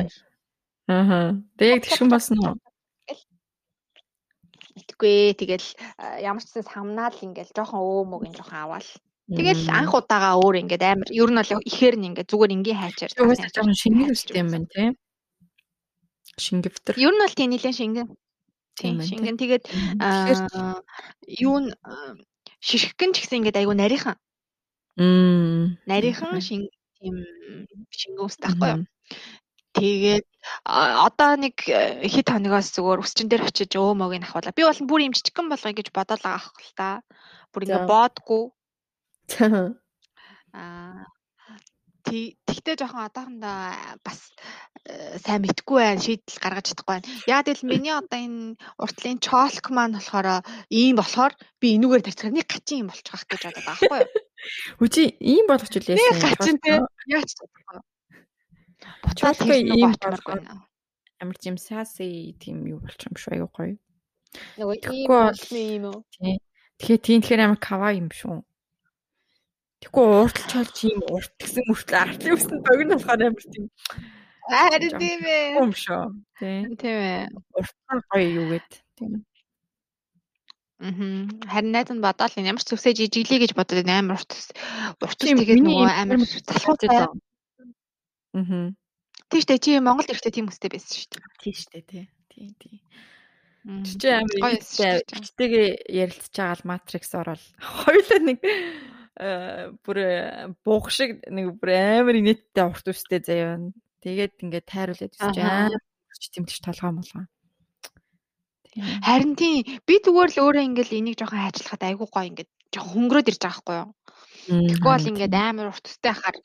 Аа. 0.90 1.36
Тэг 1.58 1.68
яг 1.68 1.80
тэгшин 1.86 2.10
болсон 2.10 2.38
уу? 2.42 2.56
Итгэвээ 4.78 5.34
тэгэл 5.34 5.68
ямар 6.22 6.42
ч 6.42 6.48
сан 6.54 6.64
самнаа 6.64 7.10
л 7.10 7.24
ингээл 7.26 7.54
жоохон 7.54 7.82
өөмөг 7.82 8.22
ин 8.30 8.34
жоохон 8.38 8.62
аваал. 8.62 8.90
Тэгэл 9.28 9.68
анх 9.68 9.92
удаага 9.92 10.40
өөр 10.40 10.56
ингээд 10.64 10.84
амар 10.88 11.08
ер 11.12 11.28
нь 11.28 11.36
бол 11.36 11.68
ихээр 11.68 11.96
нь 12.00 12.08
ингээд 12.08 12.30
зүгээр 12.32 12.54
энгийн 12.56 12.80
хайчаар. 12.80 13.12
Угаасаа 13.20 13.52
жоохон 13.52 13.76
шингэн 13.76 14.12
үстэй 14.14 14.40
юм 14.40 14.48
байна 14.48 14.68
тийм. 14.72 14.92
Шингэвтер. 16.40 16.94
Ер 16.96 17.12
нь 17.12 17.20
бол 17.20 17.36
тийм 17.36 17.50
нэлээд 17.52 17.76
шингэн. 17.76 18.08
Тийм 18.78 18.96
шингэн 19.04 19.36
тэгээд 19.36 19.64
юу 21.44 21.56
н 21.60 21.76
шишгэн 22.64 23.12
ч 23.12 23.16
гэсэн 23.20 23.44
ингээд 23.44 23.60
айгу 23.60 23.76
нарийнхан. 23.76 24.16
Мм. 24.96 25.76
Нарийнхан 25.84 26.40
шин 26.40 26.72
тийм 26.96 27.14
шингэн 27.92 28.24
үстэй 28.24 28.48
байхгүй 28.48 28.68
юу? 28.72 28.80
Тэгээд 29.73 30.25
одоо 30.69 31.31
нэг 31.39 31.55
э, 31.65 32.05
хэд 32.05 32.27
хоногоос 32.29 32.69
зүгээр 32.77 33.01
өсчин 33.01 33.27
дээр 33.29 33.49
очиж 33.49 33.73
өөмөг 33.73 34.13
нь 34.21 34.27
ахуулаа. 34.27 34.53
Би 34.53 34.63
бол 34.67 34.81
бүр 34.85 35.01
юм 35.09 35.15
жижигхэн 35.17 35.49
болгоё 35.49 35.73
гэж 35.73 35.87
бодоод 35.89 36.21
байгаа 36.21 36.37
ах 36.37 36.53
л 36.61 36.73
та. 36.77 37.01
Бүр 37.49 37.65
ингээ 37.65 37.89
боодгүй. 37.89 38.43
Аа 40.53 41.09
тэгтээ 42.03 42.75
жоохон 42.79 43.07
одоохондоо 43.07 43.57
бас 44.03 44.19
э, 44.85 45.17
сайн 45.23 45.41
мэдгүй 45.43 45.79
байна. 45.79 46.03
Шийдэл 46.03 46.43
гаргаж 46.43 46.65
чадахгүй 46.69 46.93
байна. 46.99 47.07
Яг 47.27 47.47
л 47.47 47.63
миний 47.63 47.95
одоо 47.95 48.19
энэ 48.19 48.59
уртлын 48.77 49.17
чолк 49.23 49.65
маань 49.71 49.95
болохоор 49.97 50.43
ийм 50.69 50.99
болохоор 50.99 51.33
би 51.57 51.79
энүүгээр 51.79 52.03
тарьцгаа 52.03 52.31
нэг 52.35 52.47
гачин 52.51 52.83
юм 52.83 52.89
болчих 52.91 53.13
واخ 53.15 53.23
гэж 53.25 53.41
бодоод 53.47 53.65
байгаа 53.65 53.79
байхгүй 53.79 53.99
юу? 54.03 54.11
Үгүй 54.83 55.05
ийм 55.23 55.45
болгоч 55.47 55.73
үлээсэн. 55.79 55.97
Нэг 55.97 56.19
гачин 56.21 56.57
те. 56.59 56.71
Яаж 57.07 57.29
чадахгүй. 57.31 57.79
Буцаад 59.02 59.38
ийм 59.44 59.92
болгоо. 59.98 60.38
Амар 61.20 61.36
тийм 61.42 61.56
саси 61.58 62.36
тийм 62.38 62.66
юу 62.66 62.78
болчих 62.82 63.10
юм 63.10 63.16
шүү 63.18 63.32
аюу 63.36 63.50
гоё. 63.50 63.74
Нөгөө 64.58 64.76
ийм 65.54 65.82
юм 65.82 65.84
уу? 65.90 66.00
Тэгэхээр 66.78 67.02
тийм 67.02 67.20
тэгэхээр 67.22 67.44
амар 67.44 67.58
кава 67.58 67.90
юм 67.96 68.08
шүү. 68.12 68.44
Тэгэхгүй 69.82 70.04
уурталч 70.06 70.52
болж 70.54 70.76
ийм 70.86 71.00
урт 71.10 71.32
гэсэн 71.38 71.64
мөртлөө 71.66 71.98
артлын 72.02 72.34
үсэнд 72.34 72.62
богино 72.66 72.94
болохоор 72.98 73.22
амар 73.26 73.46
тийм 73.46 73.66
Харин 74.48 74.96
тийм 74.96 75.20
ээ. 75.28 75.60
Юм 75.60 75.72
шүү. 75.76 76.04
Тийм. 76.40 76.72
Тийм 76.80 76.96
ээ. 76.96 77.28
Уртхан 77.52 77.98
гоё 78.08 78.28
юу 78.32 78.46
гэд. 78.56 78.70
Тийм. 78.96 79.28
Мм. 80.80 81.28
Харин 81.44 81.72
найдад 81.76 82.00
бодоол 82.00 82.32
ямар 82.40 82.62
ч 82.64 82.72
зүсээ 82.72 82.96
жижиглээ 82.96 83.44
гэж 83.44 83.52
бодоод 83.52 83.84
амар 83.84 84.16
урт 84.16 84.32
урт 85.04 85.18
тэгээд 85.20 85.60
нөгөө 85.60 85.90
амар 86.00 86.18
залхуутай. 86.24 86.88
Аа. 86.96 88.72
Тийм 89.28 89.40
шүү 89.44 89.48
дээ. 89.52 89.64
Чи 89.64 89.70
Монголд 89.84 90.10
ирэхдээ 90.12 90.34
тийм 90.34 90.48
үстэй 90.48 90.70
байсан 90.72 90.94
шүү 90.96 91.10
дээ. 91.12 91.24
Тийм 91.42 91.54
шүү 91.56 91.70
дээ. 91.72 91.84
Тий. 91.84 92.04
Тий. 92.32 92.48
Тий. 92.56 92.76
Чи 93.84 93.92
чи 94.00 94.08
амар 94.08 94.56
ихтэйгээ 94.56 95.68
ярилцж 95.92 96.32
байгаа 96.32 96.56
л 96.56 96.68
Matrix 96.68 97.12
орол. 97.12 97.44
Хоёулаа 97.60 98.20
нэг 98.24 98.38
э, 98.40 99.76
бүр 99.84 99.98
буух 100.64 100.88
шиг 100.88 101.20
нэг 101.28 101.60
бүр 101.60 101.76
амар 101.76 102.16
инээдтэй 102.16 102.64
урт 102.64 102.88
үстэй 102.88 103.20
заяа. 103.20 103.60
Тэгээд 104.00 104.40
ингээд 104.40 104.66
тайруулаад 104.72 105.12
үсэж 105.12 105.36
амар 105.36 105.82
тэмдэж 106.32 106.58
толгоо 106.64 106.92
молгоо. 106.96 107.26
Харин 108.78 109.34
тийм 109.34 109.66
би 109.84 109.94
зүгээр 110.00 110.30
л 110.32 110.42
өөрөө 110.48 110.64
ингээд 110.72 110.96
энийг 110.96 111.18
жоохон 111.18 111.42
хайчлахад 111.42 111.82
айгүй 111.82 112.08
гоё 112.08 112.28
ингээд 112.30 112.50
жоохон 112.72 112.92
хөнгөрөөд 112.94 113.30
ирж 113.32 113.40
байгаа 113.42 113.58
байхгүй 113.58 113.76
юу. 113.82 113.90
Тэгэхгүй 114.48 114.92
бол 114.92 115.10
ингээд 115.12 115.34
амар 115.34 115.66
урт 115.72 115.84
үстэй 115.84 116.12
хахаар 116.14 116.36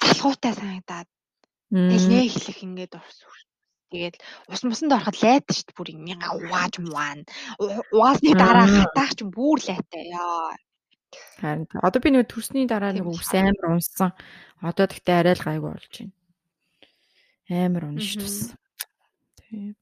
талхуутай 0.00 0.52
санагдаад 0.56 1.08
Тэгэл 1.70 2.06
нэ 2.10 2.18
хэлэх 2.30 2.58
ингээд 2.66 2.94
урс 2.94 3.18
Тэгээд 3.90 4.18
ус 4.50 4.60
мусанд 4.66 4.90
ороход 4.98 5.16
лайт 5.22 5.46
шүү 5.46 5.70
дээ 5.70 5.78
бүр 5.78 5.88
юм 5.94 6.10
угааж 6.10 6.74
муаана. 6.82 7.22
Угаасны 7.94 8.34
дараа 8.34 8.66
хатаах 8.66 9.12
ч 9.14 9.22
бүр 9.22 9.58
лайтай 9.62 10.10
яа. 10.10 10.58
Харин 11.38 11.70
одоо 11.86 12.00
би 12.02 12.10
нэг 12.10 12.26
төрсний 12.26 12.66
дараа 12.66 12.90
нэг 12.90 13.06
ус 13.06 13.30
амар 13.30 13.78
унсан. 13.78 14.10
Одоо 14.58 14.90
тэгтээ 14.90 15.16
арай 15.22 15.34
л 15.38 15.46
гайгүй 15.46 15.70
болж 15.70 15.94
байна. 16.02 16.14
Амар 17.46 17.84
унш 17.94 18.10
тус. 18.18 18.36
Тийм. 19.38 19.78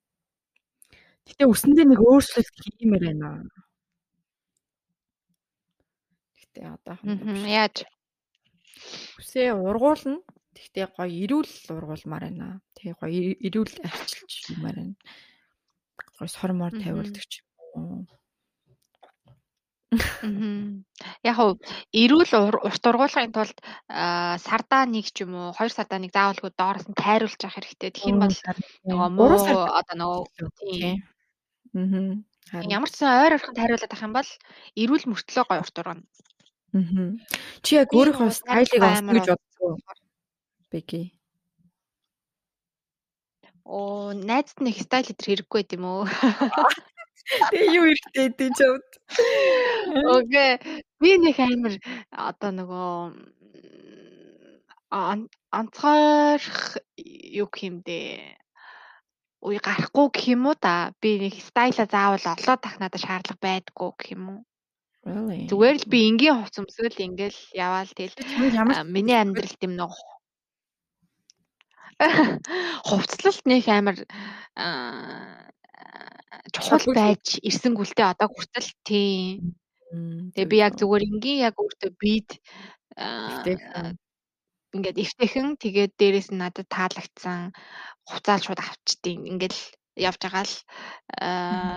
Гэтэ 1.24 1.48
үсэндээ 1.48 1.86
нэг 1.88 2.00
өөрчлөлт 2.04 2.54
хиймээр 2.60 3.04
байна. 3.08 3.48
Гэтэ 6.44 6.60
одоо 6.76 6.96
яаж 7.48 7.88
үсээ 9.16 9.56
ургуулна 9.56 10.20
Тэгтээ 10.54 10.86
гоё 10.94 11.10
ирүүл 11.24 11.52
ургуулмаар 11.76 12.24
байна. 12.30 12.48
Тэгээ 12.78 12.94
гоё 13.00 13.20
ирүүл 13.46 13.74
арчилж 13.82 14.32
юмар 14.54 14.76
байна. 14.78 14.94
Гоё 16.16 16.28
сормоор 16.30 16.72
тавиулдаг 16.78 17.24
ч 17.26 17.42
юм 17.42 17.48
уу. 17.74 18.06
Яг 21.22 21.38
уу 21.38 21.58
эрүүл 21.94 22.32
урт 22.66 22.84
ургуулгын 22.90 23.34
тулд 23.34 23.58
сардаа 24.46 24.82
нэг 24.90 25.06
ч 25.14 25.22
юм 25.22 25.34
уу 25.38 25.48
хоёр 25.54 25.72
сардаа 25.74 25.98
нэг 26.02 26.12
заавалгүй 26.14 26.50
доороос 26.54 26.86
нь 26.90 26.98
тайруулж 26.98 27.40
явах 27.42 27.56
хэрэгтэй. 27.58 27.90
Юм 28.10 28.18
бол 28.22 28.34
нөгөө 28.88 29.10
муу 29.14 29.34
одоо 29.78 29.94
нөгөө 29.98 30.22
тийм. 30.58 31.02
Аа. 31.74 32.62
Ямар 32.70 32.90
ч 32.90 32.94
сан 33.02 33.10
ойр 33.22 33.34
орхон 33.38 33.54
тайруулаад 33.58 33.90
авах 33.90 34.06
юм 34.06 34.14
бол 34.14 34.30
эрүүл 34.82 35.04
мөртлөө 35.10 35.44
гоё 35.46 35.62
урт 35.62 35.78
ургана. 35.80 36.02
Аа. 36.74 37.10
Чи 37.64 37.70
яг 37.78 37.90
өөрийнхөө 37.94 38.30
стайлыг 38.30 38.82
олсно 38.82 39.10
гэж 39.14 39.26
бодсон. 39.30 39.78
Бэки. 40.74 41.14
Оо, 43.62 44.10
найзд 44.10 44.58
нэг 44.58 44.74
стайл 44.82 45.06
өдр 45.14 45.22
хэрэггүй 45.22 45.60
байт 45.62 45.74
юм 45.78 45.84
уу? 45.86 46.02
Тэгээ 47.54 47.74
юу 47.78 47.86
хэрэгтэй 47.86 48.28
дээ 48.34 48.50
чамд. 48.58 48.88
Окей. 50.18 50.52
Би 50.98 51.10
нэг 51.22 51.38
амар 51.38 51.78
одоо 52.10 52.50
нөгөө 52.58 52.90
онцгойрох 55.54 56.82
юу 57.38 57.48
гэмдээ 57.54 58.34
үе 59.46 59.58
гарахгүй 59.62 60.06
гэх 60.10 60.26
юм 60.34 60.50
уу 60.50 60.58
да. 60.58 60.90
Би 60.98 61.22
нэг 61.22 61.38
стайла 61.38 61.86
заавал 61.86 62.26
олоод 62.34 62.60
тах 62.66 62.76
надад 62.82 62.98
шаардлага 62.98 63.40
байдгүй 63.46 63.90
гэх 63.94 64.10
юм 64.18 64.24
уу? 64.26 64.40
Зүгээр 65.48 65.76
л 65.80 65.86
би 65.86 65.98
энгийн 66.10 66.36
хувц 66.42 66.58
өмсгөл 66.58 66.98
ингээл 66.98 67.40
яваал 67.54 67.90
тэгэл 67.94 68.18
миний 68.90 69.16
амьдралд 69.16 69.60
юм 69.62 69.78
нэг 69.78 69.94
хувцлалт 72.88 73.42
нэг 73.46 73.64
амар 73.68 73.96
чухал 76.54 76.86
байж 76.94 77.38
ирсэнгүлтэй 77.42 78.06
одоо 78.06 78.28
хүртэл 78.30 78.70
тийм. 78.86 79.54
Тэгээ 80.34 80.50
би 80.50 80.56
яг 80.58 80.74
зүгээр 80.78 81.06
энгийн 81.08 81.44
яг 81.48 81.54
өөртөө 81.58 81.90
бид 82.02 82.28
ингээд 84.74 85.02
эвтэхэн 85.04 85.48
тэгээд 85.62 85.92
дээрэс 85.98 86.28
нь 86.34 86.40
надад 86.42 86.66
таалагдсан 86.66 87.54
хуцаал 88.08 88.42
шууд 88.42 88.60
авчдیں۔ 88.62 89.22
Ингээд 89.30 89.54
явж 89.94 90.18
байгаа 90.22 90.44
л 90.46 90.54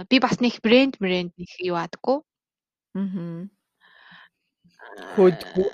би 0.09 0.17
бас 0.17 0.37
нэг 0.41 0.57
брэнд 0.65 0.97
брэнд 0.97 1.31
нэг 1.37 1.51
юу 1.61 1.77
адаггүй. 1.77 2.17
Аа 2.97 3.56
хөөдгүү. 5.15 5.67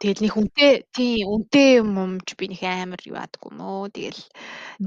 Тэгэл 0.00 0.22
нэг 0.22 0.34
үнтэй 0.36 0.72
тийм 0.94 1.26
үнтэй 1.26 1.68
юм 1.82 1.90
юмж 1.96 2.28
би 2.38 2.46
нэг 2.50 2.62
амар 2.62 3.00
юу 3.06 3.18
яадаггүй 3.18 3.52
мөө. 3.54 3.90
Тэгэл 3.94 4.22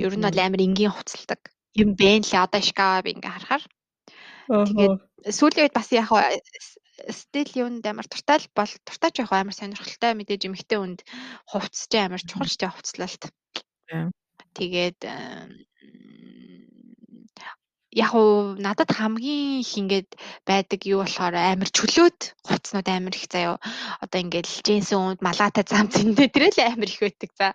ер 0.04 0.14
нь 0.16 0.26
бол 0.26 0.40
амар 0.40 0.62
энгийн 0.64 0.94
хуцалдаг 0.94 1.42
юм 1.76 1.96
бэ 2.00 2.24
лээ. 2.24 2.44
Одоо 2.44 2.62
шкава 2.64 3.04
би 3.04 3.16
ингээ 3.16 3.34
харахаар. 3.36 3.64
Тэгээд 4.50 4.96
сүүлийн 5.30 5.66
үед 5.68 5.76
бас 5.76 5.90
яг 5.92 6.10
стил 7.10 7.52
юунд 7.56 7.84
амар 7.88 8.08
туртай 8.08 8.40
бол 8.56 8.74
туртай 8.88 9.12
ч 9.12 9.24
яг 9.24 9.32
амар 9.32 9.56
сонирхолтой 9.56 10.12
мэдээж 10.16 10.42
эмхтэй 10.48 10.80
үнд 10.80 11.00
хувцс 11.48 11.88
ч 11.88 11.94
амар 11.96 12.20
чухал 12.20 12.52
ч 12.52 12.62
хувцлалт. 12.68 13.24
Тэгээд 14.58 15.00
яг 17.92 18.14
уу 18.14 18.54
надад 18.62 18.94
хамгийн 18.94 19.66
их 19.66 19.74
ингээд 19.74 20.10
байдаг 20.46 20.80
юу 20.86 21.02
болохоор 21.02 21.34
амар 21.34 21.70
чөлөөт 21.74 22.38
хувцснууд 22.46 22.88
амар 22.88 23.16
их 23.18 23.26
заяо. 23.26 23.58
Одоо 24.04 24.20
ингээд 24.22 24.46
джинсэн 24.46 25.18
үнд 25.18 25.22
малаатай 25.26 25.66
зам 25.66 25.90
зэндээ 25.90 26.30
тэрэл 26.30 26.60
амар 26.70 26.90
их 26.90 27.02
байдаг 27.02 27.32
за. 27.34 27.48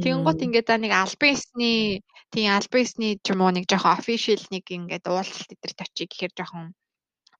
Тэгэнгუთ 0.00 0.40
ингээд 0.48 0.68
за 0.68 0.76
нэг 0.80 0.92
альбисны 0.96 2.00
тийм 2.32 2.48
альбисны 2.56 3.20
ч 3.20 3.26
юм 3.36 3.44
уу 3.44 3.52
нэг 3.52 3.68
жоохон 3.68 3.96
official 4.00 4.40
нэг 4.48 4.64
ингээд 4.64 5.04
уулалт 5.12 5.52
эдэрт 5.52 5.84
очие 5.84 6.08
гэхээр 6.08 6.32
жоохон 6.32 6.72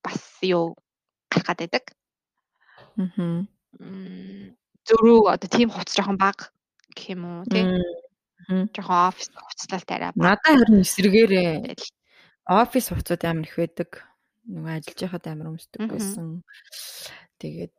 бас 0.05 0.21
юу 0.45 0.77
гарах 1.33 1.47
гад 1.49 1.59
байдаг. 1.65 1.85
Аа. 3.01 3.49
Зөрүү 4.87 5.21
одоо 5.33 5.49
тийм 5.49 5.73
хувц 5.73 5.97
жоохон 5.97 6.21
баг 6.21 6.53
гэх 6.93 7.17
юм 7.17 7.25
уу 7.25 7.49
тийм. 7.49 7.81
Жоохон 8.77 9.09
офис 9.09 9.33
хувцлалт 9.33 9.89
арай. 9.91 10.13
Надад 10.15 10.45
харин 10.45 10.85
эсрэгээрээ 10.85 11.75
офис 12.47 12.91
хувцууд 12.91 13.23
амар 13.27 13.47
их 13.47 13.57
байдаг. 13.59 13.91
Нөгөө 14.47 14.73
ажиллаж 14.79 15.01
байхад 15.03 15.27
амар 15.27 15.51
өмсдөг 15.55 15.83
байсан. 15.91 16.47
Тэгээд 17.43 17.77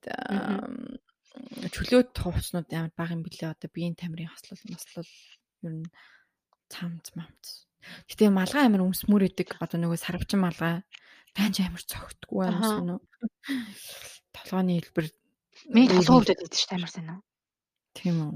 чөлөөт 1.71 2.11
хувцснууд 2.13 2.69
амар 2.75 2.93
бага 2.93 3.15
юм 3.15 3.23
билээ 3.23 3.55
одоо 3.55 3.69
биеийн 3.71 3.95
тамирын 3.95 4.31
хослол 4.31 4.61
мослол 4.67 5.11
ер 5.63 5.73
нь 5.81 5.87
цамц 6.67 7.15
мамц. 7.15 7.67
Гэтэ 8.11 8.27
малгай 8.33 8.67
амар 8.67 8.83
өмсмөр 8.83 9.31
идэг 9.31 9.55
одоо 9.63 9.79
нөгөө 9.79 9.99
сарвчин 10.01 10.43
малгай 10.43 10.83
таньж 11.31 11.63
амар 11.63 11.83
цогтгүй 11.87 12.51
шиг 12.51 12.83
нөө. 12.83 12.99
Толгойн 14.35 14.81
хэлбэр 14.83 15.07
Миний 15.65 15.89
толгой 15.89 16.21
өвдөд 16.21 16.43
идэв 16.45 16.59
ш 16.59 16.69
амар 16.75 16.91
уу? 16.93 17.21
Тийм 17.97 18.17
үү. 18.21 18.35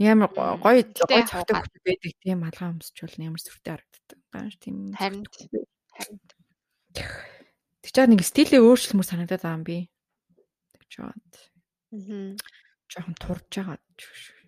Ямар 0.00 0.30
гоё 0.32 0.54
гоё 0.62 0.80
цогтой 0.96 1.24
хөлт 1.26 1.74
байдаг 1.84 2.12
тийм 2.22 2.38
малгай 2.44 2.68
өмсчүүл 2.70 3.16
ямар 3.20 3.42
сүртэй 3.42 3.72
харагддаг. 3.74 4.19
Гааш 4.30 4.54
тийм. 4.62 4.94
Харин 4.94 5.24
харин. 5.94 6.18
Тэг 6.94 7.90
чаа 7.94 8.06
нэг 8.06 8.22
стилээ 8.22 8.62
өөрчлөмөр 8.62 9.06
санагдаад 9.06 9.42
байгаа 9.42 9.58
юм 9.58 9.64
би. 9.66 9.78
Тэг 10.74 10.82
чаад. 10.90 11.30
Аа. 11.94 12.34
Жохон 12.90 13.16
турж 13.18 13.46
байгаа 13.50 13.78
шүү. 13.98 14.38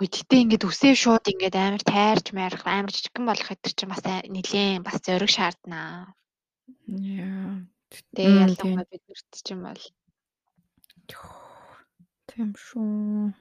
Үй 0.00 0.08
гэтээ 0.08 0.40
ингээд 0.40 0.64
үсээ 0.64 0.94
шууд 0.96 1.26
ингээд 1.28 1.56
амар 1.58 1.84
тайрч 1.84 2.32
майрах 2.32 2.64
амар 2.64 2.94
жижигхэн 2.96 3.28
болох 3.28 3.44
хэвтер 3.44 3.72
чинь 3.76 3.92
бас 3.92 4.00
нилээн 4.06 4.80
бас 4.80 4.96
зориг 5.04 5.28
шаарднаа. 5.28 6.16
Яа. 6.88 7.60
Тэгээ 8.16 8.40
ялангуяа 8.46 8.88
бид 8.88 9.04
нарт 9.04 9.30
чинь 9.44 9.60
бол 9.60 9.82
Тийм 12.30 12.54
шүү. 12.54 13.34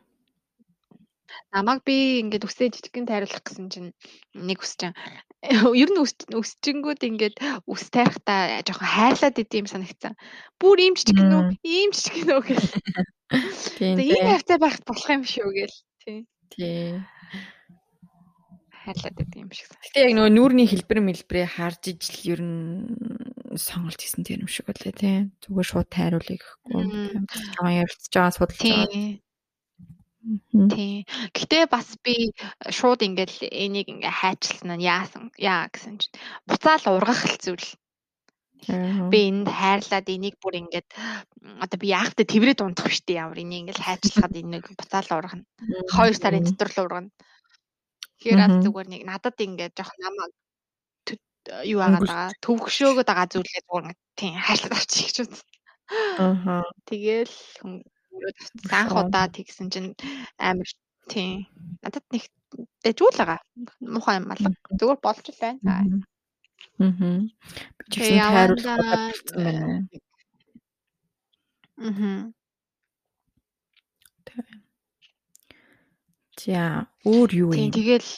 Намайг 1.53 1.81
би 1.85 2.21
ингээд 2.21 2.45
үсээ 2.45 2.69
жижигхэн 2.73 3.09
тайруулах 3.09 3.41
гэсэн 3.41 3.67
чинь 3.73 3.89
нэг 4.37 4.61
үс 4.61 4.77
чинь 4.77 4.93
ер 5.41 5.89
нь 5.89 6.01
үсчингүүд 6.35 7.01
ингээд 7.09 7.35
үс 7.65 7.83
тайрахтаа 7.89 8.59
жоохон 8.67 8.89
хайрлаад 8.89 9.39
идэм 9.39 9.65
санагцсан. 9.71 10.13
Бүр 10.59 10.77
ийм 10.83 10.93
жижигхэн 10.99 11.31
үү? 11.31 11.45
Ийм 11.63 11.89
жижигхэн 11.95 12.33
үү 12.35 12.43
гэх. 12.43 12.63
Тийм. 13.79 13.95
Ийм 14.03 14.25
хавцаа 14.27 14.57
байхад 14.59 14.83
болох 14.83 15.07
юм 15.09 15.23
шүү 15.23 15.49
гэл. 15.55 15.77
Тий. 16.03 16.19
Тий. 16.51 16.99
Хайрлаад 18.83 19.15
байдаг 19.15 19.39
юм 19.39 19.51
шиг. 19.55 19.69
Гэтэ 19.69 20.11
яг 20.11 20.13
нөгөө 20.17 20.33
нүүрний 20.33 20.67
хэлбэр 20.67 20.99
мэлбэрээ 21.07 21.47
харж 21.55 21.81
ижил 21.93 22.35
ер 22.35 22.41
нь 22.43 23.55
сонголт 23.55 24.01
хийсэн 24.01 24.25
тийм 24.25 24.43
юм 24.43 24.51
шиг 24.51 24.67
байлаа 24.67 24.93
тий. 24.93 25.29
Зүгээр 25.45 25.67
шууд 25.67 25.89
тайруулъя 25.93 26.37
гэхгүй. 26.41 26.83
Жоо 27.55 27.69
ярилцж 27.69 28.11
байгаа 28.11 28.33
судалж 28.33 28.59
байгаа. 28.59 29.28
Тий. 30.69 31.05
Гэтэ 31.33 31.65
бас 31.71 31.97
би 32.05 32.29
шууд 32.69 33.01
ингээд 33.01 33.49
энийг 33.49 33.87
ингээ 33.89 34.13
хайчилсан 34.13 34.77
нь 34.77 34.85
яасан 34.85 35.33
яа 35.37 35.65
гэсэн 35.73 35.97
чинь 35.97 36.15
буцаал 36.45 36.85
ургах 36.93 37.25
л 37.25 37.37
зүйл. 37.41 37.67
Би 39.09 39.19
энд 39.31 39.47
хайрлаад 39.49 40.07
энийг 40.11 40.35
бүр 40.37 40.61
ингээд 40.61 40.89
одоо 41.63 41.77
би 41.81 41.87
яахтай 41.89 42.25
тэрвэрэд 42.29 42.61
унтах 42.61 42.93
штеп 42.93 43.17
ямар 43.17 43.41
энийг 43.41 43.73
ингээд 43.73 43.81
хайчлахад 43.81 44.35
энийг 44.37 44.65
буцаал 44.77 45.09
ургана. 45.17 45.45
2 45.89 46.13
сарын 46.13 46.45
дотор 46.45 46.69
л 46.69 46.83
ургана. 46.85 47.09
Тэгэхээр 48.19 48.61
зүгээр 48.63 48.87
нэг 48.93 49.01
надад 49.09 49.37
ингээд 49.39 49.73
жоох 49.79 49.95
намайг 49.97 50.33
юу 51.65 51.81
агаад 51.81 52.05
байгаа 52.05 52.31
төвөгшөөгöd 52.45 53.07
байгаа 53.07 53.27
зүйлээ 53.33 53.61
зүгээр 53.65 53.97
тийм 54.19 54.33
хайрлаад 54.37 54.75
авчих 54.77 55.07
гэж 55.07 55.17
үзсэн. 55.23 55.47
Аа. 56.21 56.63
Тэгэл 56.85 57.35
анх 58.79 58.93
удаа 58.95 59.27
тэгсэн 59.29 59.67
чинь 59.73 59.91
амар 60.37 60.69
тийм 61.11 61.47
надад 61.81 62.05
нэг 62.13 62.23
дэжүүл 62.83 63.17
байгаа. 63.19 63.39
Муухай 63.81 64.17
юм 64.19 64.31
алга. 64.33 64.49
Зүгээр 64.79 64.99
болж 65.03 65.25
л 65.29 65.41
байна. 65.41 65.61
Аа. 65.73 65.83
Би 67.77 67.83
ч 67.91 67.93
гэсэн 67.99 68.19
тайруулах 68.33 68.77
болсон 68.83 69.37
байна. 69.43 69.65
Аа. 71.79 72.31
За, 76.39 76.87
өөр 77.03 77.29
юу 77.35 77.51
юм? 77.51 77.71
Тэгэл 77.75 78.11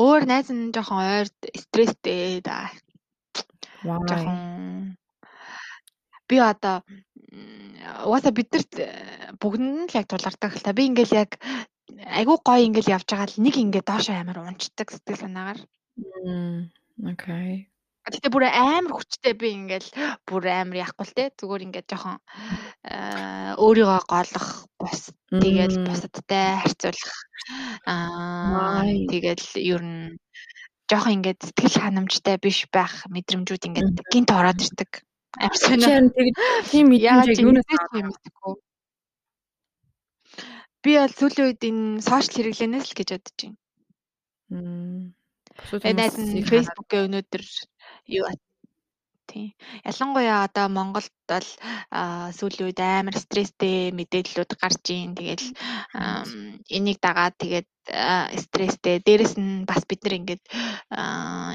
өөр 0.00 0.22
найз 0.24 0.48
нь 0.48 0.72
жоохон 0.72 1.04
ойр 1.04 1.28
стресстэй 1.52 2.40
да. 2.40 2.72
Жоохон 3.84 4.96
би 6.28 6.36
одоо 6.40 6.80
угаасаа 8.06 8.32
биднэрт 8.34 8.72
бүгдэнд 9.40 9.74
нь 9.76 9.88
л 9.90 9.98
яг 9.98 10.06
тулгардаг 10.08 10.52
л 10.54 10.64
та. 10.64 10.76
Би 10.76 10.86
ингээл 10.86 11.26
яг 11.26 11.30
айгүй 12.18 12.38
гоё 12.42 12.66
ингээл 12.66 12.94
явж 12.96 13.06
байгаа 13.10 13.28
л 13.30 13.42
нэг 13.42 13.54
ингээд 13.58 13.88
доош 13.88 14.06
амар 14.10 14.38
унцдаг 14.42 14.88
сэтгэл 14.90 15.22
санаагаар. 15.22 15.60
Окей. 17.12 17.68
Гэтэ 18.06 18.30
бүр 18.30 18.46
амар 18.46 18.92
хүчтэй 18.94 19.34
би 19.34 19.50
ингээл 19.58 19.90
бүр 20.28 20.46
амар 20.46 20.78
яахгүй 20.86 21.04
л 21.06 21.16
те 21.18 21.34
зүгээр 21.34 21.66
ингээд 21.66 21.90
жоохон 21.90 22.18
өөрийгөө 23.58 24.00
голох 24.06 24.48
бус 24.78 25.10
тэгэл 25.26 25.82
бусадтай 25.82 26.62
харьцуулах 26.62 27.14
аа 27.90 28.86
тэгэл 29.10 29.46
ер 29.58 29.82
нь 29.82 30.14
жоохон 30.86 31.18
ингээд 31.18 31.42
сэтгэл 31.42 31.82
ханамжтай 31.82 32.38
биш 32.38 32.70
байх 32.70 32.94
мэдрэмжүүд 33.10 33.66
ингээд 33.66 33.90
гинт 34.06 34.30
ороод 34.30 34.62
ирдэг. 34.62 35.02
Сонио. 35.34 36.10
Тийм 36.70 36.86
мэдрэмж 36.90 37.38
юунаас 37.42 37.68
юм 37.92 38.08
бэ? 38.10 38.54
Би 40.82 40.92
бол 40.96 41.12
сүүлийн 41.18 41.46
үед 41.50 41.62
энэ 41.66 42.00
сошиал 42.06 42.34
хэрэглэнээс 42.34 42.86
л 42.86 42.96
гэж 42.96 43.08
бодож 43.12 43.34
байна. 43.42 43.58
Мм. 44.54 45.16
Нь 45.82 46.46
Facebook-ийн 46.46 47.04
өнөөдөр 47.10 47.42
юу 48.18 48.24
Тийм. 49.36 49.52
Ялангуяа 49.84 50.48
одоо 50.48 50.66
Монголд 50.72 51.12
бол 51.28 51.48
сүүлийн 52.38 52.66
үед 52.72 52.80
амар 52.80 53.16
стресстэй 53.20 53.92
мэдээллүүд 53.92 54.50
гарч 54.56 54.84
ийн. 54.96 55.12
Тэгэл 55.12 55.52
энийг 56.76 56.98
дагаад 57.04 57.36
тэгээд 57.36 57.68
стресстэй. 58.40 59.04
Дээрэс 59.04 59.36
нь 59.36 59.68
бас 59.68 59.84
бид 59.84 60.00
нар 60.08 60.16
ингээд 60.16 60.42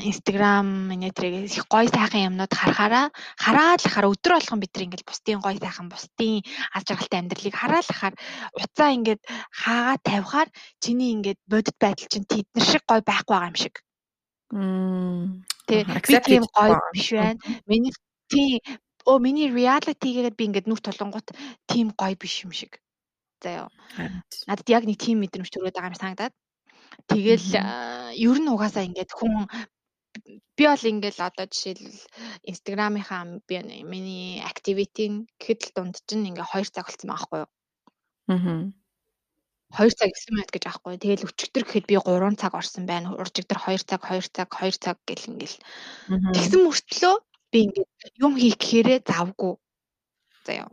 Instagram 0.06 0.94
минетрийг 0.94 1.50
их 1.50 1.66
гоё 1.74 1.90
сайхан 1.90 2.30
юмнууд 2.30 2.54
харахаараа 2.54 3.10
хараад 3.42 3.82
л 3.82 3.90
хараа 3.90 4.14
өдөр 4.14 4.38
болгон 4.38 4.62
бид 4.62 4.74
нар 4.78 4.86
ингээд 4.86 5.08
бусдын 5.10 5.42
гоё 5.42 5.58
сайхан 5.58 5.90
бусдын 5.90 6.46
аз 6.78 6.86
жаргалтай 6.86 7.20
амьдралыг 7.20 7.56
хараад 7.58 7.86
л 7.90 7.94
хахаар 7.98 8.16
уцаа 8.62 8.90
ингээд 8.94 9.22
хаагаа 9.50 9.98
тавихаар 10.06 10.50
чиний 10.84 11.18
ингээд 11.18 11.40
бодит 11.50 11.78
байдал 11.82 12.12
чинь 12.14 12.30
тэднэр 12.30 12.66
шиг 12.70 12.84
гоё 12.86 13.02
байхгүй 13.02 13.34
байгаа 13.34 13.50
юм 13.50 13.58
шиг. 13.58 13.76
Мм. 14.52 15.48
Тэ 15.68 15.88
би 15.88 16.16
тийм 16.20 16.44
гоё 16.52 16.76
биш 16.92 17.16
байна. 17.16 17.40
Миний 17.66 17.94
тий 18.28 18.60
оо 19.08 19.18
миний 19.20 19.48
reality 19.48 20.12
гэдэг 20.16 20.36
би 20.36 20.44
ингээд 20.52 20.68
нүх 20.68 20.84
толонгот 20.84 21.32
тийм 21.72 21.96
гоё 21.96 22.16
биш 22.20 22.44
юм 22.44 22.52
шиг. 22.52 22.84
Заяа. 23.40 23.72
Надад 24.48 24.68
яг 24.70 24.84
нэг 24.86 25.00
тийм 25.00 25.24
мэдрэмж 25.24 25.50
төрөөд 25.50 25.76
байгаа 25.76 25.92
юм 25.92 26.00
санагдаад. 26.00 26.34
Тэгэл 27.08 27.48
ер 28.28 28.38
нь 28.44 28.52
угаасаа 28.52 28.84
ингээд 28.84 29.12
хүн 29.16 29.48
би 30.60 30.64
бол 30.68 30.84
ингээл 30.92 31.24
одоо 31.24 31.46
жишээлбэл 31.48 32.02
инстаграмынхаа 32.52 33.40
би 33.48 33.56
миний 33.88 34.44
activity 34.44 35.26
гэхэд 35.40 35.60
л 35.64 35.74
дунд 35.76 35.96
чинь 36.04 36.28
ингээ 36.28 36.44
2 36.44 36.76
цаг 36.76 36.92
болсон 36.92 37.08
байгаа 37.08 37.24
байхгүй 37.24 37.40
юу. 37.40 37.50
Аа. 38.28 38.81
2 39.72 39.90
цаг 39.96 40.10
9 40.12 40.36
минут 40.36 40.52
гэж 40.52 40.64
аахгүй. 40.68 41.00
Тэгэл 41.00 41.28
өчигдөр 41.28 41.64
гэхэд 41.64 41.86
би 41.88 41.96
3 41.96 42.36
цаг 42.36 42.52
орсон 42.56 42.84
байна. 42.86 43.16
Уржигдэр 43.16 43.60
2 43.60 43.88
цаг, 43.88 44.02
2 44.04 44.28
цаг, 44.32 44.50
2 44.52 44.76
цаг 44.84 44.98
гэл 45.08 45.30
ингээл. 45.32 45.58
Тэгсэн 46.36 46.62
мөртлөө 46.68 47.16
би 47.52 47.58
ингээд 47.68 47.90
юм 48.20 48.34
хийх 48.36 48.56
гэхээрээ 48.60 49.00
завгүй. 49.08 49.54
За 50.46 50.52
яа. 50.52 50.68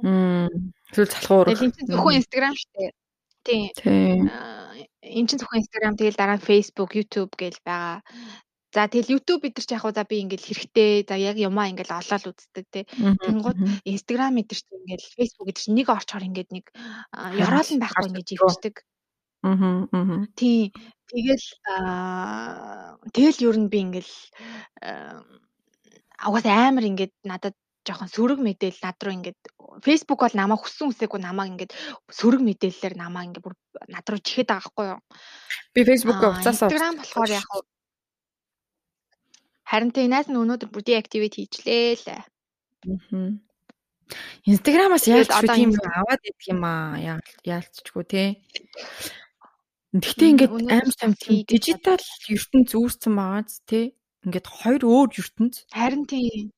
Эсвэл 0.90 1.12
залхуур. 1.12 1.46
Тэгэл 1.46 1.66
энэ 1.68 1.90
зөвхөн 1.90 2.18
Instagram 2.20 2.54
шүү 2.58 2.70
дээ. 2.74 2.90
Тийм. 3.46 3.66
Тийм. 3.76 4.20
Энэ 5.02 5.26
чинь 5.28 5.40
зөвхөн 5.40 5.62
Instagram 5.62 5.94
тэгэл 5.96 6.18
дараа 6.18 6.36
нь 6.38 6.46
Facebook, 6.48 6.90
YouTube 6.98 7.32
гээл 7.38 7.60
байгаа. 7.62 8.02
За 8.74 8.84
тэгэл 8.84 9.16
YouTube 9.16 9.48
бид 9.48 9.56
нар 9.56 9.64
ч 9.64 9.72
яг 9.72 9.84
уу 9.88 9.96
за 9.96 10.04
би 10.04 10.20
ингээл 10.20 10.44
хэрэгтэй 10.44 11.08
за 11.08 11.16
яг 11.16 11.40
юмаа 11.40 11.72
ингээл 11.72 11.98
олоод 12.04 12.36
үздэг 12.36 12.66
те. 12.68 12.84
Тэнгууд 12.92 13.58
Instagram 13.88 14.36
мэдэр 14.36 14.58
чи 14.60 14.72
ингээл 14.76 15.08
Facebook 15.16 15.46
гэдэг 15.48 15.64
чи 15.64 15.72
нэг 15.72 15.88
орчоор 15.88 16.24
ингээд 16.28 16.50
нэг 16.52 16.66
ёроолн 17.16 17.80
байхгүй 17.80 18.06
ингэж 18.12 18.28
ивчдэг. 18.36 18.74
Аа 19.40 19.88
аа. 19.88 20.28
Тий. 20.36 20.76
Тэгэл 21.08 21.46
аа 21.64 23.00
тэгэл 23.16 23.40
ер 23.48 23.56
нь 23.56 23.72
би 23.72 23.78
ингээл 23.88 24.12
угаасаа 26.28 26.68
амар 26.68 26.84
ингээд 26.84 27.14
надад 27.24 27.56
жоохон 27.88 28.12
сөрөг 28.12 28.40
мэдээлэл 28.44 28.84
над 28.84 29.00
руу 29.00 29.16
ингээд 29.16 29.40
Facebook 29.80 30.20
бол 30.20 30.36
намайг 30.36 30.60
хүссэн 30.60 30.92
үсээгүй 30.92 31.20
намайг 31.24 31.56
ингээд 31.56 31.72
сөрөг 32.12 32.42
мэдээллээр 32.44 32.94
намайг 33.00 33.32
ингээд 33.32 33.46
бүр 33.48 33.56
над 33.88 34.04
руу 34.04 34.20
чихээд 34.20 34.52
байгаа 34.52 34.60
байхгүй 34.68 34.86
юу. 34.92 35.00
Би 35.72 35.80
Facebook-ыг 35.88 36.28
уцаасаа 36.36 36.68
Instagram 36.68 36.94
болохоор 37.00 37.30
яг 37.32 37.48
Харин 39.68 39.92
тэнээс 39.92 40.28
нь 40.32 40.40
өнөөдөр 40.40 40.70
бүр 40.72 40.84
deactivate 40.88 41.36
хийчлээ 41.36 41.86
л. 42.00 42.08
Аа. 42.16 42.24
Инстаграмаас 44.48 45.04
яаж 45.04 45.28
ч 45.28 45.44
тийм 45.44 45.76
юм 45.76 45.84
аваад 45.84 46.22
идэх 46.24 46.46
юм 46.48 46.62
аа. 46.64 47.20
Яалтчгүй 47.44 48.04
те. 48.08 48.22
Гэхдээ 49.92 50.32
ингээд 50.32 50.54
аим 50.72 50.90
сам 50.96 51.12
тийм 51.12 51.44
дижитал 51.44 52.00
ертөнц 52.32 52.70
үүссэн 52.72 53.12
байгааз 53.12 53.60
те. 53.68 53.92
Ингээд 54.24 54.46
хоёр 54.48 54.82
өөр 54.88 55.08
ертөнц. 55.20 55.54
Харин 55.72 56.04
тийм. 56.08 56.48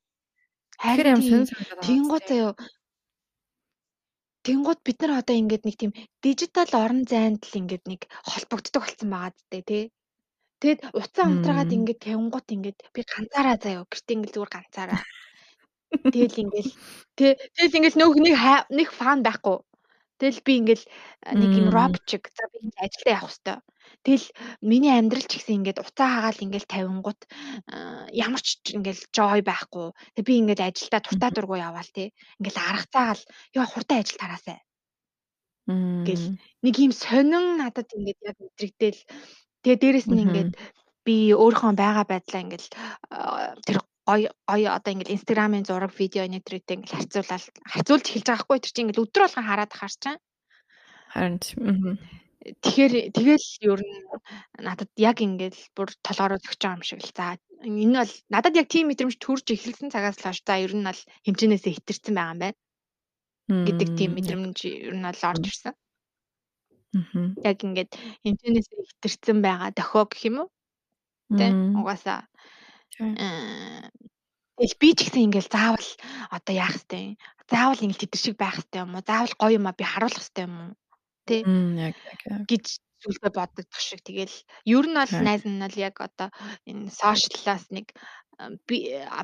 Харин 0.78 1.18
тийм. 1.18 1.46
Тэнгуут 1.82 2.24
заяа 2.30 2.54
Тэнгууд 4.40 4.80
бид 4.86 4.98
нар 5.04 5.20
одоо 5.20 5.36
ингээд 5.36 5.64
нэг 5.68 5.76
тийм 5.76 5.92
дижитал 6.24 6.72
орон 6.72 7.04
зайд 7.04 7.44
л 7.44 7.58
ингээд 7.60 7.84
нэг 7.84 8.00
холбогддог 8.24 8.82
болсон 8.88 9.08
байгаа 9.12 9.36
зү 9.36 9.60
тэ. 9.68 9.80
Тэгэд 10.60 10.80
утсаа 10.92 11.26
унтраагаад 11.32 11.72
ингээд 11.72 12.00
тавингууд 12.04 12.48
ингээд 12.52 12.78
би 12.94 13.00
ганцаараа 13.08 13.56
заяа 13.56 13.88
гэртээ 13.88 14.16
ингээд 14.16 14.34
зүгээр 14.36 14.52
ганцаараа. 14.54 15.00
Тэгэл 16.12 16.42
ингээл 16.44 16.72
тэгэл 17.16 17.76
ингээл 17.80 17.98
нөөх 17.98 18.16
нэг 18.20 18.36
нэг 18.68 18.88
фан 18.92 19.24
байхгүй. 19.24 19.58
Тэгэл 20.20 20.40
би 20.44 20.52
ингээл 20.60 20.84
нэг 21.40 21.50
юм 21.56 21.68
робот 21.72 22.04
чиг 22.04 22.28
за 22.36 22.44
би 22.52 22.58
ажилдаа 22.76 23.16
явах 23.16 23.32
хэвээр. 23.32 23.60
Тэгэл 24.04 24.26
миний 24.60 24.92
амьдрал 24.92 25.24
ч 25.24 25.32
гэсэн 25.40 25.56
ингээд 25.64 25.80
уцаа 25.80 26.08
хагаал 26.12 26.44
ингээл 26.44 26.72
тавингууд 26.72 27.20
ямар 28.12 28.42
ч 28.44 28.48
ингээл 28.76 29.02
joy 29.16 29.38
байхгүй. 29.40 29.88
Тэг 30.14 30.24
би 30.28 30.32
ингээд 30.44 30.60
ажилдаа 30.60 31.00
туртаа 31.02 31.30
дургу 31.32 31.56
яваал 31.56 31.90
тий. 31.96 32.12
Ингээл 32.38 32.60
аргацаагаал 32.68 33.22
ёо 33.56 33.64
хурдан 33.64 33.98
ажил 34.00 34.20
тараасаа. 34.20 34.58
Гэл 36.06 36.24
нэг 36.64 36.74
юм 36.84 36.92
сонин 36.92 37.56
надад 37.60 37.88
ингээд 37.96 38.20
яг 38.28 38.36
мэдрэгдээл 38.40 39.00
тэгээ 39.62 39.78
дээрэс 39.80 40.08
нь 40.10 40.22
ингээд 40.24 40.52
би 41.06 41.16
өөрийнхөө 41.32 41.72
байгаа 41.76 42.04
байдлаа 42.08 42.40
ингээл 42.44 42.68
тэр 43.66 43.78
гоё 44.08 44.28
гоё 44.48 44.68
одоо 44.76 44.90
ингээл 44.92 45.16
инстаграмын 45.16 45.66
зураг 45.68 45.92
видео 46.00 46.24
энэ 46.24 46.44
төрөйтэй 46.44 46.76
ингээл 46.76 46.96
харьцуулаад 46.96 47.44
харьцуулж 47.72 48.04
эхэлж 48.08 48.26
байгаа 48.26 48.44
хгүй. 48.44 48.58
Тэр 48.60 48.72
чинь 48.72 48.84
ингээл 48.88 49.04
өдрө 49.04 49.22
болгон 49.24 49.46
хараад 49.48 49.72
чинь 49.72 50.20
харин 51.12 51.38
тэгэхээр 52.40 53.12
тэгэл 53.12 53.46
ер 53.68 53.80
нь 53.84 54.00
надад 54.64 54.90
яг 54.96 55.20
ингээл 55.20 55.60
бүр 55.76 55.88
толгороо 56.00 56.38
зөгч 56.40 56.60
байгаа 56.64 56.78
юм 56.80 56.84
шиг 56.88 57.00
л. 57.04 57.12
За 57.12 57.36
энэ 57.60 58.00
бол 58.00 58.14
надад 58.32 58.54
яг 58.56 58.66
тийм 58.72 58.88
мэдрэмж 58.88 59.16
төрж 59.20 59.46
эхэлсэн 59.52 59.92
цагаас 59.92 60.16
л 60.18 60.24
хойш 60.24 60.40
за 60.40 60.56
ер 60.56 60.72
нь 60.72 60.88
бол 60.88 61.00
хэмжээнээсээ 61.28 61.76
хитэрсэн 61.76 62.14
байгаа 62.16 62.32
юм 62.32 62.40
байна 62.40 62.56
гэдэг 63.68 63.88
тийм 63.98 64.10
мэдрэмж 64.16 64.58
ер 64.88 64.94
нь 64.96 65.04
бол 65.04 65.22
орж 65.30 65.44
ирсэн. 65.44 65.74
Яг 67.46 67.58
ингээд 67.62 67.92
хэмжээнээсээ 68.26 68.82
хитэрсэн 68.88 69.38
байгаа 69.42 69.70
дохио 69.70 70.04
гэх 70.10 70.22
юм 70.26 70.36
уу? 70.42 70.48
Тэ 71.38 71.46
угаасаа 71.78 72.26
Тэгэл 74.60 74.76
би 74.76 74.88
ч 74.92 75.08
гэсэн 75.08 75.24
ингээл 75.30 75.48
заавал 75.48 75.88
одоо 76.28 76.52
яах 76.52 76.76
хэвтэй. 76.76 77.16
Заавал 77.48 77.80
ингээл 77.80 78.02
тэдэр 78.04 78.20
шиг 78.20 78.36
байх 78.36 78.60
хэвтэй 78.60 78.84
юм 78.84 78.92
уу? 78.92 79.06
Заавал 79.06 79.34
гоё 79.40 79.56
юм 79.56 79.64
а 79.70 79.72
би 79.72 79.84
харуулах 79.88 80.20
хэвтэй 80.20 80.44
юм 80.44 80.54
уу? 80.60 80.72
Тэ? 81.24 81.36
Яг 81.88 81.96
яг. 81.96 82.44
гэж 82.44 82.64
зүйлээ 83.00 83.32
боддог 83.32 83.66
шиг. 83.80 84.04
Тэгэл 84.04 84.36
ер 84.68 84.84
нь 84.84 84.98
бол 85.00 85.14
найз 85.24 85.42
нь 85.48 85.62
бол 85.64 85.76
яг 85.80 85.96
одоо 86.04 86.28
энэ 86.68 86.92
сошиаллаас 86.92 87.72
нэг 87.72 87.96
би 88.68 88.78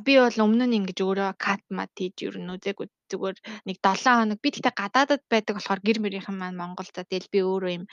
би 0.06 0.12
бол 0.20 0.36
өмнө 0.44 0.64
нь 0.68 0.76
ингэж 0.78 0.98
өөрөө 1.00 1.30
кат 1.40 1.62
мат 1.76 1.90
хийж 1.96 2.16
ер 2.28 2.36
нь 2.40 2.52
үзээгүй 2.54 2.86
зүгээр 3.10 3.36
нэг 3.68 3.76
7 3.80 4.18
хоног 4.18 4.38
би 4.42 4.48
тэгтээ 4.50 4.74
гадаадад 4.80 5.22
байдаг 5.32 5.54
болохоор 5.56 5.80
гэр 5.86 5.98
мөрийнхэн 6.02 6.36
маань 6.38 6.60
Монгол 6.60 6.88
за 6.90 7.06
тэгэл 7.06 7.32
би 7.32 7.40
өөрөө 7.46 7.70
юм 7.78 7.84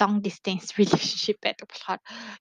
long 0.00 0.14
distance 0.26 0.76
relationship 0.78 1.38
байдаг 1.42 1.66
болохоор 1.68 2.00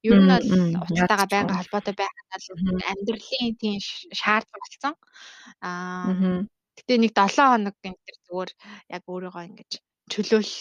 ер 0.09 0.19
нь 0.21 0.31
бол 0.31 0.85
уцтайгаа 0.85 1.27
байнга 1.31 1.59
холбоотой 1.59 1.95
байх 1.97 2.13
нь 2.13 2.87
амьдралын 2.91 3.53
тийм 3.61 3.79
шаардлага 4.21 4.61
болсон. 4.63 4.93
Аа 5.67 6.45
гэтээ 6.77 6.97
нэг 7.01 7.11
7 7.15 7.41
хоног 7.51 7.75
энэ 7.87 7.99
зүгээр 8.27 8.49
яг 8.95 9.03
өөрийгөө 9.09 9.43
ингэж 9.49 9.71
чөлөөл 10.11 10.51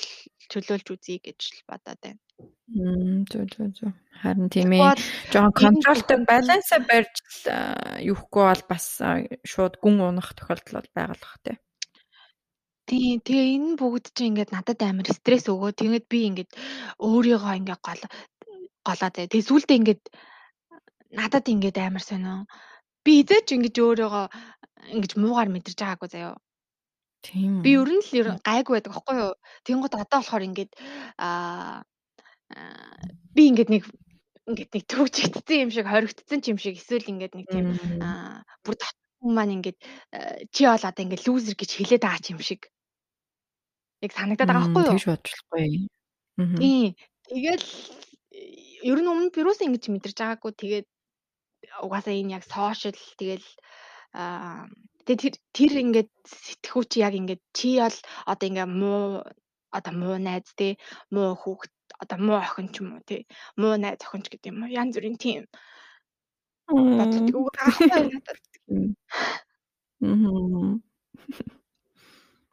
чөлөөлж 0.51 0.86
үзье 0.94 1.18
гэж 1.22 1.40
л 1.55 1.62
бодоод 1.70 2.01
байна. 2.03 2.20
Мм 2.66 3.24
зү 3.30 3.47
зү 3.53 3.64
зү. 3.76 3.86
Харин 4.20 4.49
тийм 4.51 4.74
ээ. 4.74 4.99
Жохон 5.32 5.55
контролтой 5.55 6.18
балансаа 6.26 6.80
барьж 6.82 7.16
юухгүй 8.03 8.44
бол 8.47 8.62
бас 8.70 8.86
шууд 9.51 9.74
гүн 9.82 10.03
унах 10.03 10.34
тохиолдол 10.34 10.86
байгаа 10.94 11.14
л 11.14 11.22
бах 11.22 11.36
тий. 11.44 11.57
Тий, 12.86 13.18
тэгээ 13.18 13.47
энэ 13.59 13.78
бүгд 13.82 14.14
чинь 14.14 14.30
ингээд 14.30 14.55
надад 14.55 14.78
амар 14.82 15.11
стресс 15.11 15.51
өгөө. 15.51 15.74
Тэгээд 15.74 16.07
би 16.07 16.18
ингээд 16.30 16.51
өөрийгөө 17.03 17.55
ингээд 17.59 17.82
гол 17.82 18.03
голоо 18.86 19.11
тэгээ. 19.11 19.30
Тэгээ 19.30 19.49
сүулдэ 19.51 19.74
ингээд 19.78 20.03
надад 21.18 21.47
ингээд 21.51 21.78
амар 21.82 22.05
сонио. 22.07 22.47
Би 23.03 23.26
эзэж 23.26 23.47
ингэж 23.59 23.74
өөрийгөө 23.82 24.26
ингэж 24.94 25.12
муугаар 25.18 25.51
мэдэрч 25.51 25.78
байгаагүй 25.82 26.09
заяо. 26.14 26.34
Тийм. 27.27 27.62
Би 27.62 27.74
ер 27.74 27.91
нь 27.91 28.03
л 28.22 28.39
гайгүй 28.47 28.79
байдаг 28.79 28.93
аахгүй 28.95 29.16
юу. 29.18 29.35
Тэнгууд 29.66 29.95
одоо 29.99 30.18
болохоор 30.22 30.47
ингээд 30.47 30.72
аа 31.18 31.83
би 33.35 33.43
ингээд 33.51 33.70
нэг 33.74 33.83
ингээд 34.47 34.70
нэг 34.70 34.85
төвчгдсэн 34.87 35.66
юм 35.66 35.70
шиг 35.74 35.91
хоригдсон 35.91 36.39
ч 36.39 36.55
юм 36.55 36.59
шиг 36.62 36.79
эсвэл 36.79 37.11
ингээд 37.11 37.35
нэг 37.35 37.47
тийм 37.51 37.66
аа 37.99 38.47
бүр 38.62 38.79
татсан 38.79 39.31
маань 39.35 39.59
ингээд 39.59 39.79
чи 40.55 40.62
бол 40.70 40.87
одоо 40.87 41.03
ингээд 41.03 41.27
лүүзер 41.27 41.55
гэж 41.59 41.70
хэлээд 41.74 42.07
байгаа 42.07 42.22
ч 42.22 42.27
юм 42.31 42.41
шиг 42.41 42.70
яг 44.07 44.12
санагдаад 44.14 44.47
байгаа 44.47 44.62
байхгүй 44.70 44.83
юу? 44.87 44.91
Тэгж 44.95 45.07
бодлохгүй. 45.11 45.66
Тийм. 46.62 46.89
Тэгэл 47.27 47.66
ер 48.87 48.99
нь 49.03 49.11
өмнө 49.11 49.35
вирус 49.35 49.59
ингэж 49.66 49.85
мэдэрч 49.91 50.16
байгаагүй 50.22 50.53
тэгээд 50.55 50.87
угаасаа 51.83 52.14
энэ 52.14 52.39
яг 52.39 52.45
сошиал 52.47 52.95
тэгэл 53.18 53.47
аа 54.14 54.70
Тэгээ 55.07 55.23
тэр 55.23 55.35
тэр 55.55 55.73
ингээд 55.87 56.11
сэтгхүү 56.27 56.83
чи 56.91 56.99
яг 57.07 57.15
ингээд 57.15 57.43
чи 57.55 57.79
бол 57.79 57.99
одоо 58.27 58.47
ингээ 58.51 58.67
муу 58.67 59.23
одоо 59.71 59.95
муу 59.95 60.17
найз 60.19 60.51
те 60.59 60.69
муу 61.15 61.39
хүүхэд 61.39 61.75
одоо 62.03 62.19
муу 62.27 62.39
охин 62.43 62.69
ч 62.75 62.83
юм 62.83 62.99
уу 62.99 63.03
те 63.07 63.23
муу 63.55 63.79
найз 63.79 64.03
охин 64.03 64.23
ч 64.25 64.35
гэдэг 64.35 64.51
юм 64.51 64.67
уу? 64.67 64.75
Янз 64.75 64.99
бүрийн 64.99 65.15
тийм. 65.15 65.47
Бодлоо 66.67 67.39
үг 67.47 67.55
аахгүй 67.55 68.05
надад. 68.11 68.43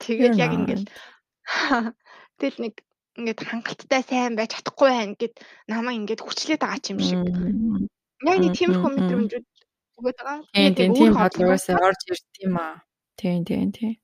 Тэгээд 0.04 0.36
яг 0.38 0.52
ингээд 0.54 0.84
тэгэл 2.40 2.60
нэг 2.64 2.74
ингээд 3.18 3.40
хангалттай 3.50 4.02
сайн 4.06 4.38
байж 4.38 4.54
чадахгүй 4.54 4.90
байна 4.94 5.18
гэд 5.18 5.34
намайг 5.70 5.98
ингээд 6.06 6.22
хүчлээд 6.24 6.62
байгаа 6.62 6.92
юм 6.94 7.00
шиг. 7.02 7.20
Яг 8.30 8.38
нэг 8.42 8.54
тиймэрхүү 8.58 8.92
мэдрэмжүүд 8.94 9.46
өгöd 9.98 10.18
байгаа. 10.18 10.40
Тийм 10.54 10.74
тийм 10.78 10.92
тийм 10.98 11.14
бодлогоосоо 11.18 11.78
орж 11.88 12.02
ирд 12.12 12.28
юм 12.46 12.56
аа. 12.58 12.76
Тийм 13.20 13.46
тийм 13.46 13.70
тийм. 13.72 13.96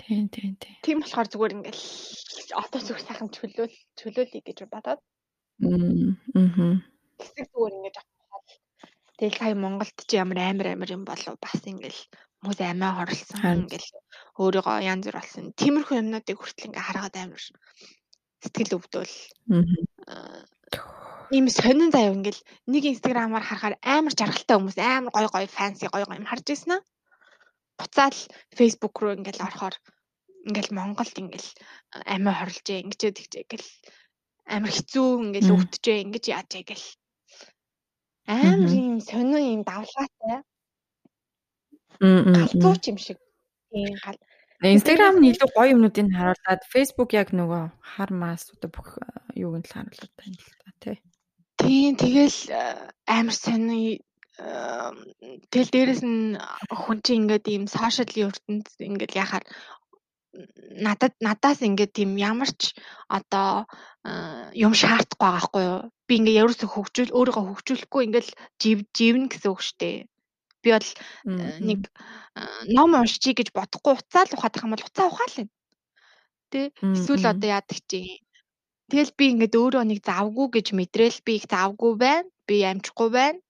Тийм 0.00 0.24
тийм 0.34 0.52
тийм. 0.62 0.76
Тийм 0.84 0.98
болохоор 1.00 1.28
зүгээр 1.32 1.56
ингээл 1.56 1.84
одоо 2.62 2.80
зүгээр 2.82 3.06
сайхан 3.06 3.30
чөлөөл 3.36 3.74
чөлөөлье 3.98 4.40
гэж 4.44 4.58
бодоод. 4.68 5.00
Аа. 5.64 6.76
Хэсэг 7.20 7.46
зүгээр 7.52 7.76
ингэж 7.78 7.96
авах. 7.98 8.50
Тэгэл 9.18 9.38
сая 9.38 9.54
Монголд 9.54 9.96
чи 10.08 10.14
ямар 10.20 10.38
амар 10.42 10.68
амар 10.74 10.90
юм 10.92 11.04
болов 11.08 11.36
бас 11.40 11.60
ингээл 11.64 12.00
хүмүүс 12.42 12.60
амиа 12.60 12.90
хорлсон 12.98 13.64
ингээл 13.64 13.88
өөрийгөө 14.42 14.86
янз 14.92 15.04
бүр 15.06 15.16
болсон. 15.20 15.44
Тиймэрхүү 15.60 16.00
юмнуудыг 16.02 16.36
хүртэл 16.36 16.68
ингээ 16.68 16.86
хараад 16.88 17.14
амар 17.16 17.42
сэтгэл 18.42 18.76
өвдөл. 18.76 19.14
Аа 20.10 20.42
ийм 21.32 21.46
сонин 21.48 21.90
заяа 21.94 22.12
ингээл 22.12 22.40
нэг 22.72 22.82
инстаграмаар 22.92 23.44
харахаар 23.46 23.74
амар 23.80 24.12
жаргалтай 24.12 24.56
хүмүүс 24.56 24.76
амар 24.76 25.12
гой 25.16 25.26
гой 25.32 25.46
фэнси 25.56 25.88
гой 25.88 26.04
гой 26.04 26.18
юм 26.20 26.28
харж 26.28 26.46
ирсэн 26.52 26.72
аа. 26.76 26.82
Буцаал 27.78 28.18
Facebook 28.56 28.94
руу 29.00 29.16
ингээл 29.16 29.44
орохоор 29.46 29.74
ингээл 30.48 30.76
Монголд 30.76 31.16
ингээл 31.22 31.50
амиа 32.14 32.34
хорлжээ 32.36 32.82
ингэчээ 32.84 33.12
тэгчээ 33.16 33.44
гэл 33.48 33.68
амар 34.54 34.72
хэцүү 34.76 35.08
ингээл 35.24 35.54
өвтжээ 35.56 35.98
ингэж 36.04 36.24
яажээ 36.36 36.64
гэл 36.68 36.86
амар 38.28 38.72
юм 38.76 39.00
сонин 39.00 39.44
юм 39.56 39.62
давлгаатай. 39.64 40.44
Галзууч 42.36 42.82
юм 42.92 42.98
шиг. 43.00 43.18
Тийм 43.72 43.96
гал 44.04 44.20
Instagram 44.62 45.18
нь 45.18 45.32
илүү 45.32 45.48
гоё 45.56 45.74
юмнуудыг 45.74 46.06
харуулад 46.12 46.62
Facebook 46.70 47.10
яг 47.18 47.34
нөгөө 47.34 47.62
хар 47.96 48.10
мас 48.14 48.46
одоо 48.54 48.70
бүх 48.70 48.88
юуг 49.34 49.58
нь 49.58 49.66
л 49.66 49.74
харуулдаг 49.74 50.22
юм 50.22 50.36
л 50.38 50.54
та 50.62 50.70
тий. 50.78 50.96
Тийм 51.62 51.94
тэгэл 51.94 52.38
амар 53.06 53.36
сони 53.38 54.02
тэгэл 55.52 55.70
дээрэс 55.74 56.02
нь 56.02 56.34
хүн 56.82 56.98
чинь 57.04 57.20
ингээд 57.22 57.44
ийм 57.54 57.64
сошиал 57.70 58.10
ертөнд 58.26 58.66
ингээд 58.90 59.12
яхаар 59.22 59.44
надад 60.86 61.14
надаас 61.20 61.60
ингээд 61.60 61.92
тийм 61.92 62.10
ямар 62.16 62.50
ч 62.60 62.72
одоо 63.06 63.68
юм 64.64 64.72
шаардахгүй 64.80 65.20
байгаа 65.28 65.44
хгүй 65.46 65.64
юу. 65.70 65.80
Би 66.08 66.14
ингээд 66.18 66.40
ерөөсө 66.42 66.66
хөгжүүл 66.72 67.16
өөрийгөө 67.18 67.44
хөгжүүлэхгүй 67.46 68.02
ингээд 68.06 68.28
жив 68.60 68.78
живнэ 68.96 69.28
гэсэн 69.30 69.50
үг 69.52 69.60
шүү 69.62 69.76
дээ. 69.80 69.96
Би 70.62 70.68
бол 70.72 70.88
э, 70.88 71.58
нэг 71.68 71.80
ном 72.76 72.90
уншчихъя 72.96 73.36
гэж 73.38 73.48
бодохгүй 73.52 73.92
уцаа 73.98 74.24
л 74.24 74.34
ухаад 74.36 74.54
байгаа 74.56 74.66
юм 74.66 74.74
бол 74.74 74.88
уцаа 74.88 75.06
ухаал 75.10 75.36
юм. 75.42 75.48
Тэ 76.50 76.60
эсвэл 76.80 77.30
одоо 77.32 77.48
яадаг 77.52 77.78
чи. 77.90 78.00
Тэгэл 78.92 79.16
би 79.16 79.24
ингээд 79.32 79.56
өөрөө 79.56 79.84
нэг 79.88 80.04
завгүй 80.04 80.46
гэж 80.52 80.66
мэдрээл 80.76 81.24
би 81.24 81.32
их 81.40 81.48
завгүй 81.48 81.92
байна. 81.96 82.28
Би 82.44 82.60
амжихгүй 82.60 83.08
байна. 83.08 83.40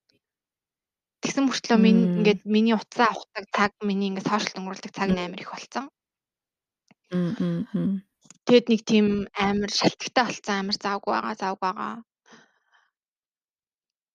Тэгсэн 1.19 1.51
мөртлөө 1.51 1.79
минь 1.83 2.03
ингээд 2.23 2.47
миний 2.47 2.79
уцаа 2.79 3.11
ухдаг 3.11 3.51
цаг 3.51 3.75
миний 3.83 4.15
ингээд 4.15 4.31
сошиал 4.31 4.63
өнгөрүүлдэг 4.63 4.95
цаг 4.95 5.11
амар 5.11 5.43
их 5.43 5.51
болсон. 5.51 5.91
Тэгэд 8.47 8.67
нэг 8.71 8.81
тийм 8.87 9.07
амар 9.35 9.71
шалтгатай 9.75 10.25
болсон 10.31 10.55
амар 10.63 10.79
завгүй 10.79 11.11
байгаа 11.11 11.35
завгүй 11.43 11.71
байгаа. 11.75 11.95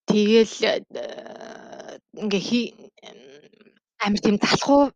Тэгэл 0.07 0.55
э, 0.63 1.99
ингээ 2.23 2.43
хий 2.47 2.65
амар 3.99 4.21
тийм 4.23 4.39
залхуу 4.39 4.95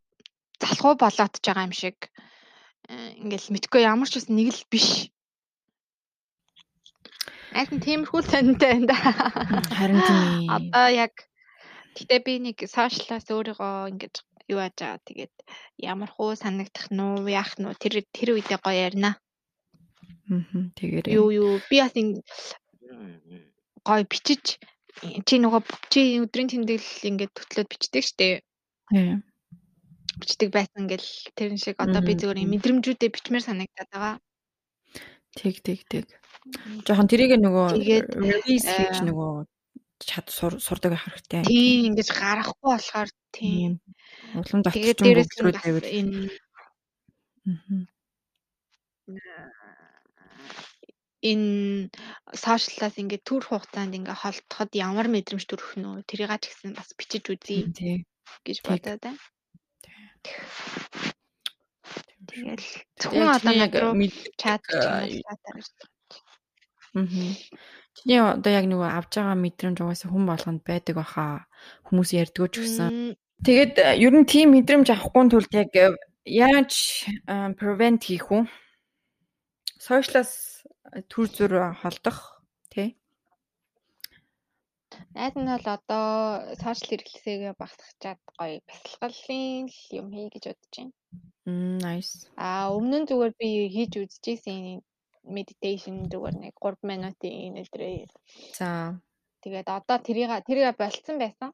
залхуу 0.63 0.93
болоод 0.95 1.34
ч 1.39 1.45
байгаа 1.47 1.67
юм 1.67 1.75
шиг 1.75 1.97
э, 2.88 3.19
ингээл 3.19 3.51
мэдгүй 3.51 3.82
ямар 3.84 4.07
ч 4.07 4.15
бас 4.15 4.27
нэг 4.32 4.55
л 4.55 4.63
биш. 4.71 5.11
Айсан 7.51 7.79
тиймэрхүү 7.83 8.21
тантай 8.27 8.79
байна 8.79 8.87
да. 8.91 8.97
Харин 9.77 9.99
тийм. 10.07 10.49
Одоо 10.55 10.87
яг 10.95 11.13
гэтээ 11.95 12.19
би 12.25 12.33
нэг 12.47 12.57
сошиалаас 12.65 13.27
өөрийгөө 13.27 13.91
ингэж 13.91 14.15
юу 14.51 14.59
яаж 14.63 14.75
байгаа 14.79 14.99
тэгээд 15.07 15.33
ямар 15.91 16.09
хуу 16.11 16.35
санагдах 16.35 16.87
нь 16.91 17.01
уу 17.03 17.27
яах 17.27 17.55
нь 17.59 17.67
уу 17.67 17.75
тэр 17.75 18.03
тэр 18.15 18.29
үедээ 18.35 18.59
гоё 18.63 18.79
ярина. 18.87 19.11
Аа 20.31 20.71
тэгээрэй. 20.77 21.15
Юу 21.15 21.29
юу 21.31 21.51
би 21.69 21.77
бас 21.83 21.95
гоё 23.87 24.03
бичиж 24.07 24.61
чи 25.27 25.35
нөгөө 25.39 25.61
чи 25.91 26.19
өдрийн 26.23 26.51
тэмдэглэл 26.51 27.09
ингээд 27.09 27.35
төтлөөд 27.35 27.67
бичдэг 27.71 28.03
штэ. 28.05 28.43
Тийм 28.91 29.23
бичдэг 30.21 30.49
байсан 30.53 30.85
гэл 30.91 31.09
тэрэн 31.37 31.57
шиг 31.57 31.77
одоо 31.81 32.01
би 32.03 32.13
зөвөр 32.19 32.37
мэдрэмжүүдээ 32.45 33.09
бичмээр 33.09 33.47
санагдаад 33.47 33.89
байгаа. 33.89 34.15
Тэг 35.33 35.55
тэг 35.65 35.79
тэг. 35.87 36.05
Жохон 36.41 37.05
тэрийг 37.05 37.37
нөгөө 37.37 37.67
release 38.17 38.65
хийж 38.65 38.97
э, 38.97 39.05
нөгөө 39.05 39.45
чад 40.01 40.25
сурдаг 40.33 40.97
хэрэгтэй. 40.97 41.45
Тийм 41.45 41.93
ингэж 41.93 42.09
гарахгүй 42.17 42.69
болохоор 42.73 43.09
тийм 43.29 43.77
улам 44.33 44.65
давтчих 44.65 44.97
юм 45.05 45.21
бүгдрүүд 45.21 45.85
энэ 45.85 46.33
энэ 51.21 51.93
сошиаллаас 52.33 52.95
ингээд 52.97 53.27
төр 53.29 53.43
хугацаанд 53.45 53.93
ингээ 53.97 54.17
холдоход 54.17 54.71
ямар 54.73 55.07
мэдрэмж 55.13 55.45
төрөх 55.45 55.77
нь 55.77 55.85
үү? 55.85 56.01
Тэрийг 56.09 56.33
ч 56.41 56.49
гэсэн 56.49 56.73
бас 56.73 56.89
бичиж 56.97 57.29
үзье 57.29 57.69
гэж 58.41 58.57
бодоод 58.65 59.01
байна. 59.05 59.21
Тэгэл 62.25 62.65
зөвхөн 62.97 63.29
одоо 63.37 63.53
яг 63.53 63.73
чат 64.41 64.65
Мм. 64.65 65.90
Чиний 66.91 68.19
одоо 68.19 68.51
яг 68.51 68.65
нөгөө 68.67 68.89
авж 68.91 69.11
байгаа 69.15 69.37
мэдрэмж 69.39 69.77
угаасаа 69.79 70.11
хүн 70.11 70.25
болгонд 70.27 70.61
байдаг 70.67 70.95
баха. 70.99 71.47
Хүмүүс 71.87 72.09
ярьдгөө 72.15 72.47
ч 72.51 72.55
гэсэн. 72.63 73.15
Тэгээд 73.47 73.73
э, 73.79 73.95
ер 73.99 74.13
нь 74.15 74.27
тийм 74.27 74.55
мэдрэмж 74.55 74.87
авахгүй 74.91 75.23
тулд 75.31 75.51
яг 75.55 75.71
э, 75.75 75.95
яаж 76.27 77.07
prevent 77.59 78.03
хийх 78.03 78.27
вэ? 78.31 78.47
Сошиалаас 79.79 80.63
төр 81.07 81.27
зүр 81.31 81.51
холдох 81.79 82.43
тий? 82.69 82.99
Найз 85.15 85.35
нь 85.39 85.47
бол 85.47 85.67
одоо 85.75 86.07
сошиал 86.59 86.87
хэрэглээсээ 86.91 87.55
багсгачаад 87.59 88.19
гоё 88.37 88.59
бясалгалын 88.67 89.67
юм 89.99 90.07
хий 90.15 90.27
гэж 90.31 90.43
бодож 90.47 90.71
байна. 90.75 90.93
Мм 91.47 91.77
nice. 91.81 92.29
Аа 92.37 92.71
өмнө 92.77 92.97
нь 93.01 93.07
зүгээр 93.09 93.33
би 93.39 93.49
хийж 93.75 93.91
үзчихсэн 94.03 94.85
meditation 95.24 96.09
зүгээр 96.09 96.36
нэг 96.38 96.53
3 96.57 96.82
минутын 96.88 97.57
өдрөө. 97.61 98.09
За. 98.57 98.97
Тэгээд 99.41 99.67
одоо 99.69 99.97
тэрийг 100.01 100.32
тэрийг 100.45 100.78
болцсон 100.78 101.17
байсан. 101.22 101.51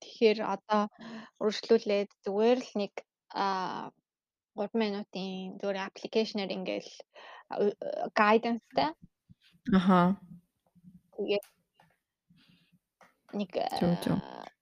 Тэгэхээр 0.00 0.38
одоо 0.44 0.92
өргөжлүүлээд 1.40 2.10
зүгээр 2.24 2.58
л 2.60 2.72
нэг 2.80 2.92
аа 3.32 3.92
3 4.56 4.72
минутын 4.76 5.56
зүгээр 5.60 5.78
аппликейшнээр 5.88 6.50
ингээл 6.52 6.92
гайданстай. 8.16 8.92
Аха. 9.72 10.16
Тэгээд 11.16 11.44
нэг 13.32 13.50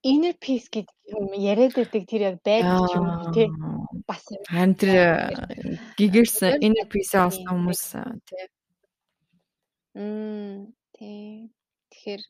inner 0.04 0.34
peace 0.36 0.68
гэдэг 0.72 0.96
юм 1.16 1.32
яриад 1.36 1.74
байдаг 1.76 2.04
тэр 2.08 2.22
яг 2.30 2.36
байдаг 2.44 2.88
юм 2.96 3.06
те 3.36 3.48
бас 4.08 4.24
харин 4.48 4.74
тэр 4.76 4.94
гигэрсэн 5.98 6.60
inner 6.64 6.86
peace 6.88 7.16
авсан 7.16 7.48
хүмүүс 7.48 7.82
те 8.28 8.48
м 9.94 10.74
тий. 10.94 11.50
Тэгэхээр 11.90 12.22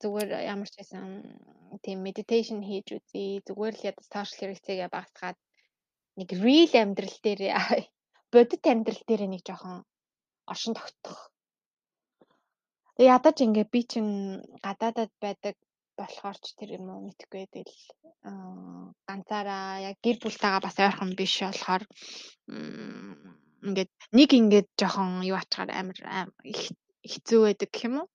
зүгээр 0.00 0.30
ямар 0.52 0.68
ч 0.70 0.74
байсан 0.78 1.22
тийм 1.84 1.98
meditation 2.02 2.58
хийж 2.66 2.86
үзье. 2.98 3.42
Зүгээр 3.46 3.74
л 3.78 3.86
ядаж 3.90 4.06
social 4.10 4.38
хэрэгцээгээ 4.38 4.90
багасгаад 4.90 5.38
нэг 6.18 6.28
real 6.44 6.72
амьдрал 6.82 7.18
дээр 7.22 7.42
бодит 8.32 8.64
амьдрал 8.66 9.02
дээр 9.06 9.22
нэг 9.30 9.42
жоохон 9.46 9.86
оршин 10.50 10.74
тогтох 10.74 11.30
Ядаж 13.00 13.40
ингээ 13.40 13.66
би 13.72 13.80
чин 13.88 14.06
гадаадад 14.60 15.08
байдаг 15.24 15.56
болохоор 15.96 16.36
ч 16.36 16.52
тэр 16.52 16.76
юм 16.76 16.92
уу 16.92 17.00
мэдхгүй 17.08 17.48
тэгэл 17.48 17.80
ганцаараа 19.08 19.80
яг 19.88 19.96
гэр 20.04 20.20
бүлтэйгээ 20.20 20.60
бас 20.60 20.76
ойрхон 20.76 21.16
биш 21.16 21.40
болохоор 21.40 21.84
ингээд 23.64 23.90
нэг 24.12 24.30
ингээд 24.36 24.68
жоохон 24.76 25.24
юу 25.24 25.40
ачаар 25.40 25.72
амар 25.72 25.96
хэцүү 27.00 27.40
байдаг 27.48 27.68
гэх 27.72 27.88
юм 27.88 27.96
уу? 28.04 28.08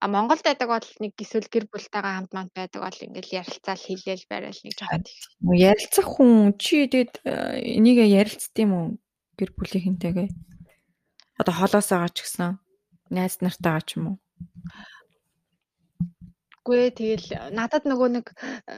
А 0.00 0.04
Монголд 0.12 0.44
байдаг 0.44 0.68
бол 0.68 0.88
нэг 1.00 1.12
эсвэл 1.16 1.48
гэр 1.48 1.64
бүлтэйгээ 1.72 2.12
хамт 2.12 2.32
манд 2.36 2.52
байдаг 2.52 2.80
бол 2.84 3.04
ингээл 3.04 3.40
ярилцаал 3.40 3.80
хэлээл 3.80 4.28
барайл 4.28 4.60
нэг 4.64 4.74
жоохон 4.76 5.04
ярилцах 5.56 6.08
хүн 6.12 6.52
чи 6.60 6.84
тэгэд 6.92 7.24
энийг 7.24 8.04
ярилцдсан 8.04 8.64
юм 8.68 8.72
уу 8.76 8.86
гэр 9.40 9.50
бүлийнхэнтэйгээ? 9.56 10.28
Одоо 11.40 11.54
холоосоо 11.56 12.04
гаач 12.04 12.20
гисэн 12.20 12.60
найз 13.10 13.42
нартайгаа 13.44 13.82
ч 13.84 13.98
юм 13.98 14.04
уу? 14.14 14.16
Үгүй 16.62 16.78
ээ 16.86 16.90
тэгэл 16.94 17.28
надад 17.56 17.84
нөгөө 17.84 18.08
нэг 18.14 18.26
э, 18.70 18.76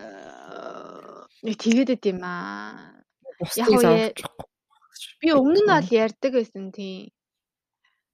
нэг 1.45 1.57
тэгээд 1.61 2.03
юм 2.09 2.20
аа. 2.24 2.97
Яг 3.57 3.68
уу 3.68 4.49
би 5.22 5.30
өмнө 5.30 5.61
нь 5.62 5.70
бол 5.70 5.89
ярьдаг 5.91 6.33
байсан 6.35 6.74
тийм. 6.74 7.11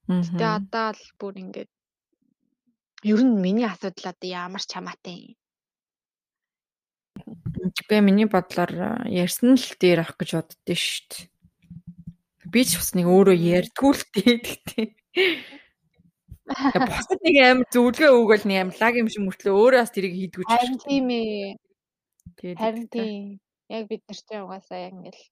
Гэтэ 0.09 0.45
одоо 0.45 0.93
л 0.97 1.05
бүр 1.21 1.35
ингээд 1.41 1.71
ер 3.05 3.21
нь 3.25 3.41
миний 3.41 3.69
асуудал 3.69 4.13
одоо 4.13 4.29
ямар 4.29 4.63
ч 4.65 4.71
хамаатай 4.73 5.17
юм. 5.33 5.37
Би 7.89 7.97
миний 8.01 8.29
бодлоор 8.29 8.73
э, 8.73 8.91
ярьсан 9.09 9.57
л 9.57 9.73
дээр 9.81 10.05
авах 10.05 10.17
гэж 10.17 10.31
боддөө 10.37 10.77
шүү 10.77 11.05
дээ. 11.13 11.25
Би 12.53 12.61
ч 12.65 12.77
бас 12.81 12.93
нэг 12.97 13.07
өөрөө 13.09 13.37
ярьдгүй 13.37 13.93
л 13.93 14.05
дээ 14.17 14.37
гэхдээ 14.41 14.87
Босод 16.49 17.21
нэг 17.25 17.37
амар 17.45 17.69
зөвлөгөө 17.75 18.11
өгөөл 18.19 18.45
нэг 18.49 18.59
амар 18.63 18.77
лаг 18.81 18.95
юм 18.97 19.09
шиг 19.13 19.23
мөртлөө 19.25 19.55
өөрөө 19.55 19.81
бас 19.83 19.93
тэрийг 19.93 20.15
хийдгүү 20.17 20.45
ч 20.45 20.51
Харин 20.53 20.79
тийм 20.81 21.07
ээ. 21.13 21.57
Харин 22.61 22.87
тийм. 22.89 23.23
Яг 23.69 23.85
бид 23.91 24.03
нар 24.09 24.17
чинь 24.17 24.45
угаасаа 24.45 24.79
яг 24.87 24.95
ингээл 24.97 25.23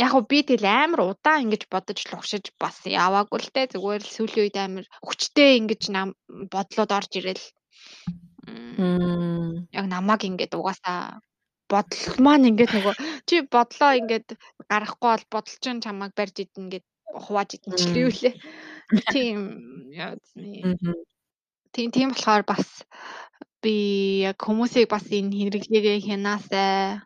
Яг 0.00 0.12
би 0.28 0.38
тэгэл 0.44 0.68
амар 0.68 1.00
удаан 1.04 1.44
ингэж 1.44 1.62
бодож 1.72 2.00
лувшиж 2.10 2.44
бас 2.60 2.76
яваагүй 2.84 3.38
л 3.40 3.52
те 3.54 3.62
зүгээр 3.72 4.02
л 4.04 4.14
сүүлийн 4.16 4.44
үед 4.44 4.56
амар 4.60 4.86
хүчтэй 5.06 5.60
ингэж 5.60 5.82
нам 5.94 6.08
бодлоод 6.52 6.90
орж 6.98 7.12
ирэл. 7.20 7.44
Яг 9.78 9.86
намайг 9.92 10.22
ингэж 10.28 10.52
угаасаа 10.56 11.20
бодол 11.72 12.04
маань 12.24 12.48
ингээд 12.50 12.72
нөгөө 12.76 12.94
чи 13.28 13.34
бодлоо 13.54 13.92
ингээд 14.00 14.28
гарахгүй 14.70 15.10
бол 15.12 15.24
бодол 15.32 15.56
чинь 15.62 15.84
чамайг 15.84 16.12
барьж 16.18 16.36
идэнэ 16.44 16.70
гэд 16.72 16.84
хувааж 17.12 17.50
идэнчлээ 17.56 18.02
юу 18.04 18.12
лээ. 18.12 18.34
Тийм 19.12 19.38
тийм 21.72 21.88
тийм 21.92 22.08
болохоор 22.12 22.44
бас 22.44 22.84
би 23.62 23.74
яг 24.28 24.36
хүмүүсийг 24.42 24.88
бас 24.92 25.06
энэ 25.08 25.32
хэрэглээгээ 25.38 25.98
хянаасай 26.06 27.00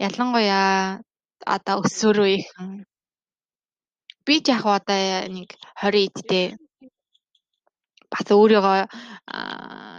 ялангуяа 0.00 1.02
одоо 1.44 1.76
өсвөрөө 1.84 2.28
ихэн 2.38 2.70
би 4.24 4.34
ч 4.44 4.46
яг 4.56 4.64
одоо 4.64 5.28
нэг 5.28 5.48
20 5.80 6.08
эдтэй 6.08 6.46
бас 8.08 8.26
өөрийгөө 8.32 8.78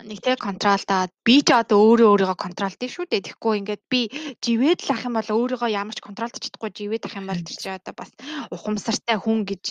нэг 0.09 0.19
тэг 0.25 0.41
контролдоод 0.41 1.13
би 1.21 1.35
ч 1.45 1.53
одоо 1.53 1.77
өөрөө 1.77 2.09
өөрийгөө 2.09 2.37
контролдсон 2.41 2.89
шүү 2.89 3.05
дээ. 3.05 3.25
Тэгэхгүй 3.29 3.53
ингээд 3.61 3.83
би 3.85 4.01
живээд 4.41 4.79
л 4.89 4.93
ах 4.97 5.05
юм 5.05 5.13
бол 5.17 5.29
өөрийгөө 5.29 5.69
ямар 5.69 5.93
ч 5.93 6.01
контролдож 6.01 6.41
чадахгүй 6.41 6.71
живээд 6.73 7.05
ах 7.05 7.15
юм 7.21 7.29
бол 7.29 7.41
тэр 7.45 7.57
чи 7.61 7.69
одоо 7.69 7.93
бас 7.93 8.09
ухамсартай 8.49 9.17
хүн 9.21 9.45
гэж 9.45 9.63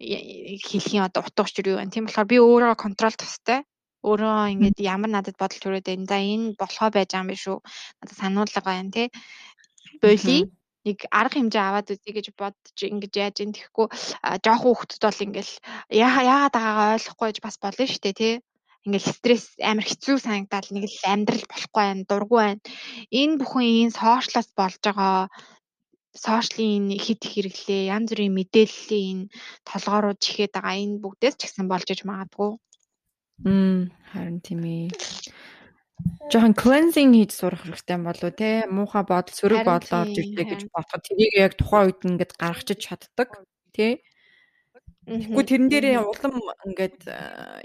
хэлхийн 0.00 1.04
одоо 1.04 1.20
утга 1.20 1.44
учир 1.44 1.68
юу 1.68 1.76
вэ? 1.76 1.92
Тийм 1.92 2.08
болохоор 2.08 2.28
би 2.32 2.36
өөрийгөө 2.40 2.78
контрол 2.80 3.16
тустай 3.16 3.60
өөрөө 4.02 4.52
ингээд 4.56 4.78
ямар 4.82 5.10
надад 5.12 5.36
бодол 5.36 5.60
төрөөд 5.60 5.86
байна. 5.86 6.08
За 6.08 6.16
энэ 6.16 6.56
болохоо 6.58 6.88
байж 6.90 7.12
байгаа 7.12 7.22
юм 7.22 7.30
биш 7.30 7.44
үү? 7.46 7.58
Надад 8.00 8.16
сануулга 8.18 8.60
байна 8.64 8.90
тий. 8.90 9.08
Боли 10.02 10.50
нэг 10.86 10.98
арга 11.10 11.38
хэмжээ 11.38 11.62
аваад 11.62 11.92
үзье 11.94 12.12
гэж 12.14 12.26
бодож 12.34 12.78
ингэж 12.78 13.12
яаж 13.14 13.36
юм 13.44 13.50
тэгэхгүй 13.54 13.86
жоохон 14.44 14.74
хүүхдүүд 14.74 15.02
бол 15.06 15.24
ингээл 15.26 15.54
яагаад 15.94 16.54
байгаагаа 16.56 16.94
ойлгохгүй 16.96 17.26
гэж 17.30 17.38
бас 17.42 17.56
болно 17.62 17.84
шүү 17.86 18.02
дээ 18.02 18.18
тий? 18.18 18.34
Ингээл 18.82 19.14
стресс 19.14 19.46
амар 19.62 19.86
хэцүү 19.86 20.16
санагдаад 20.18 20.66
нэг 20.74 20.84
л 20.90 21.06
амьдрал 21.06 21.46
болохгүй 21.46 21.82
байна 21.86 22.08
дургу 22.10 22.36
байна. 22.42 22.62
Энэ 23.14 23.38
бүхэн 23.38 23.66
энэ 23.86 23.94
сошиалаас 23.94 24.50
болж 24.58 24.80
байгаа 24.82 25.30
сошиалын 26.12 26.90
хит 26.98 27.22
хэрэглээ 27.24 27.88
янз 27.94 28.10
бүрийн 28.10 28.36
мэдээллийн 28.36 29.18
толгоорууд 29.68 30.18
чихэд 30.18 30.52
байгаа 30.58 30.76
энэ 30.82 31.00
бүгдээс 31.02 31.36
ч 31.38 31.40
гэсэн 31.46 31.66
болж 31.70 31.86
иж 31.94 32.00
магадгүй. 32.04 32.52
Мм 33.46 33.90
харин 34.10 34.38
тийм 34.44 34.60
ээ. 34.66 34.90
Жоохон 36.32 36.54
cleansing 36.56 37.10
хийж 37.14 37.32
сурах 37.34 37.62
хэрэгтэй 37.62 37.98
болов 38.02 38.32
те 38.36 38.66
муухай 38.70 39.04
бодол 39.04 39.36
сөрөг 39.36 39.62
бодол 39.68 39.92
орж 40.02 40.16
ирдэг 40.18 40.46
гэж 40.48 40.62
бодоход 40.72 41.02
тэрийг 41.06 41.32
яг 41.36 41.52
тухайн 41.58 41.86
үед 41.88 42.00
ингээд 42.08 42.32
гаргачих 42.40 42.78
чаддаг 42.80 43.28
тий 43.76 44.02
Тэгэхгүй 45.02 45.44
тэрэн 45.50 45.66
дээрээ 45.66 45.98
улам 45.98 46.38
ингээд 46.62 47.10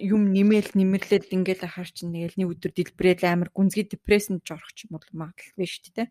юм 0.01 0.33
нэмэл 0.33 0.73
нэмэрлээд 0.73 1.29
ингээд 1.29 1.69
ахаар 1.69 1.85
чинь 1.93 2.09
нэг 2.09 2.33
л 2.33 2.37
нэг 2.41 2.49
өдөр 2.57 2.73
дэлбэрэл 2.73 3.29
амар 3.29 3.53
гүнзгий 3.53 3.85
депрессэнд 3.85 4.41
ч 4.41 4.57
орох 4.57 4.73
ч 4.73 4.89
юм 4.89 4.97
бол 4.97 5.05
магадлалгүй 5.13 5.69
шүү 5.69 5.93
дээ. 5.93 6.09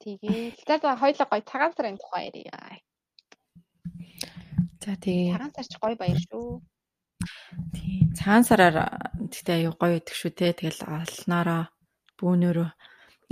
Тэгээд 0.00 0.80
за 0.80 0.96
хоёлоо 0.96 1.26
гоё 1.28 1.44
цагаан 1.44 1.72
сарын 1.76 2.00
тухай 2.00 2.32
ярья. 2.32 2.56
За 4.80 4.96
тэгээ. 4.96 5.36
Цагаан 5.36 5.52
сар 5.52 5.68
ч 5.68 5.74
гоё 5.76 5.96
баяр 6.00 6.16
шүү. 6.16 6.64
Тийм 7.74 8.12
цагаан 8.16 8.44
сараар 8.48 8.76
тэгтээ 9.32 9.56
аюу 9.62 9.74
гоё 9.80 9.98
идэх 10.00 10.16
шүү 10.16 10.32
те. 10.36 10.52
Тэгэл 10.52 10.80
олноороо 10.86 11.62
бүүнөрөө 12.18 12.68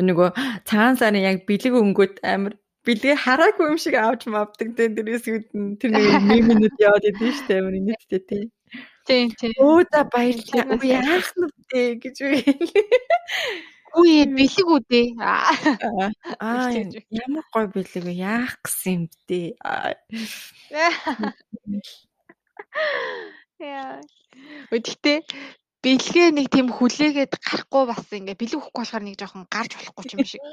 нөгөө 0.09 0.29
цагаан 0.69 0.97
сарын 1.01 1.27
яг 1.31 1.37
бэлэг 1.49 1.75
өнгөд 1.77 2.15
амар 2.25 2.55
бэлгээ 2.87 3.17
хараагүй 3.25 3.67
юм 3.71 3.79
шиг 3.81 3.95
авч 4.01 4.23
мавдаг 4.27 4.69
те. 4.77 4.89
Тэрээс 4.89 5.25
үүдэн 5.29 5.65
тэр 5.81 5.91
нэг 5.95 6.05
мемэнүүд 6.31 6.77
яваад 6.81 7.05
идэв 7.11 7.33
шүү 7.37 7.47
дээ. 7.49 7.61
Амар 7.61 7.77
нийтдээ 7.77 8.23
те. 8.29 8.39
Тийм 9.07 9.29
тийм. 9.39 9.53
Өө 9.61 9.85
за 9.93 10.01
баярлалаа. 10.13 10.65
Үгүй 10.75 10.91
яасан 10.97 11.43
вэ 11.71 11.83
гэж 12.03 12.17
үгүй. 12.25 12.43
Үгүй 13.91 14.17
бэлэг 14.39 14.69
үдээ. 14.77 15.07
Аа 15.19 16.71
ямар 17.11 17.45
гой 17.53 17.67
бэлэг 17.75 18.05
вэ? 18.07 18.13
Яах 18.17 18.55
гэсэн 18.65 18.93
юм 18.95 19.05
бэ? 19.27 19.59
Яа. 23.61 24.01
Гэхдээ 24.73 25.19
бэлгээ 25.85 26.29
нэг 26.37 26.49
тийм 26.53 26.69
хүлээгээд 26.73 27.33
гарахгүй 27.41 27.85
бас 27.89 28.05
ингээ 28.09 28.37
бэлэг 28.37 28.61
өгөхгүй 28.61 28.81
болохоор 28.85 29.05
нэг 29.05 29.17
жоохон 29.21 29.45
гарч 29.49 29.73
болохгүй 29.77 30.05
юм 30.17 30.25
шиг. 30.29 30.45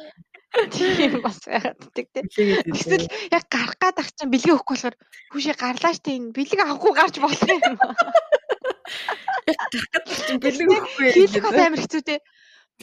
Тийм 0.72 1.20
бас 1.24 1.40
байгаад 1.44 1.80
тийм. 1.92 2.28
Эсвэл 2.72 3.08
яг 3.32 3.44
гарах 3.52 3.76
гад 3.80 4.00
ах 4.00 4.12
чинь 4.16 4.32
бэлгээ 4.32 4.56
өгөхгүй 4.56 4.76
болохоор 4.76 4.96
хүүшээ 5.32 5.56
гарлаа 5.60 5.94
штэ 5.96 6.16
энэ 6.16 6.32
бэлэг 6.36 6.60
авахгүй 6.64 6.94
гарч 6.96 7.16
болох 7.20 7.44
юм. 7.48 7.76
Гарах 9.48 9.88
гад 9.92 10.06
чинь 10.08 10.44
бэлэг 10.44 10.68
өгөхгүй. 10.68 11.08
Хийх 11.12 11.44
бас 11.44 11.60
амар 11.60 11.82
хэцүү 11.84 12.04
те. 12.08 12.16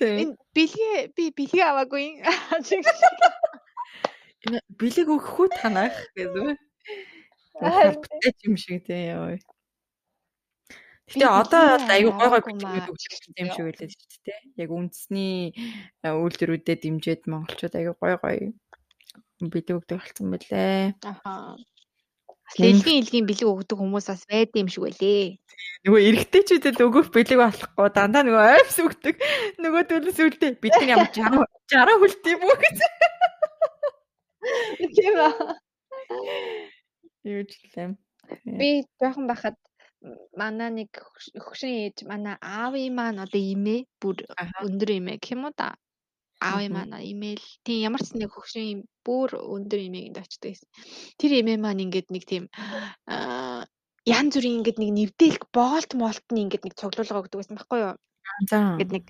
Энэ 0.00 0.36
бэлгээ 0.52 0.96
би 1.16 1.24
бэлгээ 1.32 1.64
аваагүй. 1.68 2.20
Бэлэг 4.76 5.08
өгөхгүй 5.08 5.48
танах 5.56 5.96
гэдэг. 6.12 6.60
Бүтээч 7.60 8.38
юм 8.44 8.56
шиг 8.60 8.84
тий 8.84 9.08
яа. 9.08 9.36
Гэтэ 11.14 11.30
одоо 11.30 11.78
бол 11.78 11.90
аюу 11.94 12.12
гой 12.18 12.28
гой 12.28 12.42
бэлгүүд 12.42 12.90
өгч 12.90 13.02
юм 13.38 13.48
шиг 13.54 13.64
байлаа 13.70 13.86
шүү 13.86 14.20
дээ. 14.26 14.40
Яг 14.66 14.70
үндэсний 14.74 15.54
үйлдвэрүүдэд 16.02 16.80
дэмжиж 16.82 17.20
монголчууд 17.30 17.74
аюу 17.78 17.94
гой 17.94 18.14
гой 18.18 18.38
бэлэг 19.38 19.78
өгдөг 19.78 19.98
болсон 20.02 20.26
байлээ. 20.34 20.98
Ахаа. 21.06 21.54
Лэлгийн 22.58 23.00
илгийн 23.02 23.26
бэлэг 23.30 23.46
өгдөг 23.46 23.78
хүмүүс 23.78 24.06
бас 24.10 24.22
байд 24.26 24.50
юм 24.58 24.66
шиг 24.66 24.82
байлээ. 24.90 25.38
Нөгөө 25.86 26.00
эрэгтэйчүүдэд 26.02 26.82
өгөх 26.82 27.08
бэлэг 27.14 27.38
болохгүй 27.38 27.88
дандаа 27.94 28.22
нөгөө 28.26 28.44
ойрс 28.58 28.76
өгдөг. 28.82 29.16
Нөгөө 29.62 29.82
төлөс 29.86 30.18
үлдээ 30.18 30.50
бид 30.58 30.74
нар 30.82 30.90
ямар 30.98 31.10
60 31.14 31.46
60 31.70 32.00
хүлт 32.02 32.24
юм 32.26 32.42
уу 32.42 32.56
гэж. 32.58 32.78
Тийм 34.98 35.14
аа. 35.22 35.32
Юу 37.24 37.42
ч 37.48 37.52
юм. 37.78 37.96
Би 38.44 38.84
жоохон 39.00 39.26
байхад 39.28 39.56
манай 40.36 40.70
нэг 40.70 40.90
хөгшин 41.44 41.72
ээж 41.88 41.96
манай 42.09 42.36
аавын 42.40 42.94
маань 42.94 43.22
одоо 43.24 43.40
имээ 43.40 43.80
бүр 44.00 44.24
өндөр 44.66 44.90
имээ 44.98 45.16
гэх 45.20 45.34
юм 45.34 45.48
уу 45.48 45.55
да. 45.57 45.76
Аавын 46.44 46.72
маань 46.76 46.98
имэйл 47.00 47.44
тийм 47.64 47.78
ямар 47.88 48.02
ч 48.05 48.12
нэг 48.16 48.30
хөгшин 48.32 48.84
бүр 49.07 49.38
өндөр 49.38 49.80
имээгэнд 49.88 50.20
очдог 50.20 50.52
байсан. 50.52 50.68
Тэр 51.16 51.32
имээ 51.40 51.59
маань 51.61 51.84
ингээд 51.84 52.09
нэг 52.12 52.24
тийм 52.28 52.44
аа 53.09 53.64
янз 54.05 54.36
бүрийн 54.36 54.61
ингээд 54.61 54.78
нэг 54.80 54.90
нэвдэлх 54.92 55.42
боолт 55.57 55.90
молтны 55.96 56.38
ингээд 56.44 56.64
нэг 56.68 56.74
цуглуулга 56.76 57.24
өгдөг 57.24 57.38
байсан 57.40 57.57
байхгүй 57.57 57.80
юу? 57.80 57.96
За. 58.50 58.76
Ингээд 58.76 58.92
нэг 58.92 59.07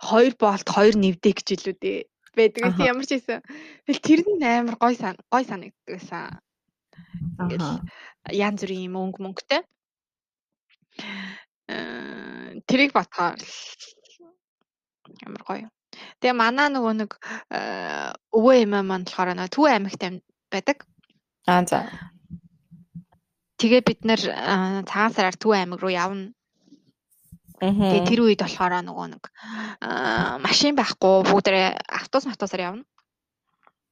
хоёр 0.00 0.32
боолт 0.40 0.68
хоёр 0.68 0.94
нэвдэ 0.96 1.30
гэж 1.36 1.48
илүү 1.54 1.76
дээ 1.80 2.00
байдаг. 2.36 2.62
Тийм 2.76 2.88
ямар 2.88 3.06
ч 3.06 3.20
байсан. 3.20 3.40
Тэгэл 3.86 4.02
тэр 4.02 4.20
нь 4.24 4.44
амар 4.44 4.76
гой 4.80 4.94
сан 4.96 5.16
гой 5.30 5.44
санагддаг 5.44 5.92
байсан. 5.92 6.40
Ингээл 7.40 7.70
янз 8.32 8.60
бүрийн 8.62 8.86
юм 8.88 8.96
өнгө 9.02 9.20
мөнгөтэй. 9.24 9.62
Тэрийг 12.68 12.92
батгаар 12.94 13.40
ямар 15.26 15.42
гоё. 15.44 15.68
Тэгээ 16.20 16.34
манаа 16.34 16.68
нөгөө 16.70 16.94
нэг 17.00 17.10
өвөө 18.34 18.54
эмээ 18.64 18.82
маань 18.82 19.06
болохоор 19.06 19.34
нөгөө 19.34 19.52
Төв 19.54 19.66
аймагт 19.70 20.02
байдаг. 20.50 20.78
Аа 21.46 21.62
за. 21.66 21.86
Тэгээ 23.58 23.82
бид 23.86 24.00
нэр 24.04 24.20
цагаан 24.88 25.12
сараар 25.14 25.36
Төв 25.38 25.54
аймаг 25.54 25.80
руу 25.82 25.92
явна. 25.92 26.32
Тэгээ 27.60 28.08
тэр 28.08 28.20
үед 28.26 28.40
болохоор 28.42 28.82
нөгөө 28.82 29.06
нэг 29.14 29.24
машин 30.42 30.74
байхгүй 30.74 31.22
бүгдээ 31.30 31.78
автобус 31.88 32.26
автобусаар 32.26 32.66
явна. 32.74 32.84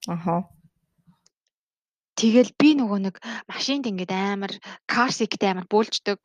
Аха. 0.08 0.50
Тэгэл 2.22 2.54
би 2.54 2.78
нөгөө 2.78 2.98
нэг 3.02 3.16
машинд 3.50 3.90
ингээд 3.90 4.14
амар 4.14 4.52
sick-тэй 5.10 5.50
амар 5.50 5.66
бөөлждөг. 5.66 6.22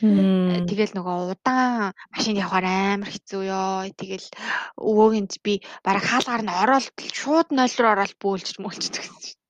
Тэгэл 0.00 0.96
нөгөө 0.96 1.36
удаан 1.36 1.92
машинд 2.16 2.40
явахаар 2.40 2.96
амар 2.96 3.10
хэцүү 3.12 3.42
ёо. 3.44 3.92
Тэгэл 3.92 4.26
өвөөгөнд 4.80 5.32
би 5.44 5.60
бараг 5.84 6.04
хаалгаар 6.08 6.42
нь 6.48 6.56
ороод 6.62 6.86
шууд 7.12 7.48
нойл 7.52 7.76
руу 7.76 7.92
ороод 7.92 8.14
бөөлж 8.16 8.56
мөлчдөг 8.56 9.04
гэсэн 9.04 9.20
чинь. 9.20 9.40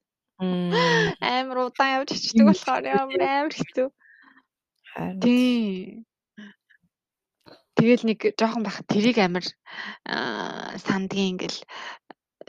Амар 1.22 1.70
удаан 1.70 1.94
явж 2.02 2.10
очдөг 2.10 2.46
болохоор 2.50 2.84
ямар 2.84 3.22
амар 3.22 3.54
хэцүү. 3.54 3.88
Тийм. 5.22 6.02
Тэгэл 7.76 8.04
нэг 8.08 8.20
жоохон 8.34 8.64
бах 8.66 8.82
тэрийг 8.88 9.22
амар 9.22 9.46
сандгийн 10.84 11.36
ингээл 11.36 11.60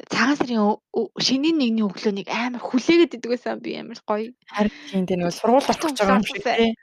цагаан 0.06 0.38
сарын 0.38 0.78
шинийн 1.18 1.58
нэгний 1.58 1.86
өглөөнийг 1.86 2.30
амар 2.30 2.62
хүлээгээд 2.62 3.18
идэг 3.18 3.32
байсан 3.34 3.58
би 3.66 3.74
амар 3.82 3.98
гоё. 4.06 4.30
Харин 4.54 4.74
тийм 4.89 5.06
тийм 5.10 5.20
нэг 5.26 5.34
сургууль 5.34 5.66
болох 5.66 5.82
гэж 5.82 5.98
байгаа 5.98 6.20
юм 6.22 6.28
шиг 6.30 6.43
тий. 6.45 6.74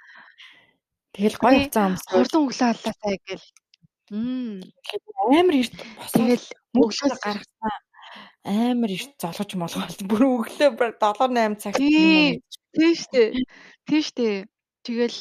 Тэгэл 1.15 1.39
гоё 1.39 1.59
хуцаа 1.63 1.87
өмсгөө. 1.95 2.15
Хурдан 2.19 2.43
өглөө 2.43 2.69
аллаасаа 2.75 3.15
гэл. 3.23 3.47
Мм. 4.11 4.61
Амар 5.31 5.57
эрт 5.63 5.75
тэгэл 6.11 6.47
өглөө 6.75 7.17
гаргасан 7.23 7.79
амар 8.45 8.91
эрт 8.91 9.15
золгож 9.23 9.51
молгоол. 9.57 9.97
Бүр 10.11 10.23
өглөө 10.43 10.71
7 10.75 10.99
8 11.01 11.63
цагт 11.63 11.79
юм. 11.79 12.43
Тийм 12.75 12.95
штэ. 12.99 13.23
Тийм 13.87 14.03
штэ. 14.03 14.45
Тэгэл 14.85 15.19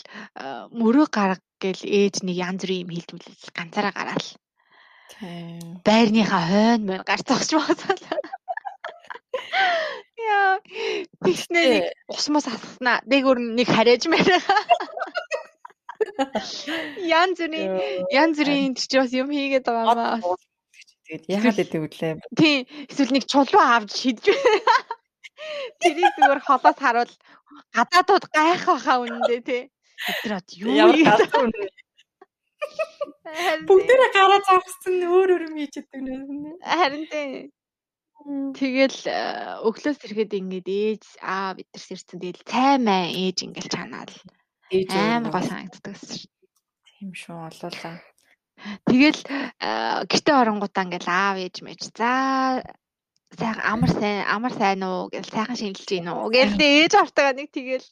мөрөө 0.76 1.08
гарга 1.08 1.46
гэл 1.64 1.82
ээж 1.88 2.26
нэг 2.28 2.36
янз 2.36 2.66
бүрийн 2.66 2.84
юм 2.84 2.92
хилдүүлэл 2.92 3.56
ганцаараа 3.56 3.94
гараал. 3.96 4.28
Байрныхаа 5.86 6.44
хойно 6.50 6.86
мөн 6.88 7.02
гарц 7.08 7.28
огч 7.30 7.50
байгаа. 7.54 8.20
Яа. 10.24 10.60
Тэгснээ 11.24 11.68
нэг 11.74 11.86
усмас 12.08 12.48
асгаснаа. 12.48 13.04
Нэг 13.06 13.24
өөр 13.28 13.40
нэг 13.60 13.68
хараач 13.68 14.08
мэрэ. 14.08 14.40
Янз 17.04 17.38
бүрийн 17.40 17.72
янз 18.12 18.38
бүрийн 18.40 18.74
чи 18.76 18.98
бас 18.98 19.12
юм 19.14 19.30
хийгээд 19.32 19.68
байгаа 19.68 19.96
маа. 19.96 20.38
Тэгээд 21.04 21.24
яагаад 21.36 21.58
гэдэг 21.60 21.80
вүлээ. 21.84 22.14
Тийм. 22.40 22.60
Эсвэл 22.88 23.14
нэг 23.16 23.26
чулуу 23.28 23.64
авч 23.64 23.92
шидэж. 23.92 24.26
Тэрийг 25.84 26.14
зүгээр 26.16 26.42
холоос 26.48 26.78
харуул 26.80 27.14
гадаадууд 27.76 28.26
гайх 28.32 28.64
баха 28.66 29.04
үнэндээ 29.04 29.42
тий. 29.44 29.64
Өдрөд 30.10 30.48
юу 30.60 30.72
юм. 30.72 31.52
Бүгдээрээ 33.68 34.12
гараа 34.14 34.42
зогссон 34.48 34.96
өөр 35.08 35.30
өөр 35.34 35.44
юм 35.48 35.56
хийж 35.58 35.76
идэг 35.82 36.02
нэ. 36.04 36.14
Харин 36.62 37.06
тийм. 37.12 37.52
Тэгэл 38.56 39.00
э, 39.12 39.20
өглөөс 39.68 40.00
ирэхэд 40.00 40.32
ингээд 40.40 40.68
ээж 40.68 41.04
аа 41.20 41.58
бид 41.60 41.68
нар 41.72 41.84
сэрсэн 41.84 42.20
тэгэл 42.24 42.48
цаймаа 42.48 43.12
ээж 43.12 43.38
ингээд 43.44 43.68
чанаал. 43.68 44.16
Ээж 44.72 44.92
амар 44.96 45.32
гоо 45.34 45.44
санагддаг 45.44 45.96
шүү. 46.00 46.32
Тийм 46.88 47.12
шүү 47.12 47.38
олуулаа. 47.52 48.00
Тэгэл 48.88 49.22
э, 49.28 50.08
гэртээ 50.08 50.36
оронгуудаа 50.40 50.84
ингээд 50.88 51.08
аав 51.12 51.36
ээж 51.44 51.56
мэж 51.68 51.82
за 52.00 52.12
сайхан 53.40 53.66
амар 53.66 53.92
сайн 53.92 54.24
амар 54.30 54.54
сайн 54.56 54.82
уу 54.88 55.12
гэж 55.12 55.26
сайхан 55.28 55.58
шинжилж 55.60 55.90
гин 55.90 56.08
үү 56.14 56.30
гэж 56.32 56.50
ээж 56.64 56.94
автагаа 56.96 57.34
нэг 57.36 57.50
тэгэл 57.52 57.84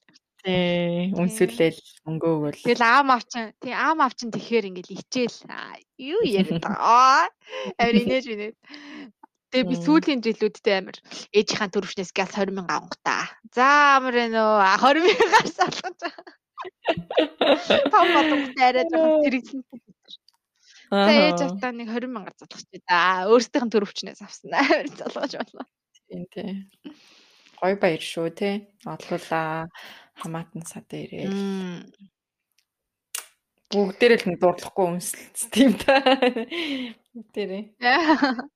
Тий, 0.42 1.14
үнсүүлэл 1.14 1.78
мөнгө 2.10 2.28
өгөөл. 2.34 2.62
Тэгэл 2.66 2.82
аам 2.82 3.14
авчин, 3.14 3.54
тий 3.62 3.74
аам 3.78 4.02
авчин 4.02 4.34
тэгэхээр 4.34 4.74
ингээл 4.74 4.98
ичээл 4.98 5.38
юу 6.02 6.22
яриад 6.26 6.66
байгаа. 6.66 7.30
Амар 7.78 7.96
инээж 8.02 8.26
бинэ. 8.26 8.48
Тэгээ 9.54 9.70
би 9.70 9.76
сүүлийн 9.86 10.26
жилүүдтэй 10.26 10.76
амар 10.82 10.98
ээжийнхаа 11.30 11.70
төрөвчнээс 11.70 12.10
газ 12.18 12.34
20 12.34 12.58
мянга 12.58 12.82
авах 12.82 12.98
та. 13.06 13.30
За 13.54 14.02
амар 14.02 14.18
ээ 14.18 14.34
нөө 14.34 14.66
20 14.82 15.06
мянгаас 15.06 15.58
алгаж 15.62 15.98
байгаа. 16.02 16.26
Том 17.94 18.08
болгоомжтой 18.16 18.66
арай 18.66 18.86
жоохон 18.89 19.22
тэрэгсэн. 19.22 19.62
За 20.89 21.12
ээж 21.22 21.39
автаа 21.46 21.72
нэг 21.76 21.94
20 21.94 22.10
мянга 22.10 22.34
залгах 22.34 22.66
чи 22.66 22.82
да. 22.82 23.30
Өөрсдийнх 23.30 23.70
нь 23.70 23.74
төрөвчнээс 23.78 24.26
авсан 24.26 24.58
амар 24.58 24.89
залгаж 24.89 25.32
байна. 25.38 25.70
Тийм 26.10 26.26
тий. 26.34 26.66
Гой 27.62 27.78
баяр 27.78 28.01
шүү 28.01 28.30
тий. 28.34 28.55
Одлуулаа 28.89 29.70
хамаатан 30.18 30.66
сад 30.66 30.89
ирээл. 30.89 31.86
Бүгдээрээ 33.70 34.20
л 34.26 34.41
дуурлахгүй 34.41 34.86
үнсэлц 34.97 35.39
тийм 35.53 35.78
та. 35.78 36.01
Бүгдээрээ. 37.14 37.64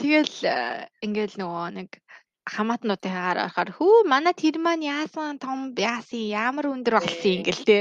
Тэгэл 0.00 0.36
э, 0.48 0.88
ингээл 1.04 1.36
нөгөө 1.44 1.66
нэг 1.76 2.00
хамаатнуудын 2.48 3.12
харахаар 3.12 3.70
хүү 3.76 4.08
манай 4.08 4.32
тэр 4.32 4.56
маань 4.56 4.80
яасан 4.80 5.36
том 5.36 5.76
яасан 5.76 6.24
ямар 6.24 6.72
өндөр 6.72 7.04
болсон 7.04 7.44
ингээл 7.44 7.62
те. 7.68 7.78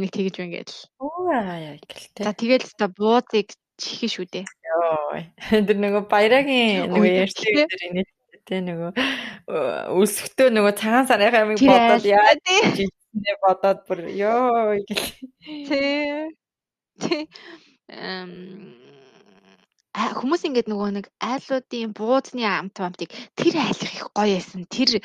Нэг 0.00 0.16
тэгэж 0.16 0.34
байна 0.40 0.64
гээл. 0.64 0.80
Оо 0.96 1.28
яа 1.28 1.76
гэл 1.76 2.08
те. 2.16 2.24
За 2.24 2.32
тэгэл 2.32 2.72
та 2.72 2.88
буудыг 2.88 3.52
чихэн 3.76 4.08
шүү 4.08 4.26
дээ. 4.32 4.48
Йоо. 4.48 5.20
Тэр 5.68 5.76
нөгөө 5.76 6.08
баярагийн 6.08 6.88
нөгөө 6.88 7.28
ярьсан 7.28 7.52
дээр 7.52 7.84
инээ 7.92 8.08
те 8.48 8.60
нөгөө 8.64 8.90
өсөктөө 10.02 10.48
нөгөө 10.56 10.74
цагаан 10.80 11.06
сарын 11.10 11.38
амиг 11.40 11.62
бодоод 11.62 12.04
яа 12.08 12.34
тий 12.46 12.88
бодоод 13.44 13.84
бүр 13.86 14.00
ёо 14.08 14.78
гэл. 14.88 15.06
Тий. 15.68 16.32
Тий. 17.02 17.22
Эм 17.92 18.32
хүмүүс 19.92 20.46
ингээд 20.48 20.70
нөгөө 20.72 20.90
нэг 20.96 21.06
айлуудын 21.20 21.92
буудны 21.92 22.44
амт 22.48 22.80
амтыг 22.80 23.12
тэр 23.36 23.60
айлах 23.60 23.92
их 23.92 24.08
гоё 24.16 24.40
байсан. 24.40 24.64
Тэр 24.72 25.04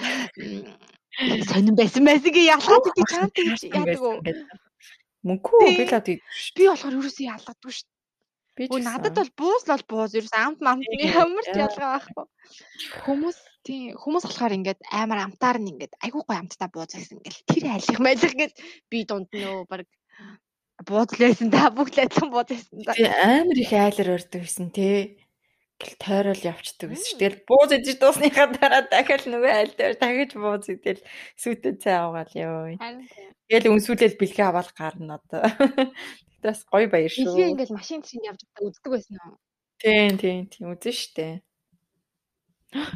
сонирн 1.50 1.76
байсан 1.76 2.08
байсан 2.08 2.32
гэ 2.32 2.48
ялгаад 2.56 2.86
чамд 3.12 3.36
гэж 3.36 3.68
яадаг 3.68 4.00
уу? 4.00 4.24
Мөнхөө 5.28 5.60
би 5.76 5.84
л 5.84 5.92
би 6.56 6.64
болохоор 6.72 6.96
ерөөсөө 6.96 7.26
ялгадгүй 7.36 7.72
шүү 7.76 7.97
дээ. 8.58 8.74
Өө 8.74 8.82
надад 8.82 9.14
бол 9.14 9.32
буус 9.38 9.64
л 9.70 9.86
буус 9.86 10.18
ерөөс 10.18 10.34
амт 10.34 10.60
мамтны 10.66 11.06
ямар 11.06 11.46
ч 11.46 11.54
ялгаа 11.54 12.02
байхгүй. 12.02 12.26
Хүмүүс 13.06 13.38
тийм 13.68 13.94
хүмүүс 14.02 14.26
болохоор 14.26 14.58
ингээд 14.58 14.80
амар 14.92 15.20
амтаар 15.28 15.58
нь 15.62 15.72
ингээд 15.76 15.94
айгүй 16.02 16.24
гоё 16.26 16.40
амттай 16.42 16.70
бууз 16.72 16.92
гэсэн 16.96 17.22
ингээл 17.22 17.50
тэр 17.52 17.64
айлах 17.76 18.00
майлах 18.02 18.36
гэж 18.42 18.52
би 18.90 19.00
дунд 19.06 19.30
нөө 19.36 19.68
баг 19.70 19.86
буудлээсэн 20.88 21.50
да 21.52 21.70
бүгд 21.74 22.00
адилхан 22.00 22.30
буудсан 22.32 22.82
да. 22.86 22.94
Тий 22.96 23.10
амар 23.10 23.58
их 23.58 23.74
айлар 23.74 24.16
өрдөг 24.16 24.42
гэсэн 24.46 24.70
тий. 24.72 25.20
Гэл 25.78 25.96
тойрол 26.02 26.42
явцдаг 26.42 26.90
гэсэн 26.90 27.06
чинь 27.06 27.22
тэгэл 27.22 27.46
бууз 27.46 27.70
идэж 27.70 28.02
дуусныхаа 28.02 28.50
дараа 28.50 28.82
дахиад 28.90 29.30
нөгөө 29.30 29.52
айл 29.54 29.74
дээр 29.78 29.94
дахиж 30.02 30.32
бууз 30.34 30.66
идэл 30.74 31.02
сүтэ 31.38 31.78
цай 31.78 32.02
авгаал 32.02 32.34
ёо. 32.34 32.74
Тэгэл 33.46 33.72
үнсүүлэл 33.78 34.18
бэлгээ 34.18 34.48
аваад 34.50 34.74
гарна 34.74 35.22
одоо. 35.22 35.46
Тэгтээс 36.42 36.62
гоё 36.66 36.90
баяр 36.90 37.14
шүү. 37.14 37.30
Би 37.30 37.54
ингээл 37.54 37.78
машин 37.78 38.02
чинь 38.02 38.26
явж 38.26 38.42
байгаа 38.42 38.74
үздэг 38.74 38.90
байсан 38.90 39.18
уу? 39.22 39.38
Тийм 39.78 40.14
тийм 40.18 40.42
тийм 40.50 40.66
үзэн 40.74 40.96
штэ. 40.98 41.46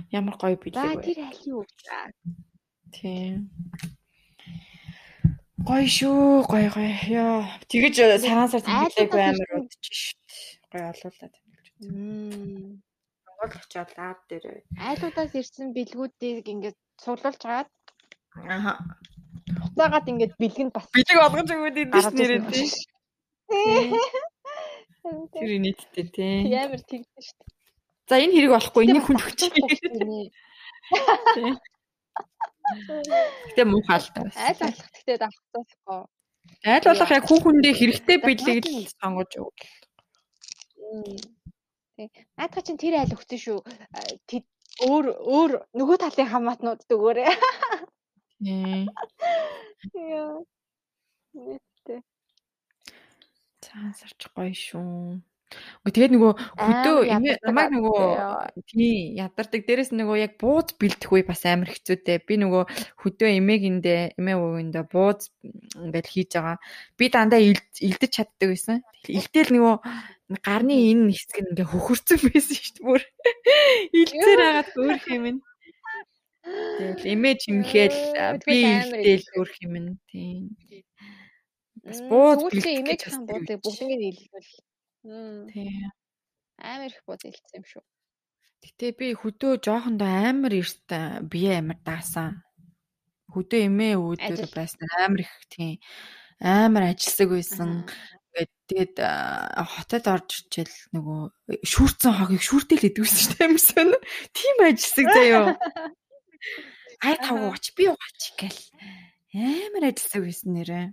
Ямар 0.09 0.35
гоё 0.41 0.57
бэлэг 0.57 0.81
вэ? 0.81 0.97
За 0.97 1.05
тэр 1.05 1.19
айл 1.21 1.41
юу? 1.45 1.61
Тийм. 2.89 3.49
Гоё 5.61 5.85
шүү, 5.85 6.49
гоё 6.49 6.69
гоё. 6.73 6.93
Яа. 7.13 7.45
Тэгэж 7.69 7.95
цагаан 8.25 8.49
сар 8.49 8.65
тэмдэглээгүй 8.65 9.21
амар 9.21 9.49
удаж 9.61 9.85
шүү. 9.85 10.17
Гоё 10.73 10.89
олуулаад. 10.89 11.33
Монгол 11.81 13.53
очиод 13.57 13.89
лав 13.97 14.17
дээр 14.29 14.45
айлуудаас 14.77 15.33
ирсэн 15.33 15.73
бэлгүүдийг 15.73 16.45
ингээд 16.45 16.77
цуглуулж 17.01 17.41
гаад 17.41 17.69
аа 18.37 18.77
хуцаагаад 19.65 20.05
ингээд 20.11 20.33
бэлгэнд 20.41 20.73
бас 20.77 20.85
бэлэг 20.93 21.17
олгож 21.25 21.49
өгөөд 21.49 21.77
идэв 21.81 22.01
ш 22.05 22.13
нэрээ 22.13 22.41
тий. 22.53 22.69
Тэр 25.33 25.51
нийтдээ 25.65 26.05
тий. 26.13 26.35
Ямар 26.53 26.81
тэгдэж 26.85 27.25
шүү. 27.25 27.49
За 28.07 28.15
энэ 28.21 28.33
хэрэг 28.35 28.51
болохгүй 28.53 28.83
энийг 28.85 29.05
хүн 29.09 29.17
өгч. 29.17 29.39
Тий. 29.49 30.29
Гэтэ 33.49 33.63
муухай 33.65 33.99
л 33.99 34.09
та. 34.13 34.21
Айл 34.37 34.59
болох 34.61 34.89
гэтээ 34.95 35.17
давхцаахгүй. 35.17 36.01
Айл 36.61 36.85
болох 36.85 37.11
яг 37.11 37.25
хүүхэндээ 37.25 37.73
хэрэгтэй 37.73 38.17
билег 38.21 38.63
л 38.69 38.93
сонгож 39.01 39.31
өг. 39.41 39.57
Наадах 42.37 42.63
чинь 42.65 42.81
тэр 42.81 42.97
айл 43.01 43.13
өгсөн 43.15 43.39
шүү. 43.41 43.59
Тэд 44.29 44.45
өөр 44.87 45.05
өөр 45.11 45.51
нөгөө 45.77 45.97
талын 46.01 46.31
хамаатнууд 46.31 46.81
дөгөөрэй. 46.89 47.29
Тийм. 48.41 48.87
Яа. 49.93 50.41
Нэттэй. 51.35 51.99
Цаан 53.61 53.93
сарч 53.99 54.25
гоё 54.33 54.53
шүү. 54.55 55.21
Үгүй 55.81 55.91
тэгээд 55.91 56.13
нөгөө 56.15 56.31
хөдөө 56.61 56.97
намайг 57.47 57.69
нөгөө 57.75 58.01
тий 58.69 59.17
ядардаг. 59.17 59.61
Дээрэс 59.67 59.91
нөгөө 59.91 60.17
яг 60.21 60.33
бууз 60.39 60.77
бэлдэх 60.79 61.11
үе 61.11 61.23
бас 61.27 61.43
амар 61.43 61.69
хэцүүтэй. 61.73 62.23
Би 62.23 62.35
нөгөө 62.39 62.63
хөдөө 63.01 63.29
эмээгэндээ 63.41 64.01
эмээ 64.15 64.37
өвгөндөө 64.39 64.83
бууз 64.93 65.33
ингээл 65.75 66.11
хийж 66.13 66.31
байгаа. 66.37 66.57
Би 66.95 67.05
дандаа 67.11 67.41
илдэж 67.41 68.11
чаддаг 68.13 68.47
байсан. 68.53 68.79
Илтэл 69.09 69.51
нөгөө 69.51 69.75
гарны 70.39 70.75
энэ 70.91 71.11
хэсэг 71.11 71.37
нь 71.43 71.49
ингээ 71.51 71.67
хөхөрцөн 71.67 72.19
байсан 72.31 72.55
шүү 72.55 72.73
дээ. 72.77 72.85
Бүр 72.87 73.01
илцээр 73.99 74.39
хагаад 74.39 74.69
хөөх 74.71 75.05
юм 75.11 75.25
нь. 75.27 75.39
Тэгэл 76.77 77.11
эмээ 77.13 77.35
чимхээл 77.41 77.99
би 78.47 78.55
илтэл 78.63 79.27
хөөх 79.35 79.53
юм 79.65 79.73
нь. 79.83 79.91
Тийм. 80.07 80.55
Бас 81.83 81.99
бууз 82.07 82.39
бэлдэх 82.47 82.79
эмээ 82.79 82.97
хан 83.01 83.25
буудыг 83.27 83.59
бүгднийг 83.59 84.01
илүүл 84.09 84.49
Тийм. 85.01 85.91
Амар 86.61 86.93
их 86.93 87.01
бод 87.09 87.25
илтсэн 87.25 87.61
юм 87.61 87.65
шүү. 87.65 87.83
Гэтэ 88.61 88.93
би 88.93 89.07
хөдөө 89.17 89.57
жоохондоо 89.65 90.05
амар 90.05 90.53
эрт 90.53 90.85
бие 91.25 91.57
амар 91.57 91.81
даасан. 91.81 92.45
Хөдөө 93.33 93.65
эмээ 93.65 93.97
үүдээр 93.97 94.53
байсан 94.53 94.85
амар 95.01 95.25
их 95.25 95.33
тийм 95.49 95.81
амар 96.37 96.93
ажилсаг 96.93 97.33
байсан. 97.33 97.89
Ингээд 98.31 98.51
тэгээд 98.69 98.95
хотод 99.65 100.05
орж 100.05 100.29
ичэл 100.45 100.75
нөгөө 100.93 101.21
шүүрцэн 101.65 102.13
хогийг 102.21 102.43
шүүртэл 102.45 102.87
идэгсэн 102.93 103.17
шүү 103.17 103.33
дээ 103.41 103.49
юмсан. 103.49 103.89
Тийм 104.37 104.57
ажилсаг 104.61 105.07
заяо. 105.09 105.45
Хай 107.01 107.15
тав 107.17 107.37
ууч 107.41 107.65
би 107.73 107.89
ууч 107.89 108.21
гэл 108.37 108.61
амар 109.33 109.89
ажилсаг 109.89 110.21
байсан 110.21 110.49
нэрээ. 110.53 110.85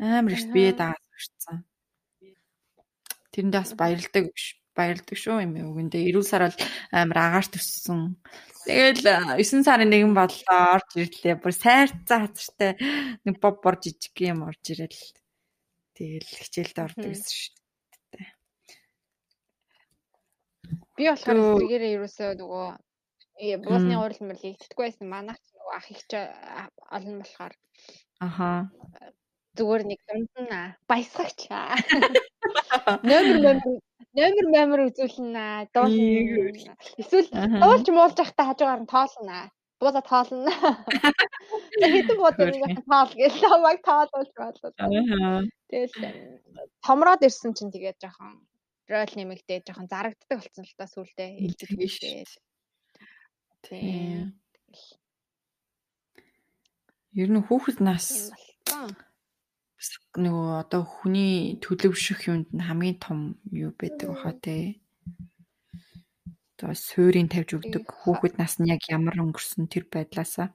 Амар 0.00 0.32
их 0.32 0.48
бие 0.48 0.72
даасан. 0.72 1.67
Тэрэндээ 3.38 3.62
бас 3.62 3.72
баярлдаг 3.78 4.34
баярлдаг 4.74 5.14
шүү 5.14 5.42
юм 5.46 5.54
өгөндөө 5.62 6.02
90 6.10 6.26
сар 6.26 6.42
бол 6.46 6.58
амар 6.90 7.18
агаарт 7.22 7.54
өссөн. 7.58 8.18
Тэгэл 8.66 9.06
9 9.38 9.62
сарын 9.62 9.90
нэгэн 9.90 10.14
бодлоо 10.14 10.58
орж 10.74 10.90
ирлээ. 10.98 11.38
Бүр 11.38 11.54
сайрцаа 11.54 12.26
хацартай 12.26 12.74
нэг 13.22 13.38
боб 13.38 13.62
бор 13.62 13.78
жижиг 13.78 14.18
юм 14.26 14.42
орж 14.46 14.74
ирэл. 14.74 15.02
Тэгэл 15.94 16.26
хичээлд 16.26 16.78
ордог 16.82 17.10
гэсэн 17.10 17.30
шүү. 17.30 17.54
Би 20.98 21.06
болохоор 21.06 21.38
зэрэгээрээ 21.38 21.94
ерөөсөө 21.94 22.30
нөгөө 22.42 22.66
буусны 23.62 23.94
урал 24.02 24.22
мөрлийг 24.26 24.58
тэтгэхгүй 24.58 24.84
байсан. 24.90 25.06
Манайх 25.06 25.38
нөгөө 25.54 25.74
ах 25.78 25.86
их 25.94 26.02
олон 26.90 27.16
болохоор. 27.22 27.54
Аха 28.18 28.50
зүгээр 29.58 29.82
нэг 29.90 30.00
дунд 30.06 30.32
нь 30.38 30.54
баясгагч. 30.86 31.40
Номер 33.02 33.36
номер 33.42 33.82
номер 34.14 34.44
номер 34.54 34.78
үзүүлнэ. 34.88 35.68
Дуулна. 35.74 36.74
Эсвэл 36.96 37.28
дуулж 37.34 37.86
муулж 37.90 38.16
байхдаа 38.18 38.46
хажуугаар 38.54 38.82
нь 38.82 38.90
тоолно. 38.90 39.50
Буудаа 39.82 40.02
тоолно. 40.02 40.50
Хэдэн 41.82 42.18
буудаа 42.18 42.46
нэг 42.46 42.82
тоол 42.86 43.12
гэж 43.18 43.34
намайг 43.42 43.80
тоолуулж 43.82 44.32
болоо. 44.38 44.70
Тэгэл 45.70 45.94
томроод 46.82 47.26
ирсэн 47.26 47.52
чинь 47.54 47.74
тэгээд 47.74 47.98
жоохон 48.02 48.42
рол 48.88 49.12
нэмэгдээ 49.14 49.66
жоохон 49.66 49.90
зарагддаг 49.90 50.38
болсон 50.38 50.64
л 50.64 50.74
та 50.78 50.86
сүулдэ. 50.86 51.26
Илдэх 51.44 51.70
шүү. 51.74 52.24
Тийм. 53.66 54.38
Ер 57.18 57.28
нь 57.34 57.42
хүүхэд 57.42 57.78
нас 57.82 58.30
нөгөө 60.18 60.48
одоо 60.66 60.82
хүний 60.82 61.58
төлөвшөх 61.62 62.26
юмд 62.26 62.50
нь 62.50 62.66
хамгийн 62.66 62.98
том 62.98 63.38
юу 63.54 63.70
байдаг 63.78 64.10
баха 64.10 64.32
те. 64.34 64.82
Одоо 66.58 66.74
суурийг 66.74 67.30
тавьж 67.30 67.54
өгдөг 67.54 67.86
хүүхэд 67.86 68.34
нас 68.42 68.58
нь 68.58 68.70
яг 68.74 68.82
ямар 68.90 69.14
өнгөрсөн 69.22 69.70
тэр 69.70 69.86
байдлаасаа. 69.86 70.50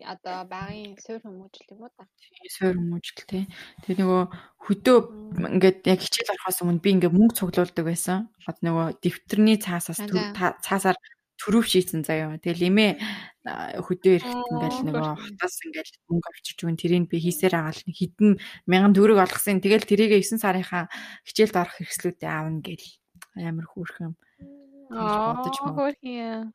Одоо 0.00 0.42
багын 0.50 0.98
суур 0.98 1.20
хүмүүжил 1.22 1.70
юм 1.70 1.86
уу 1.86 1.92
та? 1.94 2.08
Суур 2.56 2.74
хүмүүжил 2.74 3.22
тий. 3.30 3.44
Тэгээ 3.84 4.02
нөгөө 4.02 4.22
хөдөө 4.64 4.98
ингээд 5.54 5.78
яг 5.86 6.00
хичээл 6.02 6.32
орохоос 6.34 6.58
өмнө 6.64 6.82
би 6.82 6.90
ингээд 6.96 7.14
мөнгө 7.14 7.36
цуглуулдаг 7.38 7.84
байсан. 7.86 8.18
Одоо 8.48 8.62
нөгөө 8.66 8.86
дэвтэрний 9.02 9.58
цаасаас 9.60 10.00
цаасаар 10.64 10.96
төрөв 11.40 11.64
шийдсэн 11.64 12.04
заяа. 12.04 12.36
Тэгэл 12.36 12.68
эмээ 12.68 12.92
хөдөө 13.80 14.12
ирэхэд 14.20 14.50
ингээл 14.52 14.80
нөгөө 14.84 15.04
хотоос 15.16 15.56
ингээл 15.64 15.92
мөнгө 16.12 16.28
авчирч 16.28 16.58
өгөн 16.60 16.76
тэрийг 16.76 17.08
би 17.08 17.16
хийсээр 17.16 17.56
агаал 17.56 17.80
нэг 17.88 17.96
хідэн 17.96 18.30
мянган 18.68 18.92
төгрөг 18.92 19.18
олгосон. 19.24 19.64
Тэгэл 19.64 19.88
тэрийг 19.88 20.12
9 20.20 20.36
сарынхаа 20.36 20.92
хичээлд 21.24 21.56
орох 21.56 21.74
хэрэгслүүдэд 21.80 22.28
аавна 22.28 22.60
гэл 22.60 22.84
амар 23.40 23.66
хөөрхөн 23.72 24.12
бодож 24.90 25.56
хөөрхөн. 25.56 26.52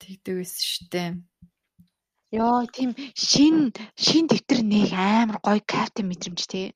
Тэгдэг 0.00 0.34
байсан 0.40 0.64
штэ. 0.64 1.04
Йоо 2.34 2.66
тийм 2.72 2.90
шин 3.14 3.70
шин 3.94 4.24
дэвтэр 4.26 4.60
нэг 4.64 4.90
амар 4.94 5.38
гоё 5.44 5.60
кафтын 5.62 6.08
мэдрэмж 6.08 6.40
тий. 6.48 6.74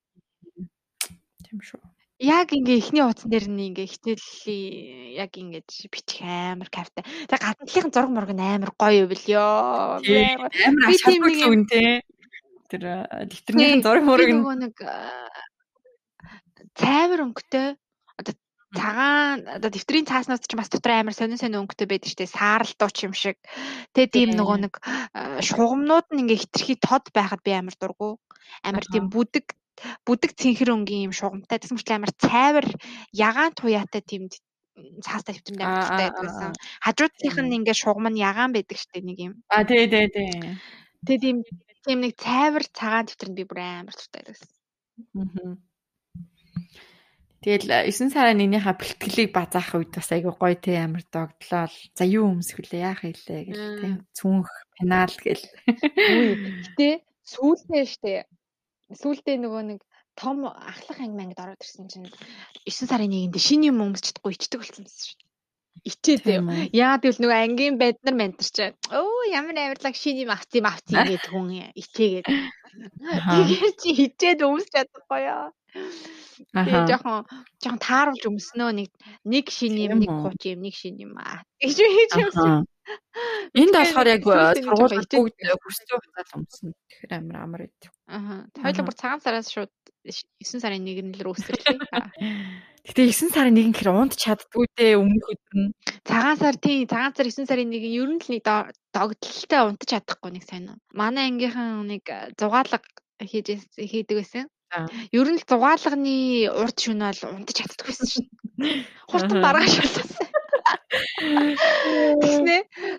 Тийм 1.44 1.58
шүү. 1.64 1.82
Яг 2.18 2.50
ингээ 2.50 2.82
эхний 2.82 3.06
утсан 3.06 3.30
дээр 3.30 3.46
нь 3.46 3.70
ингээ 3.70 3.86
хичээллийн 3.94 5.22
яг 5.22 5.30
ингэж 5.38 5.86
бичих 5.86 6.26
амар 6.26 6.66
кайфтай. 6.66 7.06
Тэгээ 7.30 7.38
гаднaalынхын 7.46 7.94
зураг 7.94 8.10
мураг 8.10 8.32
нь 8.34 8.42
амар 8.42 8.74
гоё 8.74 9.06
ивэл 9.06 9.26
ёо. 9.38 10.02
Амар 10.02 10.82
аш 10.90 10.98
холбогдсон 11.06 11.54
үн 11.54 11.64
те. 11.70 12.02
Тэр 12.66 12.82
дэвтэрнийхэн 13.22 13.86
зураг 13.86 14.02
мураг 14.02 14.30
нь 14.34 14.42
нэг 14.42 14.74
цайвар 16.74 17.20
өнгөтэй 17.22 17.78
одоо 18.18 18.34
цагаан 18.74 19.38
одоо 19.46 19.70
дэвтрийн 19.70 20.10
цааснаас 20.10 20.42
ч 20.42 20.58
бас 20.58 20.74
дотор 20.74 20.98
амар 20.98 21.14
сонин 21.14 21.38
сонин 21.38 21.62
өнгөтэй 21.62 21.86
байдаг 21.86 22.10
штэ 22.10 22.26
саарл 22.26 22.74
дууч 22.74 22.98
юм 23.06 23.14
шиг. 23.14 23.38
Тэгээ 23.94 24.10
тийм 24.10 24.30
нөгөө 24.34 24.58
нэг 24.66 24.74
шугамнууд 25.46 26.10
нь 26.10 26.26
ингээ 26.26 26.42
хитрхи 26.42 26.74
тод 26.82 27.14
байхад 27.14 27.46
би 27.46 27.54
амар 27.54 27.78
дургу. 27.78 28.18
Амар 28.66 28.82
тийм 28.90 29.06
бүдэг 29.06 29.54
бүдэг 30.06 30.32
цэнхэр 30.40 30.74
өнгийн 30.74 31.06
юм 31.08 31.14
шугамтай 31.14 31.58
тэгсэн 31.58 31.76
мэт 31.78 31.90
амар 31.92 32.12
цайвар 32.16 32.66
ягаан 33.12 33.52
туяатай 33.54 34.02
тийм 34.02 34.28
цаастай 35.04 35.34
төвтөнд 35.34 35.62
амар 35.62 35.86
туяатай 35.86 36.10
байсан. 36.22 36.52
Хажуудынх 36.84 37.38
нь 37.42 37.56
ингээ 37.58 37.76
шугам 37.76 38.06
нь 38.10 38.22
ягаан 38.22 38.50
байдаг 38.54 38.78
штэ 38.78 39.00
нэг 39.02 39.18
юм. 39.18 39.32
А 39.50 39.64
тий 39.68 39.84
тий 39.92 40.06
тий. 40.14 40.30
Тэгээ 41.06 41.22
тийм 41.24 41.36
тийм 41.84 41.98
нэг 42.02 42.14
цайвар 42.18 42.64
цагаан 42.78 43.06
төвтөнд 43.06 43.34
би 43.38 43.44
бүр 43.46 43.60
амар 43.62 43.94
туяатай 43.94 44.22
байсан. 44.26 44.50
Аа. 45.18 45.54
Тэгэл 47.38 47.70
9 47.86 48.10
сарын 48.10 48.38
нэгнийхээ 48.42 48.74
бэлтгэлийг 48.74 49.30
базаах 49.30 49.78
үед 49.78 49.94
бас 49.94 50.10
айгүй 50.10 50.34
гоё 50.34 50.56
тий 50.58 50.74
амар 50.74 51.06
догдлоо. 51.06 51.70
За 51.94 52.02
юу 52.02 52.34
өмсөх 52.34 52.58
вүлээ 52.58 52.82
яах 52.82 53.06
хэлээ 53.06 53.42
гэл 53.46 53.78
тий. 53.78 53.94
Цүнх 54.10 54.50
пенал 54.74 55.14
гэл. 55.22 55.44
Гэтэ 56.66 57.06
сүүлдээ 57.22 57.84
штэ 57.86 58.26
сүүлдээ 58.88 59.36
нөгөө 59.44 59.62
нэг 59.68 59.80
том 60.16 60.48
ахлах 60.48 60.98
анги 60.98 61.16
мангид 61.18 61.40
ороод 61.42 61.62
ирсэн 61.62 61.86
чинь 61.92 62.08
9 62.66 62.88
сарын 62.88 63.10
нэгэнд 63.12 63.36
шинэ 63.36 63.68
юм 63.70 63.84
өмсч 63.84 64.10
чадахгүй 64.10 64.32
ичдэг 64.34 64.60
болсон 64.60 64.84
юм 64.84 64.90
шүү. 64.90 65.28
Ичээд. 65.86 66.26
Яагаад 66.74 67.02
гэвэл 67.06 67.22
нөгөө 67.22 67.38
ангийн 67.38 67.76
байд 67.78 68.02
нар 68.02 68.16
ментар 68.18 68.48
чи 68.50 68.64
өө 68.90 69.30
ямар 69.30 69.56
авирлаг 69.62 69.94
шинэ 69.94 70.26
юм 70.26 70.32
авц 70.34 70.50
юм 70.58 70.66
авц 70.66 70.86
юм 70.90 71.06
гээд 71.06 71.26
хүн 71.30 71.48
ичээгээд. 71.78 72.26
Тэгэхээр 72.26 73.72
чи 73.78 73.88
хичээд 73.94 74.40
өмсч 74.42 74.70
чадахгүй 74.74 75.22
яа. 75.22 75.54
Тэгээ 76.50 76.90
жоохон 76.90 77.22
жоохон 77.62 77.82
тааруулж 77.82 78.24
өмснөө 78.26 78.70
нэг 78.74 78.90
нэг 79.22 79.46
шинэ 79.54 79.86
юм 79.86 80.02
нэг 80.02 80.10
хууч 80.10 80.42
юм 80.50 80.60
нэг 80.66 80.74
шинэ 80.74 81.02
юм 81.06 81.14
аа. 81.14 81.46
Гэж 81.62 81.78
хийж 81.78 82.12
юмсан. 82.26 82.66
Энд 83.58 83.74
болохоор 83.74 84.08
яг 84.08 84.22
сургууль 84.24 84.96
бүгд 85.02 85.36
хүссэн 85.62 85.86
хугацаанд 85.88 86.46
өмсөн. 86.46 86.70
Тэгэхээр 86.88 87.12
амар 87.18 87.36
амар 87.42 87.60
байд. 87.66 87.82
Аа. 88.08 88.46
Хоёул 88.56 88.86
бүр 88.88 88.96
цагаан 88.96 89.20
сараас 89.20 89.50
шууд 89.52 89.72
9 90.08 90.62
сарын 90.62 90.86
1-нд 90.88 91.20
л 91.20 91.26
рүүстэрлээ. 91.26 91.76
Гэтэ 92.88 93.04
9 93.12 93.34
сарын 93.36 93.58
1 93.60 93.76
гэхээр 93.76 93.92
унт 93.92 94.14
чаддгүй 94.16 94.64
дээ 94.78 94.96
өмнөх 94.96 95.28
өдөр 95.28 95.56
нь. 95.68 95.72
Цагаан 96.08 96.38
сар 96.40 96.56
тийм 96.56 96.88
цагаан 96.88 97.12
сар 97.12 97.28
9 97.28 97.44
сарын 97.44 97.68
1 97.68 97.84
ер 97.84 98.08
нь 98.08 98.22
л 98.22 98.30
нэг 98.32 98.42
догтлолтой 98.96 99.60
унтаж 99.68 99.88
чадахгүй 99.92 100.30
нэг 100.32 100.44
сайн 100.48 100.72
уу. 100.72 100.80
Манай 100.96 101.28
ангийнхан 101.28 101.84
нэг 101.84 102.08
зугаалга 102.40 102.80
хийж 103.20 103.60
хийдэг 103.76 104.16
байсан. 104.24 104.48
Ер 105.12 105.28
нь 105.28 105.36
л 105.36 105.44
зугаалганы 105.44 106.48
урд 106.48 106.76
шөнө 106.80 107.12
бол 107.12 107.36
унтаж 107.36 107.56
чаддаггүй 107.60 107.92
байсан 107.92 108.08
шин. 108.08 108.26
Хурдан 109.10 109.40
барааш 109.44 109.74
болсон. 109.84 110.08
Тэснэ 112.22 112.56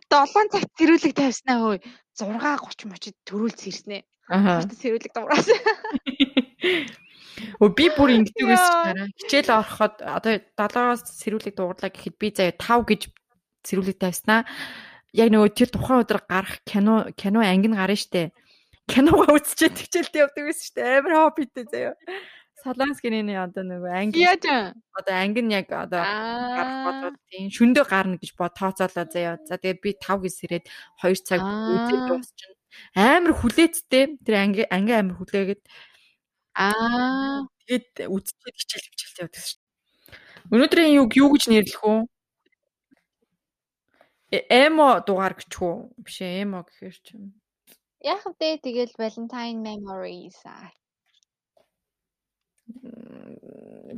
7 0.09 0.53
цагт 0.53 0.71
зэрүүлэг 0.77 1.13
тавьснаа 1.15 1.57
хөөе 1.59 1.79
6:30 2.15 2.89
мочид 2.91 3.15
төрүүлж 3.27 3.59
ирснэ. 3.69 4.03
Аа. 4.29 4.61
Сэрүүлэг 4.61 5.13
дуурайсан. 5.15 5.57
Өө 7.63 7.69
би 7.75 7.87
бүр 7.95 8.09
ингэдэг 8.19 8.45
байсан. 8.45 9.09
Хичээл 9.15 9.49
ороход 9.55 10.03
одоо 10.03 10.43
7-оос 10.59 11.01
сэрүүлэг 11.23 11.55
дуурлаа 11.55 11.89
гэхэд 11.89 12.15
би 12.19 12.27
заяа 12.35 12.53
5 12.55 12.89
гэж 12.89 13.01
сэрүүлэг 13.63 13.97
тавьснаа. 13.99 14.43
Яг 15.15 15.33
нөгөө 15.33 15.49
тэр 15.55 15.69
тухайн 15.71 16.03
өдөр 16.03 16.21
гарах 16.27 16.61
кино 16.67 17.09
кино 17.15 17.41
анги 17.41 17.71
нь 17.71 17.79
гарна 17.79 17.97
штэ. 17.97 18.35
Киногоо 18.85 19.37
үзчихээд 19.37 19.77
хичээлд 19.79 20.15
явдаг 20.19 20.43
байсан 20.45 20.65
штэ. 20.69 20.81
Амар 20.99 21.13
хоббитэй 21.31 21.65
заяа. 21.65 21.93
Солонскины 22.63 23.35
одоо 23.39 23.63
нөгөө 23.63 23.91
анги 23.95 24.23
одоо 24.27 25.15
анги 25.15 25.41
нь 25.41 25.55
яг 25.55 25.71
одоо 25.71 26.03
бодвол 26.03 27.17
тийм 27.31 27.47
шөндөө 27.49 27.85
гарна 27.87 28.15
гэж 28.19 28.31
бод 28.35 28.53
тооцоолоо 28.59 29.05
заяа. 29.07 29.39
За 29.47 29.55
тэгээд 29.55 29.79
би 29.79 29.91
5 29.95 30.23
гэж 30.23 30.33
сэрээд 30.35 30.65
2 30.99 31.27
цаг 31.27 31.39
үзээд 31.39 32.03
дуусчихна 32.09 32.59
амар 32.95 33.33
хүлээцтэй 33.37 34.19
тэр 34.25 34.35
анги 34.43 34.63
анги 34.69 34.93
амар 34.93 35.15
хүлээгээд 35.17 35.63
аа 36.55 37.45
тэгээд 37.65 37.89
үдчихэд 38.13 38.55
хичээл 38.59 38.87
хичээлтэй 38.89 39.23
явдаг 39.25 39.43
шүү. 39.45 39.59
Өнөөдрийн 40.53 40.97
юг 41.01 41.11
юу 41.17 41.29
гэж 41.33 41.43
нэрлэх 41.49 41.83
үү? 41.83 41.99
Э, 44.35 44.39
эмо 44.65 45.01
дугаар 45.05 45.33
гэж 45.37 45.51
үү? 45.59 45.75
Биш 46.05 46.17
эмо 46.21 46.65
гэхээр 46.65 46.97
ч 47.01 47.07
юм. 47.17 47.33
Яг 48.01 48.23
вэ 48.25 48.61
тэгэл 48.63 48.93
Valentine 49.01 49.59
memories 49.59 50.39
аа. 50.45 50.71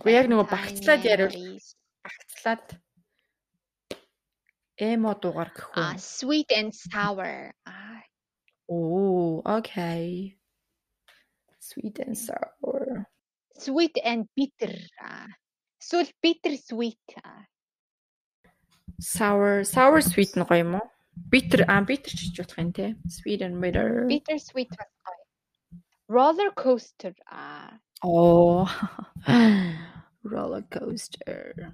Гэхдээ 0.02 0.18
яг 0.18 0.28
нөгөө 0.32 0.48
багцлаад 0.50 1.04
яриул 1.06 1.36
багцлаад 2.06 2.66
эмо 4.82 5.12
дугаар 5.22 5.50
гэх 5.54 5.68
үү? 5.78 6.00
Sweet 6.00 6.50
and 6.58 6.72
sour. 6.74 7.54
Oh, 8.72 9.44
okay. 9.46 10.38
Sweet 11.60 12.00
and 12.00 12.18
sour. 12.18 13.06
Sweet 13.60 14.00
and 14.04 14.26
bitter. 14.36 14.74
Эсвэл 15.82 16.10
bitter 16.24 16.56
sweet. 16.58 17.04
Sour, 18.98 19.64
sour 19.68 20.00
sweet 20.02 20.34
нь 20.40 20.46
гоё 20.48 20.64
юм 20.64 20.74
уу? 20.80 20.88
Bitter 21.30 21.62
а 21.68 21.84
bitter 21.84 22.10
ч 22.16 22.32
гэж 22.32 22.36
бодох 22.42 22.58
юм 22.58 22.72
те. 22.74 22.96
Sweet 23.06 23.42
and 23.46 23.60
bitter. 23.62 24.08
Bitter 24.08 24.40
sweet 24.40 24.72
бас 24.74 24.90
гоё. 25.06 25.20
Roller 26.08 26.50
coaster. 26.56 27.14
Аа. 27.28 27.78
Oh. 28.04 28.66
Roller 30.24 30.64
coaster. 30.70 31.74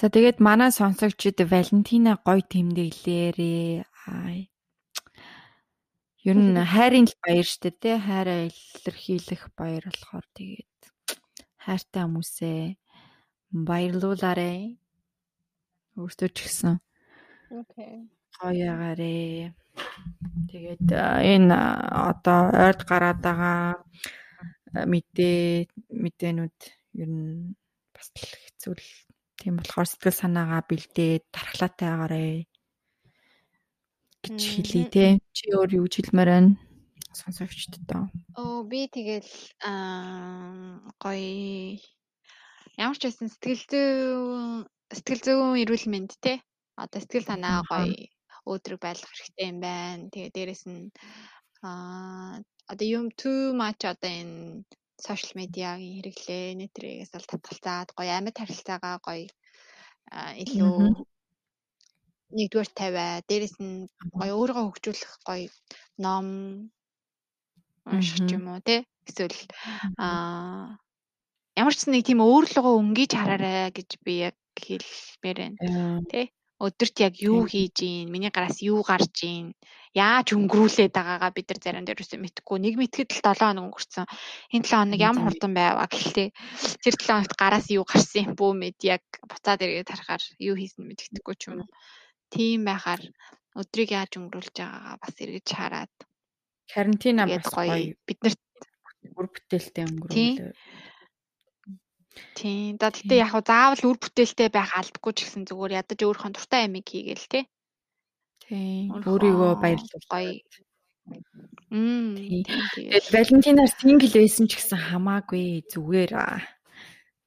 За 0.00 0.08
тэгээд 0.08 0.40
манай 0.40 0.72
сонсогчид 0.72 1.44
Валентина 1.44 2.16
гоё 2.24 2.40
тэмдэглээрээ. 2.40 3.84
Ер 6.28 6.36
нь 6.36 6.56
хайрын 6.72 7.08
л 7.08 7.16
баяр 7.24 7.48
штэ 7.48 7.70
тий 7.80 7.96
хайраа 7.96 8.48
илэрхийлэх 8.48 9.52
баяр 9.56 9.84
болохоор 9.88 10.26
тэгээд 10.36 10.78
хайртай 11.64 12.02
хүмүүсээ 12.04 12.60
баярлуулаарэ. 13.68 14.52
Өөртөө 16.00 16.28
ч 16.32 16.36
гэсэн. 16.44 16.76
Окей. 17.60 18.08
Гоёгаарэ. 18.40 19.52
Тэгээд 20.50 20.86
энэ 20.90 21.56
одоо 22.10 22.40
ойд 22.50 22.80
гараад 22.88 23.18
байгаа 23.22 23.80
мэдээ 24.74 25.66
мэдээнүүд 26.02 26.58
ер 27.02 27.10
нь 27.10 27.54
бас 27.94 28.08
хэцүү 28.14 28.74
л 28.78 28.86
тийм 29.38 29.54
болохоор 29.58 29.88
сэтгэл 29.88 30.20
санаагаа 30.20 30.62
бэлдээд 30.68 31.22
тархлаатай 31.34 31.88
агаарэ 31.90 32.24
гэж 34.24 34.38
хэлий 34.38 34.86
те. 34.92 35.04
Чи 35.32 35.44
өөр 35.56 35.80
юу 35.80 35.86
хэлмээр 35.88 36.30
байна? 36.30 36.52
Сонсогчдод 37.16 37.84
тоо. 37.88 38.04
Оо 38.38 38.62
би 38.70 38.86
тэгэл 38.86 39.30
аа 39.64 40.78
гоё 41.02 41.80
ямар 42.78 42.96
ч 43.00 43.02
байсан 43.08 43.26
сэтгэл 43.32 43.64
зүйн 43.70 44.68
сэтгэл 44.92 45.24
зүйн 45.24 45.60
эрүүл 45.64 45.86
мэнд 45.90 46.12
те. 46.22 46.44
Одоо 46.76 47.00
сэтгэл 47.00 47.26
санаа 47.26 47.64
гоё 47.66 47.90
өөдрөг 48.50 48.80
байлгах 48.82 49.12
хэрэгтэй 49.14 49.46
юм 49.52 49.58
байна. 49.64 50.10
Тэгээ 50.12 50.34
дээрэс 50.36 50.62
нь 50.72 50.90
аа 51.66 52.42
одоо 52.72 52.86
юм 52.98 53.06
too 53.20 53.52
much 53.60 53.82
одоо 53.92 54.10
энэ 54.20 54.64
сошиал 55.04 55.38
медиагийн 55.40 55.94
хэрэглээ 55.96 56.46
нэтрээс 56.60 57.10
ал 57.16 57.26
татгалзаад 57.30 57.88
гоё 57.98 58.12
амьд 58.18 58.36
харилцаагаа 58.38 58.96
гоё 59.06 59.28
илүү 60.42 60.76
нэгдүгээр 62.36 62.70
тавиа 62.78 63.08
дээрэс 63.28 63.56
нь 63.64 63.88
гоё 64.18 64.34
өөрийгөө 64.38 64.64
хөгжүүлэх 64.66 65.12
гоё 65.28 65.48
ном 66.04 66.26
унших 67.90 68.28
юм 68.36 68.44
уу 68.52 68.60
те 68.68 68.76
эсвэл 69.08 69.38
аа 70.04 70.78
ямар 71.60 71.74
ч 71.74 71.80
нэг 71.90 72.02
тийм 72.06 72.20
өөрлөгөө 72.24 72.74
өнгөж 72.80 73.10
хараарай 73.16 73.68
гэж 73.76 73.90
би 74.04 74.12
яг 74.28 74.36
хэлмээр 74.64 75.38
байна. 75.40 76.00
Тэ? 76.10 76.30
Өдөрт 76.60 76.96
яг 77.00 77.14
юу 77.24 77.48
хийж 77.48 77.76
ийн, 77.80 78.12
миний 78.12 78.28
гараас 78.28 78.60
юу 78.60 78.84
гарч 78.84 79.16
ийн, 79.24 79.56
яаж 79.96 80.36
өнгөрүүлээд 80.36 80.92
байгаагаа 80.94 81.32
бид 81.34 81.48
нар 81.50 81.60
зарим 81.64 81.84
дээр 81.88 82.02
үсэ 82.04 82.20
мэдхгүй. 82.20 82.58
Нэг 82.62 82.74
мэтгэд 82.78 83.10
л 83.10 83.22
7 83.24 83.42
хоног 83.42 83.64
өнгөрцөн. 83.74 84.06
Энэ 84.54 84.68
7 84.68 84.78
хоног 84.78 85.00
ямар 85.00 85.24
хурдан 85.26 85.52
байваа 85.56 85.88
гэхдээ 85.90 86.28
тэр 86.84 86.94
7 86.94 87.10
хоногт 87.10 87.34
гараас 87.34 87.66
юу 87.74 87.84
гарсан 87.88 88.22
юм 88.28 88.32
бүү 88.38 88.52
мэд 88.54 88.78
яг 88.86 89.02
буцаад 89.26 89.64
эргээд 89.64 89.90
харахаар 89.90 90.22
юу 90.38 90.54
хийсэн 90.54 90.86
мэддэхгүй 90.86 91.34
ч 91.40 91.42
юм 91.50 91.66
уу. 91.66 91.70
Тийм 92.30 92.68
байхаар 92.68 93.02
өдрийг 93.58 93.90
яаж 93.90 94.12
өнгөрүүлж 94.14 94.54
байгаагаа 94.62 94.96
бас 95.02 95.14
эргэж 95.18 95.48
хараад 95.50 95.94
карантина 96.70 97.26
бас 97.26 97.46
гоё 97.50 97.98
биднэрт 98.06 98.40
үр 99.18 99.26
бүтээлтэй 99.26 99.84
өнгөрүүлээ. 99.90 100.54
Тийм. 102.34 102.76
За 102.80 102.90
тэгтээ 102.90 103.22
яг 103.22 103.30
хуу 103.32 103.44
заавал 103.46 103.82
үр 103.86 103.98
бүтээлтэй 104.02 104.48
байх 104.50 104.70
алдаггүй 104.74 105.12
ч 105.14 105.18
гэсэн 105.24 105.44
зүгээр 105.46 105.78
ядаж 105.80 105.98
өөрийнхөө 106.02 106.32
дуртай 106.34 106.62
амиг 106.66 106.86
хийгээл 106.90 107.26
те. 107.30 107.40
Тийм. 108.42 108.90
Өөрийгөө 108.98 109.52
баярлуулах 109.62 110.08
гоё. 110.10 110.34
Мм. 111.70 112.18
Тэгээд 112.74 113.06
Валентинаар 113.14 113.70
сингл 113.70 114.10
байсан 114.10 114.46
ч 114.50 114.58
гэсэн 114.58 114.80
хамаагүй 114.90 115.62
зүгээр 115.70 116.12
аа. 116.18 116.42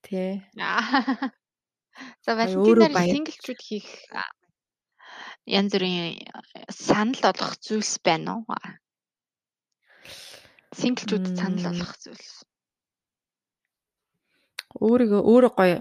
Тэ. 0.04 0.44
За 2.26 2.36
Валентинаар 2.36 3.08
синглчүүд 3.08 3.62
хийх 3.64 3.88
янз 5.48 5.72
бүрийн 5.76 6.24
санал 6.72 7.24
олох 7.32 7.56
зүйлс 7.60 8.00
байна 8.04 8.44
уу? 8.44 8.56
Синглчүүд 10.80 11.26
санал 11.40 11.72
олох 11.72 11.94
зүйлс. 12.04 12.44
Өөрийгөө 14.80 15.22
өөрөө 15.22 15.52
гоё 15.54 15.78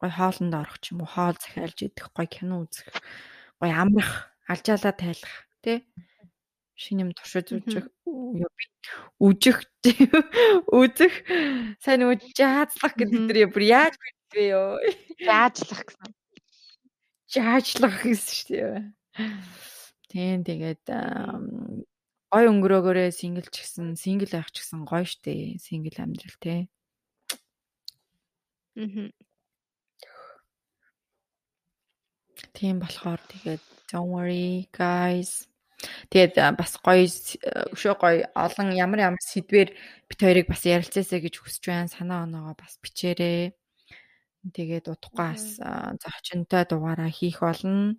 гоё 0.00 0.12
хоолнд 0.16 0.54
орох 0.56 0.76
ч 0.80 0.92
юм 0.92 1.04
уу, 1.04 1.10
хоол 1.12 1.36
захиалж 1.36 1.78
идэх, 1.84 2.08
гоё 2.12 2.28
кино 2.28 2.64
үзэх, 2.64 2.88
гоё 3.60 3.74
амрах, 3.76 4.32
алжаалаа 4.48 4.92
тайлах, 4.96 5.34
тий? 5.64 5.84
Шинэ 6.76 7.04
юм 7.04 7.10
туршиж 7.12 7.52
үзэх, 7.52 7.92
үжих, 9.20 9.58
үзэх, 10.72 11.14
сайн 11.84 11.98
нөгөө 12.00 12.32
жаазлах 12.32 12.94
гэдэг 12.96 13.20
тэр 13.28 13.52
бүр 13.52 13.64
яаж 13.68 13.94
вэ 14.32 14.44
ёо? 14.56 14.80
Жаазлах 15.20 15.84
гэсэн. 15.84 16.10
Жаажлах 17.28 17.96
гэсэн 18.00 18.34
шүү 18.40 18.48
дээ. 18.56 18.80
Тийм 20.10 20.42
тэгээд 20.48 20.84
гой 22.32 22.44
өнгөрөөгөөрөө 22.48 23.10
сингл 23.12 23.46
ч 23.50 23.62
гэсэн 23.62 23.94
сингл 24.00 24.30
байх 24.32 24.48
ч 24.54 24.62
гэсэн 24.64 24.88
гоё 24.88 25.04
штэ 25.04 25.60
сингл 25.60 25.94
амьдрал 26.00 26.38
те. 26.40 26.70
Аа. 28.76 29.10
Тийм 32.54 32.78
болохоор 32.80 33.20
тэгээд 33.30 33.62
don't 33.90 34.10
worry 34.10 34.68
guys. 34.72 35.50
Тэгээд 36.12 36.36
бас 36.60 36.76
гоё 36.84 37.08
өшөө 37.72 37.94
гоё 37.96 38.18
олон 38.36 38.68
ямар 38.76 39.12
ямар 39.12 39.22
сэдвэр 39.24 39.68
бит 40.08 40.20
хоёрыг 40.20 40.46
бас 40.52 40.62
ярилцаасаа 40.68 41.20
гэж 41.24 41.34
хүсэж 41.40 41.62
байна. 41.66 41.88
Санаа 41.88 42.28
оноогоо 42.28 42.54
бас 42.60 42.76
бичээрэй. 42.84 43.56
Тэгээд 44.44 44.92
удахгүй 44.92 45.16
бас 45.16 45.44
зочинтой 46.04 46.64
дугаараа 46.68 47.08
хийх 47.08 47.40
болно. 47.40 47.96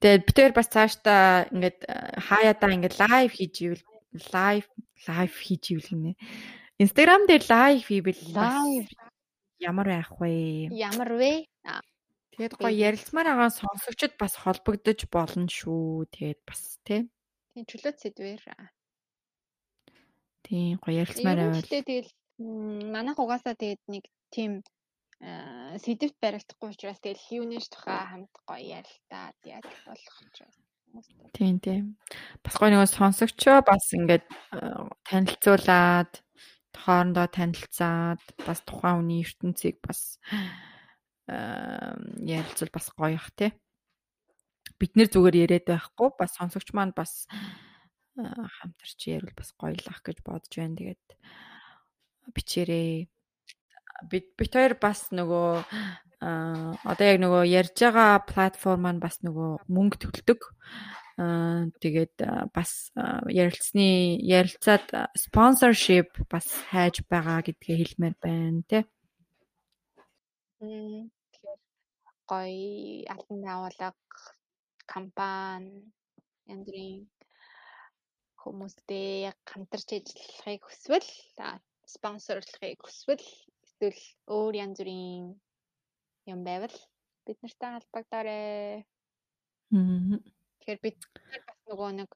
Тэгээд 0.00 0.24
бид 0.28 0.36
хоёр 0.36 0.52
бас 0.56 0.68
цаашдаа 0.68 1.48
ингээд 1.52 1.78
хаяадаа 2.20 2.70
ингээд 2.76 2.96
лайв 3.00 3.30
хийж 3.32 3.54
ивэл 3.64 3.84
лайв 4.32 4.64
лайв 5.08 5.32
хийж 5.36 5.64
ивэл 5.72 5.88
гинэ. 5.88 6.12
Instagram 6.80 7.22
дээр 7.28 7.44
лайв 7.48 7.80
хийвэл 7.88 8.22
лайв 8.36 8.88
ямар 9.60 9.86
байх 9.86 10.10
вэ? 10.18 10.72
Ямар 10.72 11.12
вэ? 11.14 11.46
Тэгээд 12.34 12.56
гоё 12.56 12.72
ярилцмаар 12.72 13.28
байгаа 13.36 13.50
сонсогчд 13.52 14.16
бас 14.16 14.34
холбогдож 14.40 15.00
болно 15.12 15.46
шүү. 15.46 16.08
Тэгээд 16.08 16.40
бас 16.48 16.80
тий. 16.88 17.04
Тийм 17.52 17.64
чөлөөт 17.68 17.96
сэдвэр. 18.00 18.42
Тийм 20.48 20.80
гоё 20.80 21.04
ярилцмаар 21.04 21.38
байвал. 21.52 21.68
Тэгээд 21.68 22.08
манайх 22.88 23.18
угаасаа 23.20 23.54
тэгээд 23.54 23.82
нэг 23.92 24.04
тийм 24.32 24.64
сэдвт 25.20 26.16
баригдахгүй 26.16 26.72
учраас 26.72 26.96
тэгэл 27.04 27.44
юунеш 27.44 27.68
тухай 27.68 28.00
хамт 28.08 28.32
гоё 28.48 28.80
ярилтаад 28.80 29.36
яаж 29.44 29.68
болох 29.84 30.16
учраас 30.24 30.56
Тийм 31.36 31.60
тийм. 31.60 31.84
Бас 32.42 32.54
гоё 32.58 32.72
нэг 32.72 32.88
сонсогчоо 32.88 33.62
бас 33.62 33.84
ингээд 33.94 34.24
танилцуулаад 35.06 36.10
хоорондоо 36.84 37.26
танилцаад 37.28 38.22
бас 38.46 38.60
тухайн 38.64 39.04
хүний 39.04 39.22
ертөнцийг 39.24 39.76
бас 39.84 40.18
ярилцвал 41.28 42.72
бас 42.74 42.86
гоё 42.96 43.16
ах 43.16 43.30
тий. 43.38 43.50
Бид 44.80 44.92
нэр 44.96 45.08
зүгээр 45.12 45.36
яриад 45.44 45.66
байхгүй 45.68 46.08
бас 46.18 46.34
сонсогч 46.38 46.72
маань 46.72 46.96
бас 46.96 47.28
хамтарч 48.16 49.00
ярил 49.06 49.32
бас 49.36 49.52
гоё 49.54 49.76
л 49.76 49.90
ах 49.92 50.00
гэж 50.02 50.18
бодож 50.24 50.52
байна. 50.56 50.76
Тэгээд 50.76 51.04
бичээрэй 52.34 53.08
бид 54.10 54.26
бит 54.36 54.52
хоёр 54.54 54.74
бас 54.80 55.12
нөгөө 55.12 55.64
а 56.20 56.76
одоо 56.84 57.06
яг 57.08 57.18
нөгөө 57.20 57.48
ярьж 57.48 57.76
байгаа 57.80 58.20
платформ 58.28 58.84
маань 58.84 59.00
бас 59.00 59.20
нөгөө 59.24 59.64
мөнгө 59.72 59.96
төлдөг. 60.04 60.40
Аа 61.20 61.68
тэгээд 61.82 62.16
бас 62.56 62.72
ярилцсны 63.28 64.16
ярилцаад 64.24 64.86
sponsorship 65.24 66.08
бас 66.32 66.46
хайж 66.70 67.04
байгаа 67.12 67.44
гэдгээ 67.44 67.76
хэлмээр 67.80 68.16
байна 68.24 68.62
тий. 68.70 68.82
Тэгэхээр 70.60 71.60
гоё 72.30 73.04
албан 73.12 73.40
байгууллага 73.44 74.00
компани 74.88 75.92
яндрын 76.48 77.04
хүмүүстэй 78.40 79.28
хамтарч 79.44 79.88
ажиллахыг 80.00 80.62
хүсвэл 80.64 81.10
спонсорлохыг 81.94 82.80
хүсвэл 82.80 83.28
эсвэл 83.66 84.02
өөр 84.36 84.54
янз 84.64 84.78
бүрийн 84.80 85.36
юм 86.32 86.40
байвал 86.48 86.76
бид 87.26 87.38
нартай 87.44 87.70
холбогдоорой. 87.76 88.84
Тэгэхээр 90.70 90.86
бид 90.86 90.98
бас 91.50 91.58
нөгөө 91.66 91.90
нэг 91.98 92.10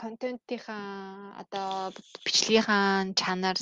контентийнхаа 0.00 1.44
одоо 1.44 1.92
бичлэгийнхаа 2.24 3.12
чанар 3.20 3.58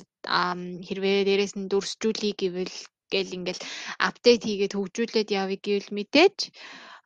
хэрвээ 0.86 1.26
дээрээс 1.26 1.54
нь 1.58 1.66
дүрсжүүлэх 1.66 2.38
гэвэл 2.38 2.76
гэл 3.10 3.34
ингээл 3.34 3.62
апдейт 4.06 4.42
хийгээд 4.46 4.76
хөгжүүлээд 4.78 5.34
явъя 5.34 5.58
гэвэл 5.58 5.90
мэдээж 5.98 6.38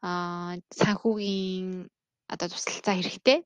а 0.05 0.61
санхүүгийн 0.69 1.89
одоо 2.29 2.49
тусалцаа 2.53 2.95
хэрэгтэй. 3.01 3.39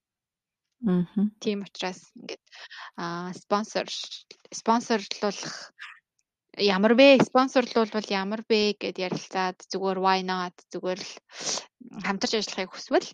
Аа. 0.91 1.07
Тийм 1.39 1.63
учраас 1.63 2.03
ингээд 2.19 2.43
аа 2.99 3.31
спонсор 3.31 3.87
спонсорлуулах 4.51 5.55
ямар 6.59 6.93
бэ? 6.99 7.23
Спонсорлуулбал 7.23 8.07
ямар 8.11 8.43
бэ 8.43 8.75
гэд 8.79 8.99
ярилцаад 8.99 9.59
зүгээр 9.71 9.99
why 10.03 10.21
not 10.27 10.55
зүгээр 10.73 11.01
л 11.01 11.13
хамтарч 12.05 12.33
ажиллахыг 12.39 12.71
хүсвэл 12.75 13.09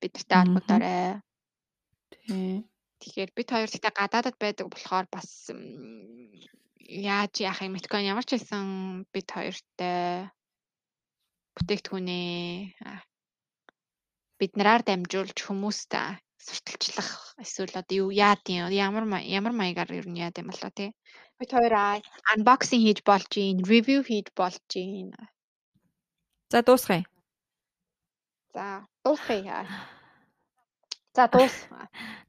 бидэртэй 0.00 0.36
холбогдоорой. 0.38 1.20
Тий. 2.10 2.64
Тэгэхээр 3.00 3.30
бид 3.36 3.48
хоёр 3.50 3.68
гэхдээ 3.70 3.92
гадаадад 3.92 4.36
байдаг 4.40 4.66
болохоор 4.70 5.06
бас 5.12 5.50
яаж 6.86 7.34
яах 7.42 7.60
юм 7.66 7.74
мэдгүй 7.74 8.06
ямар 8.06 8.24
ч 8.24 8.38
байсан 8.38 9.04
бид 9.12 9.28
хоёртай 9.34 10.30
бүтээгдэхүүнээ 11.56 12.72
бид 14.40 14.52
нараар 14.56 14.82
дамжуулж 14.86 15.38
хүмүүстэй 15.42 16.20
сурталчлах 16.46 17.10
эсвэл 17.42 17.74
одоо 17.80 17.96
юу 18.06 18.10
яа 18.14 18.36
тийм 18.36 18.70
ямар 18.70 19.04
ямар 19.24 19.52
маягаар 19.56 19.90
ер 19.98 20.06
нь 20.08 20.20
яад 20.24 20.38
юм 20.40 20.48
болоо 20.52 20.70
тий. 20.70 20.90
Бид 21.38 21.50
хоёр 21.52 21.74
unboxing 22.32 22.82
хийж 22.84 23.00
болж 23.08 23.28
гин, 23.34 23.56
review 23.72 24.00
хийж 24.08 24.28
болж 24.38 24.62
гин. 24.72 25.12
За 26.52 26.62
дуусгая. 26.62 27.04
За 28.54 28.86
дуусгая. 29.04 29.66
За 31.16 31.28
дуус. 31.32 31.54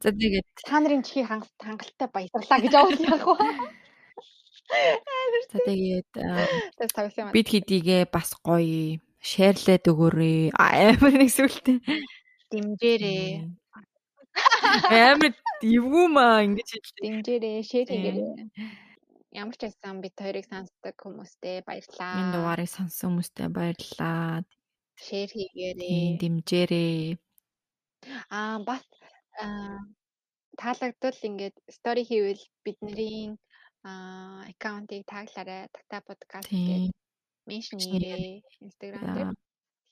За 0.03 0.09
тэгээд 0.11 0.47
та 0.67 0.79
нарын 0.79 1.03
чихийг 1.07 1.27
хангалттай 1.27 2.07
баярлалаа 2.11 2.59
гэж 2.63 2.73
авах 2.75 2.99
яах 2.99 3.25
вэ? 3.27 3.47
За 5.51 5.57
тэгээд 5.67 6.07
бид 7.35 7.47
хэдийгээ 7.51 8.03
бас 8.11 8.29
гоё 8.43 8.99
шеэрлээд 9.23 9.91
өгөөрэй. 9.91 10.51
Амар 10.55 11.15
нэг 11.19 11.31
сүлтэй. 11.31 11.79
Дэмжээрэй. 12.51 13.47
Амар 14.91 15.33
эвгүй 15.63 16.07
маа 16.15 16.43
ингэж. 16.47 16.69
Дэмжээрэй, 16.99 17.63
шеэр 17.67 17.87
хийгээрэй. 17.91 18.86
Ямар 19.37 19.53
ч 19.53 19.69
байсан 19.69 20.01
бид 20.01 20.17
хоёрыг 20.17 20.45
сонсдог 20.49 20.95
хүмүүстээ 20.97 21.61
баярлалаа. 21.69 22.17
Энэ 22.17 22.33
дугаарыг 22.33 22.69
сонссон 22.73 23.09
хүмүүстээ 23.13 23.47
баярлалаа. 23.53 24.41
Шеэр 24.97 25.29
хийгээрэй. 25.29 26.17
Дэмжээрэй. 26.17 27.21
Аа 28.33 28.57
бас 28.65 28.81
таалагдвал 30.57 31.19
ингээд 31.29 31.55
стори 31.69 32.01
хийвэл 32.09 32.43
бидний 32.65 33.37
аккаунтыг 33.85 35.05
таглаарай. 35.05 35.69
Тата 35.69 36.01
подкаст 36.01 36.49
гэдэг. 36.49 36.97
Mention 37.45 37.77
хийрээ 37.77 38.41
Instagram 38.65 39.05
дээр. 39.13 39.31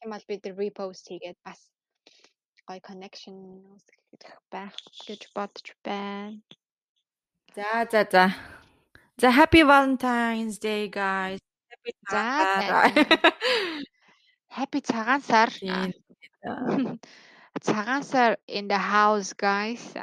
Юм 0.02 0.10
бол 0.10 0.26
бид 0.26 0.44
repost 0.58 1.06
хийгээд 1.06 1.38
бас 1.46 1.70
гоё 2.66 2.82
connection 2.82 3.38
үүсгэх 3.78 4.42
байх 4.50 4.74
гэж 5.06 5.22
бодож 5.38 5.68
байна. 5.86 6.42
За 7.54 7.86
за 7.94 8.02
за. 8.10 8.26
За 9.18 9.32
happy 9.32 9.64
Valentine's 9.64 10.60
Day 10.60 10.90
guys. 10.90 11.40
Happy 11.72 11.92
За 12.12 12.92
Happy 14.58 14.82
цагаан 14.82 15.22
сар. 15.22 15.50
Цагаан 17.62 18.04
сар 18.04 18.38
in 18.48 18.68
the 18.68 18.78
house 18.78 19.32
guys. 19.34 19.96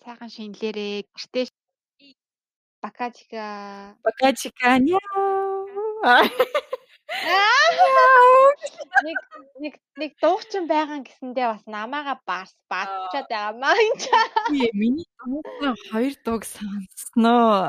Сайхан 0.00 0.30
шинэлэрээ 0.32 1.04
гэртээ 1.12 1.46
бакажика 2.80 3.44
бакажика 4.04 4.80
яа. 4.80 6.24
Нэг 9.06 9.18
нэг 9.58 9.74
нэг 9.98 10.12
дуучин 10.22 10.64
байгаа 10.70 11.02
гэсэндээ 11.02 11.46
бас 11.50 11.64
намаага 11.66 12.14
бас 12.26 12.50
бадчаад 12.70 13.26
байгаа 13.26 13.54
маа 13.58 13.74
энэ. 13.74 14.70
Миний 14.80 15.08
дуугийн 15.18 15.76
хоёр 15.90 16.14
дууг 16.24 16.42
сонсноо. 16.46 17.66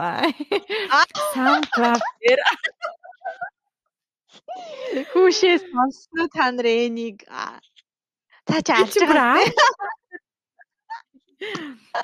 SoundCloud 1.34 2.03
дээр. 2.22 2.39
Хүүшээ 5.11 5.57
сонсноо 5.69 6.26
та 6.35 6.45
нар 6.53 6.68
энийг. 6.85 7.26
Та 8.45 8.55
чи 8.65 8.72
алж 8.77 8.95
байгаа. 9.01 9.41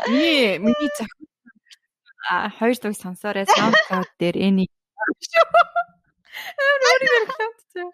Миний 0.09 0.57
миний 0.57 0.91
зах 0.97 1.11
хоёр 2.57 2.75
дууг 2.81 2.95
сонсоорой. 2.97 3.45
SoundCloud 3.45 4.09
дээр 4.17 4.37
энийг 4.47 4.71
Амар 6.57 6.81
өөрийгөө 6.91 7.19
рекламцсан. 7.23 7.87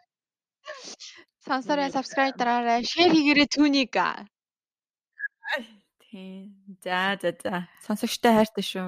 Сонсороо 1.45 1.89
subscribe 1.91 2.37
дараарай. 2.39 2.83
Share 2.87 3.11
хийгээрэй 3.11 3.47
түүнийг. 3.51 3.95
Тийм. 6.03 6.53
За 6.83 7.17
за 7.21 7.31
за. 7.43 7.67
Сонсогчтой 7.85 8.31
хайртай 8.37 8.63
шүү. 8.63 8.87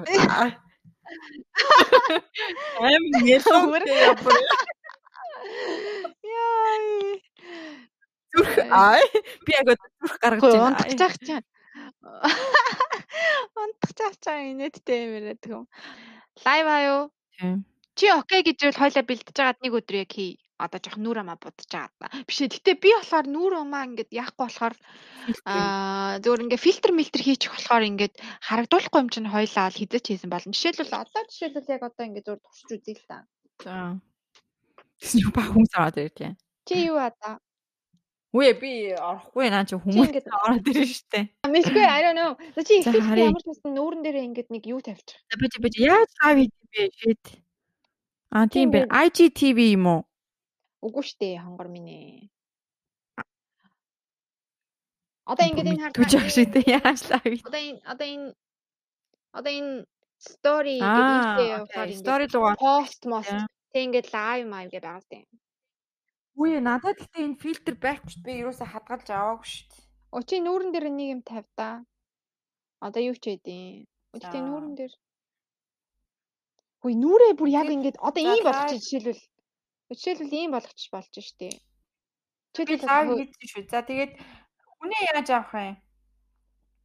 Амар 2.80 3.02
нэлээд 3.12 3.44
явбар. 3.44 3.82
Яа. 6.22 6.72
Зүрх 8.36 8.54
аа 8.68 9.00
би 9.46 9.52
яг 9.56 9.68
зүрх 9.76 10.16
гаргаж 10.20 10.42
байна. 10.44 10.76
Унтчих 10.80 11.14
чам. 11.26 11.42
Унтчих 13.56 14.14
чам 14.20 14.38
инээдтэй 14.52 14.98
юм 15.04 15.10
яриад 15.18 15.42
юм. 15.48 15.62
Лайв 16.44 16.66
аа 16.68 16.80
юу? 16.84 17.02
Тийм. 17.38 17.64
Чи 17.96 18.12
окей 18.12 18.44
гэж 18.44 18.58
бол 18.60 18.76
хойлоо 18.76 19.04
бэлдэж 19.08 19.32
байгаад 19.32 19.60
нэг 19.64 19.72
өдөр 19.72 19.96
яг 20.04 20.12
хий. 20.12 20.36
Одоо 20.60 20.80
жоох 20.80 20.96
нүр 21.00 21.20
амаа 21.20 21.36
будаж 21.40 21.68
байгаа. 21.68 22.12
Биш 22.28 22.44
ээ. 22.44 22.52
Гэтэ 22.52 22.80
би 22.80 22.92
болохоор 22.92 23.26
нүр 23.28 23.52
амаа 23.60 23.88
ингээд 23.88 24.12
яахгүй 24.12 24.44
болохоор 24.48 24.74
аа 25.48 26.20
зөвөр 26.20 26.44
ингээд 26.44 26.64
фильтр 26.64 26.92
мэлтер 26.92 27.22
хийчих 27.24 27.52
болохоор 27.52 27.84
ингээд 27.88 28.14
харагдуулахгүй 28.44 29.00
юм 29.00 29.08
чинь 29.12 29.32
хойлоо 29.32 29.68
л 29.68 29.80
хизэж 29.80 30.04
хийсэн 30.12 30.32
болно. 30.32 30.52
Жишээлбэл 30.52 30.92
одоо 30.92 31.22
жишээлбэл 31.28 31.72
яг 31.72 31.82
одоо 31.88 32.04
ингээд 32.08 32.28
зур 32.28 32.40
туршиж 32.40 32.68
үзье 32.72 32.96
л 32.96 33.04
та. 33.08 33.24
За. 33.64 34.00
Тэсний 35.00 35.28
ба 35.32 35.44
хүмүүс 35.44 35.72
ороод 35.76 35.96
ирэх 36.00 36.16
тийм. 36.16 36.32
Чи 36.68 36.88
юу 36.88 37.00
одоо? 37.00 37.36
Үе 38.36 38.52
би 38.56 38.92
орохгүй 38.92 39.48
наа 39.52 39.64
чи 39.68 39.76
хүмүүс 39.76 40.24
ороод 40.24 40.68
ирнэ 40.68 40.88
штэ. 40.88 41.20
Мэдгүй 41.48 41.84
I 41.84 42.00
don't 42.04 42.16
know. 42.16 42.32
Чи 42.60 42.80
ихтэй 42.80 43.00
ямар 43.28 43.40
ч 43.40 43.48
байсан 43.48 43.72
нүүрэн 43.76 44.04
дээрээ 44.04 44.28
ингээд 44.28 44.48
нэг 44.52 44.64
юу 44.68 44.80
тавьчих. 44.84 45.20
Би 45.36 45.48
би 45.52 45.68
яаж 45.84 46.08
цаав 46.16 46.40
юм 46.44 46.52
бэ 46.72 46.92
shit. 46.96 47.24
Аа 48.34 48.46
тийм 48.50 48.70
байна. 48.74 48.90
IGTV 49.06 49.58
юм 49.76 49.86
уу? 49.86 50.02
Үгүй 50.86 51.04
штэ 51.06 51.38
хонгор 51.42 51.68
минь 51.70 51.90
ээ. 51.90 52.30
Одоо 55.26 55.44
ингээд 55.46 55.70
энэ 55.70 55.82
харж 55.82 55.96
байгаа 55.98 56.30
шиг 56.30 56.50
тэ 56.54 56.62
яаж 56.70 57.00
лайв. 57.10 57.42
Одоо 57.46 57.60
энэ 57.66 57.80
одоо 57.82 58.06
энэ 58.06 58.26
одоо 59.34 59.52
энэ 59.58 59.72
story 60.22 60.78
гэдэг 60.78 61.98
story 61.98 62.26
руу 62.30 62.54
пост 62.54 63.02
мост 63.10 63.34
тэг 63.74 63.82
ингээд 63.90 64.08
лайв 64.14 64.44
маяг 64.46 64.70
гэж 64.70 64.84
байгаа 64.86 65.18
юм. 65.22 65.30
Үгүй 66.36 66.50
надад 66.62 66.98
гэхдээ 66.98 67.26
энэ 67.26 67.40
фильтр 67.42 67.74
байвч 67.74 68.10
би 68.22 68.32
юусаа 68.46 68.68
хадгалж 68.70 69.08
аваагүй 69.10 69.48
шүү 69.50 69.66
дээ. 69.70 69.84
Оо 70.14 70.22
чи 70.22 70.36
нүүрэн 70.38 70.70
дээр 70.72 70.86
нэг 70.94 71.08
юм 71.14 71.22
тавь 71.26 71.48
да. 71.58 71.82
Одоо 72.78 73.02
юу 73.02 73.16
ч 73.18 73.24
хэдийн. 73.34 73.88
Гэхдээ 74.14 74.42
нүүрэн 74.46 74.74
дээр 74.78 74.92
Хөөе 76.86 77.02
нүрээ 77.02 77.34
бүр 77.34 77.50
яг 77.50 77.66
ингээд 77.66 77.98
одоо 77.98 78.22
ийм 78.22 78.46
болгочих 78.46 78.78
жишээлбэл 78.78 79.22
жишээлбэл 79.90 80.38
ийм 80.38 80.50
болгочих 80.54 80.90
болж 80.94 81.10
штэ. 81.18 81.50
Чи 82.54 82.62
лайв 82.62 83.10
хийсэн 83.10 83.46
шүү. 83.50 83.66
За 83.66 83.82
тэгээд 83.82 84.14
хүнээ 84.78 85.02
яаж 85.10 85.28
авах 85.34 85.50
вэ? 85.50 85.66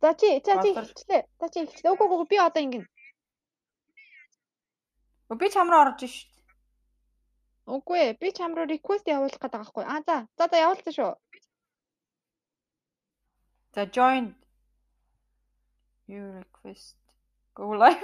За 0.02 0.18
чи 0.18 0.42
за 0.42 0.58
чи 0.58 0.74
хэлчлээ. 0.74 1.22
За 1.38 1.48
чи 1.54 1.60
хэлчлээ. 1.70 1.94
Үгүй 1.94 2.08
үгүй 2.10 2.28
би 2.34 2.38
одоо 2.42 2.62
ингэн. 2.66 2.86
Би 5.38 5.48
чамруу 5.54 5.86
орж 5.86 6.02
шít. 6.10 6.34
Үгүй 7.70 7.98
ээ 8.02 8.18
би 8.18 8.34
чамруу 8.34 8.66
request 8.66 9.06
явуулах 9.06 9.38
гэдэг 9.38 9.54
байгаа 9.54 9.70
байхгүй. 9.70 9.86
Аа 9.86 10.02
за. 10.02 10.18
За 10.34 10.50
за 10.50 10.58
явуулсан 10.66 10.94
шүү. 10.98 11.14
За 13.78 13.86
join 13.86 14.34
your 16.10 16.42
request. 16.42 16.98
Go 17.54 17.70
live. 17.78 18.02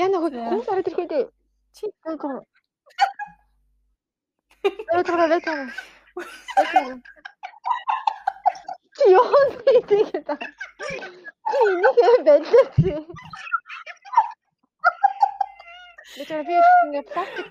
Яна 0.00 0.16
хүмүүс 0.22 0.66
ороод 0.72 0.88
ирэхгүй 0.88 1.06
дээ. 1.10 1.24
Чи 1.76 1.84
гоо. 2.22 2.40
Өөдрөө 4.96 5.26
лэтаа. 5.32 5.62
Чи 8.96 9.04
яон 9.12 9.48
тийгээд. 9.64 10.28
Чи 11.50 11.58
энийг 11.70 11.96
байлаа 12.26 12.38
чи. 12.78 12.92
Лэтаа 16.16 16.42
би 16.48 16.54
ингэ 16.84 17.00
пластик. 17.12 17.48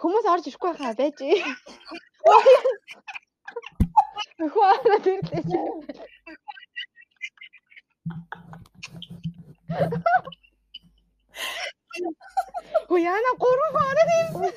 Хүмүүс 0.00 0.24
орж 0.32 0.44
ирэхгүй 0.50 0.72
хаа 0.78 0.92
байж. 0.98 1.18
Хөөе 4.54 4.96
тэрлээ. 5.04 5.68
ويانا 12.90 13.30
قرب 13.40 13.76
على 13.76 14.00
الانسان 14.06 14.52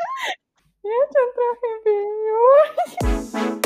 يا 0.86 1.02
تنتهي 1.14 1.74
بيوم 1.86 3.62